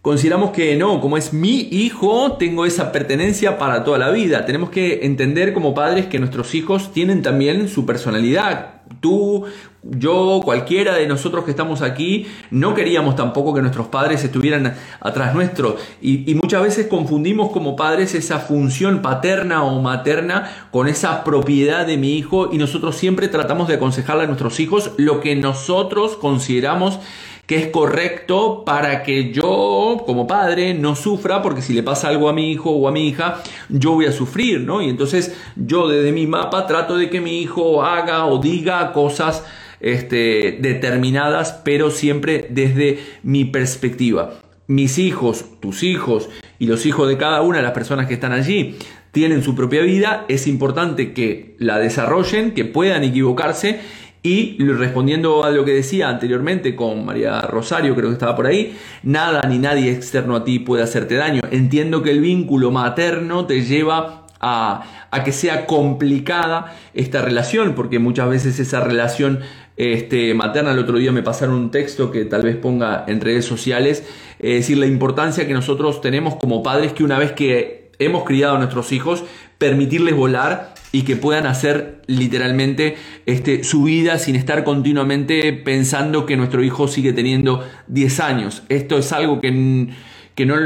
consideramos 0.00 0.50
que 0.50 0.76
no, 0.76 1.00
como 1.00 1.16
es 1.16 1.32
mi 1.32 1.60
hijo, 1.70 2.32
tengo 2.38 2.66
esa 2.66 2.92
pertenencia 2.92 3.58
para 3.58 3.84
toda 3.84 3.98
la 3.98 4.10
vida. 4.10 4.44
Tenemos 4.44 4.70
que 4.70 5.06
entender 5.06 5.52
como 5.52 5.74
padres 5.74 6.06
que 6.06 6.18
nuestros 6.18 6.54
hijos 6.54 6.92
tienen 6.92 7.22
también 7.22 7.68
su 7.68 7.86
personalidad. 7.86 8.82
Tú, 9.00 9.44
yo, 9.82 10.42
cualquiera 10.44 10.94
de 10.94 11.06
nosotros 11.06 11.44
que 11.44 11.50
estamos 11.50 11.80
aquí, 11.80 12.26
no 12.50 12.74
queríamos 12.74 13.16
tampoco 13.16 13.54
que 13.54 13.62
nuestros 13.62 13.86
padres 13.86 14.22
estuvieran 14.24 14.74
atrás 15.00 15.34
nuestro. 15.34 15.76
Y, 16.02 16.30
y, 16.30 16.34
muchas 16.34 16.62
veces 16.62 16.86
confundimos 16.86 17.50
como 17.50 17.74
padres 17.74 18.14
esa 18.14 18.40
función 18.40 19.00
paterna 19.00 19.64
o 19.64 19.80
materna 19.80 20.68
con 20.70 20.86
esa 20.86 21.24
propiedad 21.24 21.86
de 21.86 21.96
mi 21.96 22.18
hijo 22.18 22.50
y 22.52 22.58
nosotros 22.58 22.96
siempre 22.96 23.28
tratamos 23.28 23.68
de 23.68 23.74
aconsejarle 23.76 24.24
a 24.24 24.26
nuestros 24.26 24.60
hijos 24.60 24.92
lo 24.98 25.20
que 25.20 25.34
nosotros 25.34 26.16
consideramos 26.16 27.00
que 27.46 27.56
es 27.56 27.66
correcto 27.68 28.64
para 28.64 29.02
que 29.02 29.32
yo 29.32 30.02
como 30.06 30.26
padre 30.26 30.74
no 30.74 30.96
sufra, 30.96 31.42
porque 31.42 31.62
si 31.62 31.72
le 31.74 31.82
pasa 31.82 32.08
algo 32.08 32.28
a 32.28 32.32
mi 32.32 32.50
hijo 32.50 32.70
o 32.70 32.88
a 32.88 32.92
mi 32.92 33.08
hija, 33.08 33.42
yo 33.68 33.92
voy 33.92 34.06
a 34.06 34.12
sufrir, 34.12 34.60
¿no? 34.60 34.80
Y 34.82 34.88
entonces 34.88 35.36
yo 35.56 35.88
desde 35.88 36.12
mi 36.12 36.26
mapa 36.26 36.66
trato 36.66 36.96
de 36.96 37.10
que 37.10 37.20
mi 37.20 37.40
hijo 37.40 37.82
haga 37.82 38.26
o 38.26 38.38
diga 38.38 38.92
cosas 38.92 39.44
este, 39.80 40.58
determinadas, 40.60 41.60
pero 41.64 41.90
siempre 41.90 42.46
desde 42.48 43.00
mi 43.22 43.44
perspectiva. 43.44 44.34
Mis 44.66 44.98
hijos, 44.98 45.44
tus 45.60 45.82
hijos 45.82 46.30
y 46.58 46.66
los 46.66 46.86
hijos 46.86 47.06
de 47.08 47.18
cada 47.18 47.42
una 47.42 47.58
de 47.58 47.64
las 47.64 47.72
personas 47.72 48.06
que 48.06 48.14
están 48.14 48.32
allí 48.32 48.76
tienen 49.12 49.44
su 49.44 49.54
propia 49.54 49.82
vida, 49.82 50.24
es 50.28 50.46
importante 50.46 51.12
que 51.12 51.54
la 51.58 51.78
desarrollen, 51.78 52.52
que 52.52 52.64
puedan 52.64 53.04
equivocarse 53.04 53.80
y 54.26 54.56
respondiendo 54.58 55.44
a 55.44 55.50
lo 55.50 55.66
que 55.66 55.72
decía 55.74 56.08
anteriormente 56.08 56.74
con 56.74 57.04
María 57.04 57.42
Rosario, 57.42 57.94
creo 57.94 58.08
que 58.08 58.14
estaba 58.14 58.34
por 58.34 58.46
ahí, 58.46 58.74
nada 59.02 59.42
ni 59.46 59.58
nadie 59.58 59.92
externo 59.92 60.34
a 60.34 60.44
ti 60.44 60.60
puede 60.60 60.82
hacerte 60.82 61.16
daño. 61.16 61.42
Entiendo 61.50 62.02
que 62.02 62.10
el 62.10 62.20
vínculo 62.20 62.70
materno 62.70 63.44
te 63.44 63.60
lleva 63.60 64.26
a, 64.40 65.08
a 65.10 65.24
que 65.24 65.30
sea 65.30 65.66
complicada 65.66 66.74
esta 66.94 67.20
relación, 67.20 67.74
porque 67.74 67.98
muchas 67.98 68.30
veces 68.30 68.58
esa 68.58 68.80
relación 68.80 69.40
este, 69.76 70.32
materna, 70.32 70.70
el 70.70 70.78
otro 70.78 70.96
día 70.96 71.12
me 71.12 71.22
pasaron 71.22 71.56
un 71.56 71.70
texto 71.70 72.10
que 72.10 72.24
tal 72.24 72.40
vez 72.40 72.56
ponga 72.56 73.04
en 73.06 73.20
redes 73.20 73.44
sociales, 73.44 74.06
es 74.38 74.54
decir, 74.54 74.78
la 74.78 74.86
importancia 74.86 75.46
que 75.46 75.52
nosotros 75.52 76.00
tenemos 76.00 76.36
como 76.36 76.62
padres 76.62 76.94
que 76.94 77.04
una 77.04 77.18
vez 77.18 77.32
que 77.32 77.90
hemos 77.98 78.24
criado 78.24 78.56
a 78.56 78.58
nuestros 78.58 78.90
hijos, 78.92 79.22
permitirles 79.58 80.16
volar 80.16 80.73
y 80.94 81.02
que 81.02 81.16
puedan 81.16 81.44
hacer 81.46 82.02
literalmente 82.06 82.94
este, 83.26 83.64
su 83.64 83.82
vida 83.82 84.16
sin 84.16 84.36
estar 84.36 84.62
continuamente 84.62 85.52
pensando 85.52 86.24
que 86.24 86.36
nuestro 86.36 86.62
hijo 86.62 86.86
sigue 86.86 87.12
teniendo 87.12 87.68
10 87.88 88.20
años. 88.20 88.62
Esto 88.68 88.96
es 88.98 89.10
algo 89.10 89.40
que, 89.40 89.88
que 90.36 90.46
no, 90.46 90.60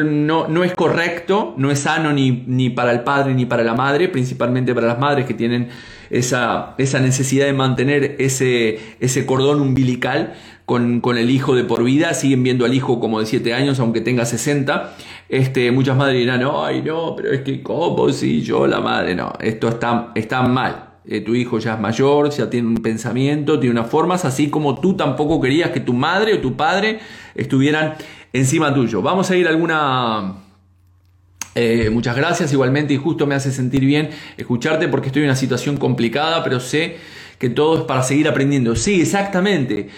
no, 0.46 0.64
es 0.64 0.74
correcto, 0.74 1.54
no 1.56 1.70
es 1.70 1.78
sano 1.78 2.12
ni, 2.12 2.44
ni, 2.46 2.68
para 2.68 2.92
el 2.92 3.00
padre 3.00 3.32
ni 3.32 3.46
para 3.46 3.64
la 3.64 3.72
madre, 3.72 4.10
principalmente 4.10 4.74
para 4.74 4.88
las 4.88 4.98
madres 4.98 5.24
que 5.24 5.32
tienen 5.32 5.68
esa, 6.10 6.74
esa 6.76 7.00
necesidad 7.00 7.46
de 7.46 7.54
mantener 7.54 8.16
ese, 8.18 8.80
ese 9.00 9.24
cordón 9.24 9.62
umbilical 9.62 10.34
con, 10.66 11.00
con, 11.00 11.16
el 11.16 11.30
hijo 11.30 11.54
de 11.54 11.64
por 11.64 11.82
vida, 11.84 12.12
siguen 12.12 12.42
viendo 12.42 12.66
al 12.66 12.74
hijo 12.74 13.00
como 13.00 13.18
de 13.20 13.24
7 13.24 13.54
años, 13.54 13.80
aunque 13.80 14.02
tenga 14.02 14.26
60. 14.26 14.94
Este, 15.28 15.70
muchas 15.70 15.96
madres 15.96 16.18
dirán, 16.18 16.42
ay 16.54 16.82
no, 16.82 17.14
pero 17.14 17.30
es 17.32 17.42
que 17.42 17.62
¿cómo 17.62 18.08
si 18.10 18.40
yo 18.40 18.66
la 18.66 18.80
madre? 18.80 19.14
No, 19.14 19.32
esto 19.40 19.68
está, 19.68 20.12
está 20.14 20.42
mal. 20.42 20.88
Eh, 21.04 21.20
tu 21.20 21.34
hijo 21.34 21.58
ya 21.58 21.74
es 21.74 21.80
mayor, 21.80 22.30
ya 22.30 22.50
tiene 22.50 22.68
un 22.68 22.76
pensamiento, 22.76 23.58
tiene 23.58 23.78
unas 23.78 23.90
formas, 23.90 24.24
así 24.24 24.50
como 24.50 24.78
tú 24.80 24.94
tampoco 24.94 25.40
querías 25.40 25.70
que 25.70 25.80
tu 25.80 25.94
madre 25.94 26.34
o 26.34 26.40
tu 26.40 26.56
padre 26.56 27.00
estuvieran 27.34 27.94
encima 28.32 28.74
tuyo. 28.74 29.02
Vamos 29.02 29.30
a 29.30 29.36
ir 29.36 29.46
a 29.46 29.50
alguna... 29.50 30.34
Eh, 31.54 31.90
muchas 31.90 32.14
gracias 32.14 32.52
igualmente 32.52 32.94
y 32.94 32.98
justo 32.98 33.26
me 33.26 33.34
hace 33.34 33.50
sentir 33.50 33.84
bien 33.84 34.10
escucharte 34.36 34.86
porque 34.86 35.08
estoy 35.08 35.22
en 35.22 35.28
una 35.28 35.36
situación 35.36 35.76
complicada, 35.76 36.44
pero 36.44 36.60
sé 36.60 36.98
que 37.38 37.48
todo 37.48 37.78
es 37.78 37.84
para 37.84 38.02
seguir 38.02 38.28
aprendiendo. 38.28 38.74
Sí, 38.74 39.00
exactamente. 39.00 39.88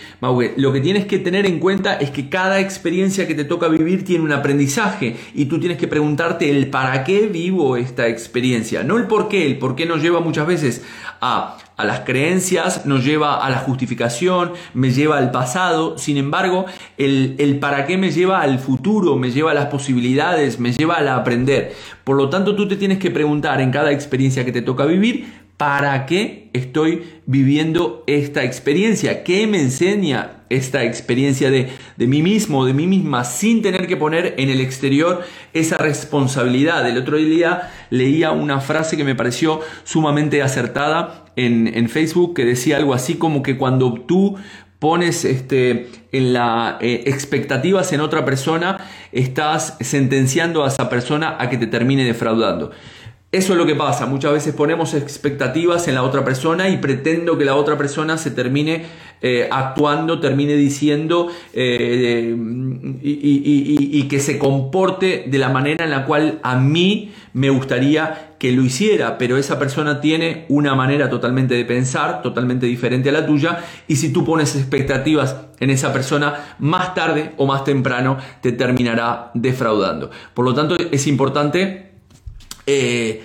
Lo 0.56 0.72
que 0.72 0.80
tienes 0.80 1.06
que 1.06 1.18
tener 1.18 1.46
en 1.46 1.58
cuenta 1.58 1.94
es 1.94 2.10
que 2.10 2.28
cada 2.28 2.60
experiencia 2.60 3.26
que 3.26 3.34
te 3.34 3.44
toca 3.44 3.68
vivir 3.68 4.04
tiene 4.04 4.24
un 4.24 4.32
aprendizaje 4.32 5.16
y 5.34 5.46
tú 5.46 5.58
tienes 5.58 5.78
que 5.78 5.88
preguntarte 5.88 6.50
el 6.50 6.68
para 6.68 7.02
qué 7.04 7.26
vivo 7.26 7.76
esta 7.76 8.08
experiencia, 8.08 8.82
no 8.84 8.98
el 8.98 9.04
por 9.04 9.28
qué. 9.28 9.46
El 9.46 9.58
por 9.58 9.74
qué 9.74 9.86
nos 9.86 10.02
lleva 10.02 10.20
muchas 10.20 10.46
veces 10.46 10.84
a, 11.22 11.56
a 11.76 11.84
las 11.84 12.00
creencias, 12.00 12.84
nos 12.84 13.04
lleva 13.04 13.44
a 13.44 13.48
la 13.48 13.58
justificación, 13.58 14.52
me 14.74 14.90
lleva 14.90 15.16
al 15.16 15.30
pasado. 15.30 15.96
Sin 15.96 16.18
embargo, 16.18 16.66
el, 16.98 17.36
el 17.38 17.58
para 17.58 17.86
qué 17.86 17.96
me 17.96 18.10
lleva 18.10 18.42
al 18.42 18.58
futuro, 18.58 19.16
me 19.16 19.30
lleva 19.30 19.52
a 19.52 19.54
las 19.54 19.66
posibilidades, 19.66 20.60
me 20.60 20.72
lleva 20.72 20.96
a 20.96 21.16
aprender. 21.16 21.72
Por 22.04 22.16
lo 22.16 22.28
tanto, 22.28 22.54
tú 22.54 22.68
te 22.68 22.76
tienes 22.76 22.98
que 22.98 23.10
preguntar 23.10 23.60
en 23.60 23.70
cada 23.70 23.92
experiencia 23.92 24.44
que 24.44 24.52
te 24.52 24.62
toca 24.62 24.84
vivir, 24.84 25.39
¿Para 25.60 26.06
qué 26.06 26.48
estoy 26.54 27.02
viviendo 27.26 28.02
esta 28.06 28.44
experiencia? 28.44 29.22
¿Qué 29.24 29.46
me 29.46 29.60
enseña 29.60 30.44
esta 30.48 30.84
experiencia 30.84 31.50
de, 31.50 31.68
de, 31.98 32.06
mí 32.06 32.22
mismo, 32.22 32.64
de 32.64 32.72
mí 32.72 32.86
misma, 32.86 33.24
sin 33.24 33.60
tener 33.60 33.86
que 33.86 33.98
poner 33.98 34.36
en 34.38 34.48
el 34.48 34.62
exterior 34.62 35.22
esa 35.52 35.76
responsabilidad? 35.76 36.88
El 36.88 36.96
otro 36.96 37.18
día 37.18 37.70
leía 37.90 38.30
una 38.30 38.62
frase 38.62 38.96
que 38.96 39.04
me 39.04 39.14
pareció 39.14 39.60
sumamente 39.84 40.40
acertada 40.40 41.26
en, 41.36 41.66
en 41.66 41.90
Facebook 41.90 42.36
que 42.36 42.46
decía 42.46 42.78
algo 42.78 42.94
así 42.94 43.16
como 43.16 43.42
que 43.42 43.58
cuando 43.58 43.92
tú 43.92 44.38
pones 44.80 45.26
este, 45.26 45.90
en 46.10 46.32
la 46.32 46.78
eh, 46.80 47.02
expectativas 47.04 47.92
en 47.92 48.00
otra 48.00 48.24
persona, 48.24 48.78
estás 49.12 49.76
sentenciando 49.80 50.64
a 50.64 50.68
esa 50.68 50.88
persona 50.88 51.36
a 51.38 51.50
que 51.50 51.58
te 51.58 51.66
termine 51.66 52.02
defraudando. 52.04 52.72
Eso 53.32 53.52
es 53.52 53.58
lo 53.60 53.64
que 53.64 53.76
pasa, 53.76 54.06
muchas 54.06 54.32
veces 54.32 54.52
ponemos 54.54 54.92
expectativas 54.92 55.86
en 55.86 55.94
la 55.94 56.02
otra 56.02 56.24
persona 56.24 56.68
y 56.68 56.78
pretendo 56.78 57.38
que 57.38 57.44
la 57.44 57.54
otra 57.54 57.78
persona 57.78 58.18
se 58.18 58.32
termine 58.32 58.86
eh, 59.22 59.48
actuando, 59.52 60.18
termine 60.18 60.54
diciendo 60.54 61.28
eh, 61.52 62.36
y, 63.00 64.02
que 64.08 64.18
se 64.18 64.36
comporte 64.36 65.26
de 65.28 65.38
la 65.38 65.48
manera 65.48 65.84
en 65.84 65.92
la 65.92 66.06
cual 66.06 66.40
a 66.42 66.56
mí 66.56 67.12
me 67.32 67.50
gustaría 67.50 68.34
que 68.40 68.50
lo 68.50 68.64
hiciera, 68.64 69.16
pero 69.16 69.36
esa 69.36 69.60
persona 69.60 70.00
tiene 70.00 70.46
una 70.48 70.74
manera 70.74 71.08
totalmente 71.08 71.54
de 71.54 71.64
pensar, 71.64 72.22
totalmente 72.22 72.66
diferente 72.66 73.10
a 73.10 73.12
la 73.12 73.26
tuya, 73.26 73.60
y 73.86 73.94
si 73.94 74.12
tú 74.12 74.24
pones 74.24 74.56
expectativas 74.56 75.36
en 75.60 75.70
esa 75.70 75.92
persona, 75.92 76.56
más 76.58 76.94
tarde 76.94 77.30
o 77.36 77.46
más 77.46 77.62
temprano 77.62 78.16
te 78.40 78.50
terminará 78.50 79.30
defraudando. 79.34 80.10
Por 80.34 80.44
lo 80.44 80.52
tanto, 80.52 80.74
es 80.76 81.06
importante 81.06 81.89
eh, 82.70 83.22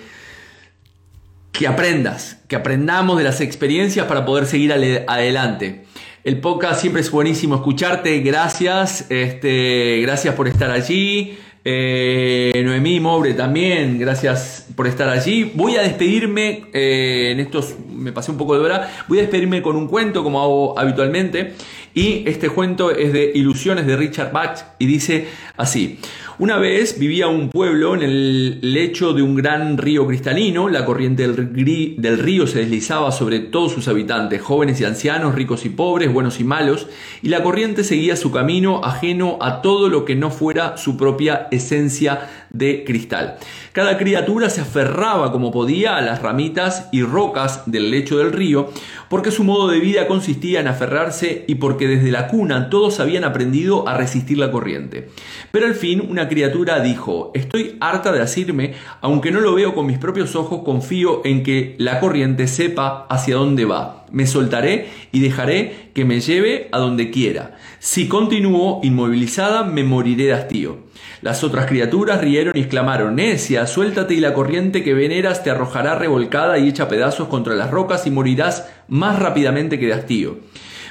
que 1.52 1.68
aprendas, 1.68 2.40
que 2.48 2.56
aprendamos 2.56 3.18
de 3.18 3.24
las 3.24 3.42
experiencias 3.42 4.08
para 4.08 4.26
poder 4.26 4.46
seguir 4.46 4.74
adelante. 5.08 5.86
El 6.24 6.40
podcast 6.40 6.82
siempre 6.82 7.02
es 7.02 7.12
buenísimo 7.12 7.56
escucharte, 7.56 8.20
gracias, 8.22 9.06
este, 9.12 10.00
gracias 10.02 10.34
por 10.34 10.48
estar 10.48 10.72
allí. 10.72 11.38
Eh, 11.64 12.62
Noemí 12.66 13.00
Mobre 13.00 13.34
también, 13.34 14.00
gracias 14.00 14.68
por 14.76 14.88
estar 14.88 15.10
allí. 15.10 15.52
Voy 15.56 15.78
a 15.78 15.82
despedirme, 15.82 16.66
eh, 16.74 17.30
en 17.32 17.40
estos 17.40 17.76
me 17.90 18.12
pasé 18.12 18.32
un 18.32 18.38
poco 18.38 18.56
de 18.58 18.66
hora, 18.66 18.90
voy 19.08 19.20
a 19.20 19.22
despedirme 19.22 19.62
con 19.62 19.76
un 19.76 19.88
cuento 19.88 20.24
como 20.24 20.42
hago 20.42 20.80
habitualmente. 20.80 21.54
Y 21.96 22.28
este 22.28 22.50
cuento 22.50 22.92
es 22.92 23.14
de 23.14 23.32
Ilusiones 23.34 23.88
de 23.88 23.96
Richard 23.96 24.32
Bach 24.32 24.60
y 24.80 24.86
dice 24.86 25.28
así. 25.56 26.00
Una 26.38 26.58
vez 26.58 27.00
vivía 27.00 27.30
un 27.30 27.50
pueblo 27.50 27.96
en 27.96 28.02
el 28.02 28.60
lecho 28.74 29.14
de 29.14 29.22
un 29.22 29.36
gran 29.36 29.78
río 29.78 30.06
cristalino, 30.06 30.68
la 30.68 30.84
corriente 30.84 31.30
del, 31.30 32.18
río 32.20 32.46
se 32.46 32.60
deslizaba 32.60 33.14
sobre 33.14 33.40
todos 33.40 33.72
sus 33.72 33.88
habitantes, 33.88 34.42
jóvenes 34.42 34.82
y 34.82 34.84
ancianos, 34.84 35.34
ricos 35.34 35.64
y 35.64 35.70
pobres, 35.70 36.12
buenos 36.12 36.42
y 36.42 36.44
malos, 36.44 36.88
y 37.22 37.30
la 37.30 37.42
corriente 37.42 37.86
seguía 37.86 38.18
su 38.18 38.34
camino 38.34 38.82
ajeno 38.84 39.38
a 39.40 39.62
todo 39.62 39.88
lo 39.88 40.04
que 40.04 40.16
no 40.16 40.30
fuera 40.30 40.76
su 40.76 40.98
propia 40.98 41.48
esencia 41.52 42.28
de 42.50 42.84
cristal. 42.84 43.38
Cada 43.72 43.98
criatura 43.98 44.50
se 44.50 44.60
aferraba 44.60 45.32
como 45.32 45.52
podía 45.52 45.96
a 45.96 46.02
las 46.02 46.22
ramitas 46.22 46.90
y 46.92 47.02
rocas 47.04 47.64
del 47.66 47.92
lecho 47.92 48.18
del 48.18 48.34
río, 48.34 48.72
porque 49.16 49.32
su 49.32 49.46
modo 49.46 49.70
de 49.70 49.80
vida 49.80 50.08
consistía 50.08 50.60
en 50.60 50.68
aferrarse 50.68 51.46
y 51.48 51.56
porque 51.56 51.88
desde 51.88 52.12
la 52.12 52.28
cuna 52.28 52.70
todos 52.70 53.00
habían 53.00 53.24
aprendido 53.24 53.88
a 53.88 53.96
resistir 53.96 54.38
la 54.38 54.52
corriente. 54.52 55.08
Pero 55.54 55.68
al 55.68 55.76
fin 55.76 56.06
una 56.10 56.28
criatura 56.28 56.82
dijo, 56.82 57.32
estoy 57.34 57.78
harta 57.80 58.12
de 58.12 58.22
asirme, 58.22 58.74
aunque 59.00 59.32
no 59.32 59.40
lo 59.40 59.56
veo 59.56 59.74
con 59.74 59.86
mis 59.86 60.00
propios 60.00 60.36
ojos, 60.36 60.64
confío 60.66 61.22
en 61.24 61.44
que 61.44 61.76
la 61.78 62.02
corriente 62.02 62.46
sepa 62.50 63.08
hacia 63.10 63.36
dónde 63.36 63.64
va. 63.64 64.05
Me 64.16 64.28
soltaré 64.28 64.88
y 65.12 65.20
dejaré 65.20 65.90
que 65.94 66.06
me 66.06 66.22
lleve 66.22 66.70
a 66.72 66.78
donde 66.78 67.12
quiera. 67.12 67.58
Si 67.80 68.08
continúo 68.08 68.80
inmovilizada, 68.82 69.66
me 69.66 69.84
moriré 69.84 70.28
de 70.28 70.34
hastío. 70.34 70.78
Las 71.22 71.44
otras 71.44 71.66
criaturas 71.66 72.22
rieron 72.22 72.56
y 72.56 72.62
exclamaron, 72.62 73.16
Necia, 73.18 73.68
suéltate 73.68 74.14
y 74.14 74.22
la 74.22 74.34
corriente 74.34 74.86
que 74.86 74.94
veneras 74.94 75.44
te 75.44 75.50
arrojará 75.50 75.96
revolcada 75.96 76.58
y 76.58 76.70
hecha 76.70 76.88
pedazos 76.88 77.28
contra 77.28 77.56
las 77.56 77.72
rocas 77.72 78.08
y 78.08 78.12
morirás 78.12 78.70
más 78.88 79.20
rápidamente 79.20 79.78
que 79.80 79.88
de 79.88 79.94
hastío. 79.96 80.38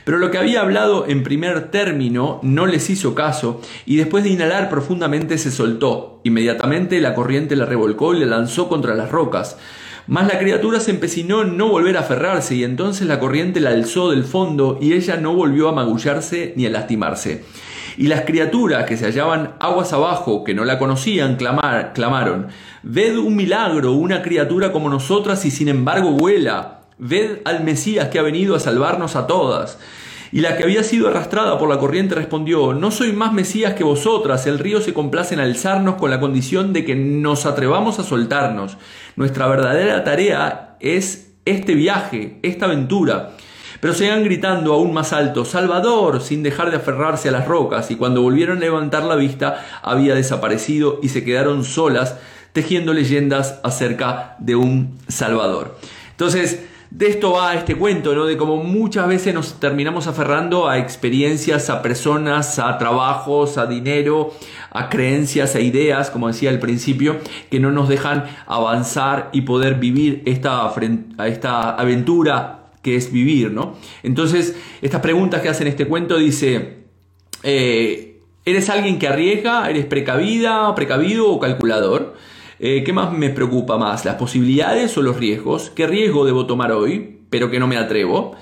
Pero 0.04 0.18
lo 0.18 0.30
que 0.30 0.36
había 0.36 0.60
hablado 0.60 1.06
en 1.08 1.22
primer 1.22 1.70
término 1.70 2.40
no 2.42 2.66
les 2.66 2.90
hizo 2.90 3.14
caso 3.14 3.62
y 3.86 3.96
después 3.96 4.22
de 4.22 4.28
inhalar 4.28 4.68
profundamente 4.68 5.38
se 5.38 5.50
soltó. 5.50 6.20
Inmediatamente 6.24 7.00
la 7.00 7.14
corriente 7.14 7.56
la 7.56 7.64
revolcó 7.64 8.14
y 8.14 8.20
la 8.20 8.26
lanzó 8.26 8.68
contra 8.68 8.94
las 8.94 9.10
rocas. 9.10 9.56
Mas 10.06 10.26
la 10.26 10.38
criatura 10.38 10.80
se 10.80 10.90
empecinó 10.90 11.42
en 11.42 11.56
no 11.56 11.68
volver 11.68 11.96
a 11.96 12.00
aferrarse 12.00 12.54
y 12.54 12.64
entonces 12.64 13.06
la 13.06 13.20
corriente 13.20 13.60
la 13.60 13.70
alzó 13.70 14.10
del 14.10 14.24
fondo 14.24 14.78
y 14.80 14.92
ella 14.92 15.16
no 15.16 15.34
volvió 15.34 15.68
a 15.68 15.72
magullarse 15.72 16.52
ni 16.56 16.66
a 16.66 16.70
lastimarse. 16.70 17.44
Y 17.96 18.08
las 18.08 18.22
criaturas 18.22 18.84
que 18.84 18.96
se 18.96 19.06
hallaban 19.06 19.54
aguas 19.60 19.92
abajo, 19.92 20.44
que 20.44 20.52
no 20.52 20.64
la 20.64 20.78
conocían, 20.78 21.36
clamaron, 21.36 22.48
Ved 22.82 23.16
un 23.16 23.36
milagro, 23.36 23.92
una 23.92 24.20
criatura 24.22 24.72
como 24.72 24.90
nosotras 24.90 25.44
y 25.46 25.50
sin 25.50 25.68
embargo 25.68 26.10
vuela. 26.10 26.80
Ved 26.98 27.38
al 27.44 27.64
Mesías 27.64 28.08
que 28.08 28.18
ha 28.18 28.22
venido 28.22 28.56
a 28.56 28.60
salvarnos 28.60 29.16
a 29.16 29.26
todas. 29.26 29.78
Y 30.34 30.40
la 30.40 30.56
que 30.56 30.64
había 30.64 30.82
sido 30.82 31.06
arrastrada 31.06 31.60
por 31.60 31.68
la 31.68 31.78
corriente 31.78 32.16
respondió, 32.16 32.74
No 32.74 32.90
soy 32.90 33.12
más 33.12 33.32
Mesías 33.32 33.74
que 33.74 33.84
vosotras, 33.84 34.48
el 34.48 34.58
río 34.58 34.80
se 34.80 34.92
complace 34.92 35.34
en 35.34 35.38
alzarnos 35.38 35.94
con 35.94 36.10
la 36.10 36.18
condición 36.18 36.72
de 36.72 36.84
que 36.84 36.96
nos 36.96 37.46
atrevamos 37.46 38.00
a 38.00 38.02
soltarnos. 38.02 38.76
Nuestra 39.14 39.46
verdadera 39.46 40.02
tarea 40.02 40.76
es 40.80 41.36
este 41.44 41.76
viaje, 41.76 42.40
esta 42.42 42.66
aventura. 42.66 43.36
Pero 43.78 43.94
seguían 43.94 44.24
gritando 44.24 44.74
aún 44.74 44.92
más 44.92 45.12
alto, 45.12 45.44
Salvador, 45.44 46.20
sin 46.20 46.42
dejar 46.42 46.72
de 46.72 46.78
aferrarse 46.78 47.28
a 47.28 47.32
las 47.32 47.46
rocas, 47.46 47.92
y 47.92 47.94
cuando 47.94 48.20
volvieron 48.20 48.56
a 48.56 48.62
levantar 48.62 49.04
la 49.04 49.14
vista 49.14 49.64
había 49.82 50.16
desaparecido 50.16 50.98
y 51.00 51.10
se 51.10 51.22
quedaron 51.22 51.62
solas 51.62 52.16
tejiendo 52.52 52.92
leyendas 52.92 53.60
acerca 53.62 54.34
de 54.40 54.56
un 54.56 54.98
Salvador. 55.06 55.78
Entonces, 56.10 56.58
de 56.94 57.08
esto 57.08 57.32
va 57.32 57.56
este 57.56 57.74
cuento, 57.74 58.14
¿no? 58.14 58.24
De 58.24 58.36
cómo 58.36 58.62
muchas 58.62 59.08
veces 59.08 59.34
nos 59.34 59.58
terminamos 59.58 60.06
aferrando 60.06 60.68
a 60.68 60.78
experiencias, 60.78 61.68
a 61.68 61.82
personas, 61.82 62.60
a 62.60 62.78
trabajos, 62.78 63.58
a 63.58 63.66
dinero, 63.66 64.32
a 64.70 64.88
creencias, 64.88 65.56
a 65.56 65.60
ideas, 65.60 66.10
como 66.10 66.28
decía 66.28 66.50
al 66.50 66.60
principio, 66.60 67.16
que 67.50 67.58
no 67.58 67.72
nos 67.72 67.88
dejan 67.88 68.26
avanzar 68.46 69.30
y 69.32 69.40
poder 69.40 69.74
vivir 69.74 70.22
esta, 70.24 70.72
esta 71.26 71.70
aventura 71.70 72.70
que 72.80 72.94
es 72.94 73.10
vivir, 73.10 73.50
¿no? 73.50 73.74
Entonces, 74.04 74.56
estas 74.80 75.00
preguntas 75.00 75.42
que 75.42 75.48
hacen 75.48 75.66
este 75.66 75.88
cuento 75.88 76.16
dice, 76.18 76.84
eh, 77.42 78.20
¿eres 78.44 78.70
alguien 78.70 79.00
que 79.00 79.08
arriesga? 79.08 79.68
¿Eres 79.68 79.86
precavida, 79.86 80.72
precavido 80.76 81.28
o 81.28 81.40
calculador? 81.40 82.14
Eh, 82.66 82.82
¿Qué 82.82 82.94
más 82.94 83.12
me 83.12 83.28
preocupa 83.28 83.76
más? 83.76 84.06
¿Las 84.06 84.14
posibilidades 84.14 84.96
o 84.96 85.02
los 85.02 85.18
riesgos? 85.18 85.68
¿Qué 85.68 85.86
riesgo 85.86 86.24
debo 86.24 86.46
tomar 86.46 86.72
hoy, 86.72 87.18
pero 87.28 87.50
que 87.50 87.60
no 87.60 87.66
me 87.66 87.76
atrevo? 87.76 88.36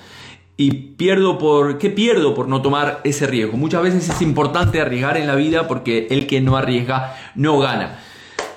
Y 0.56 0.70
pierdo 0.70 1.38
por. 1.38 1.76
¿Qué 1.78 1.90
pierdo 1.90 2.32
por 2.32 2.46
no 2.46 2.62
tomar 2.62 3.00
ese 3.02 3.26
riesgo? 3.26 3.56
Muchas 3.56 3.82
veces 3.82 4.08
es 4.08 4.22
importante 4.22 4.80
arriesgar 4.80 5.16
en 5.16 5.26
la 5.26 5.34
vida 5.34 5.66
porque 5.66 6.06
el 6.10 6.28
que 6.28 6.40
no 6.40 6.56
arriesga 6.56 7.16
no 7.34 7.58
gana. 7.58 7.98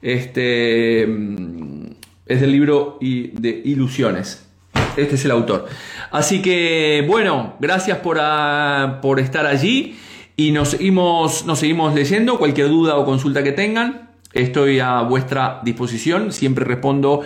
Este 0.02 1.04
es 1.04 2.42
del 2.42 2.52
libro 2.52 2.98
de 3.00 3.62
Ilusiones. 3.66 4.49
Este 4.98 5.16
es 5.16 5.26
el 5.26 5.32
autor. 5.32 5.68
Así 6.12 6.42
que, 6.42 7.06
bueno, 7.08 7.56
gracias 7.60 8.00
por, 8.00 8.18
ah, 8.20 9.00
por 9.02 9.20
estar 9.20 9.46
allí 9.46 9.98
y 10.36 10.52
nos 10.52 10.70
seguimos, 10.70 11.46
nos 11.46 11.60
seguimos 11.60 11.94
leyendo. 11.94 12.38
Cualquier 12.38 12.70
duda 12.70 12.98
o 12.98 13.06
consulta 13.06 13.44
que 13.44 13.52
tengan, 13.52 14.12
estoy 14.34 14.80
a 14.80 15.02
vuestra 15.02 15.62
disposición. 15.64 16.32
Siempre 16.32 16.66
respondo 16.66 17.22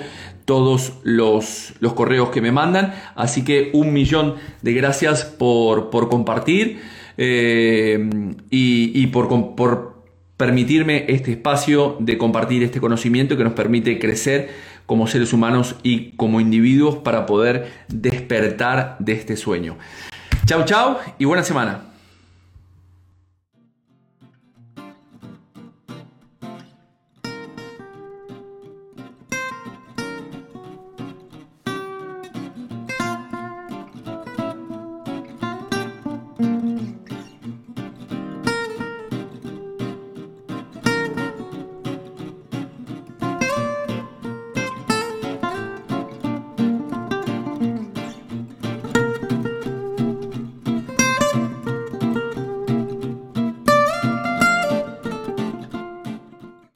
todos 0.46 0.94
los, 1.04 1.74
los 1.80 1.94
correos 1.94 2.30
que 2.30 2.42
me 2.42 2.52
mandan. 2.52 2.94
Así 3.16 3.44
que 3.44 3.72
un 3.74 3.94
millón 3.94 4.36
de 4.62 4.74
gracias 4.74 5.24
por, 5.24 5.90
por 5.90 6.10
compartir 6.10 6.82
eh, 7.18 8.10
y, 8.50 8.92
y 8.94 9.08
por, 9.08 9.56
por 9.56 10.04
permitirme 10.38 11.06
este 11.08 11.32
espacio 11.32 11.96
de 12.00 12.18
compartir 12.18 12.64
este 12.64 12.82
conocimiento 12.82 13.38
que 13.38 13.44
nos 13.44 13.54
permite 13.54 14.00
crecer 14.00 14.50
como 14.86 15.08
seres 15.08 15.34
humanos 15.34 15.76
y 15.84 16.12
como 16.12 16.42
individuos 16.42 16.98
para 16.98 17.26
poder 17.26 17.72
despertar 17.88 18.98
de 19.00 19.14
este 19.14 19.38
sueño. 19.38 19.78
Chao, 20.46 20.66
chao 20.66 21.00
y 21.18 21.26
buena 21.26 21.44
semana. 21.44 21.93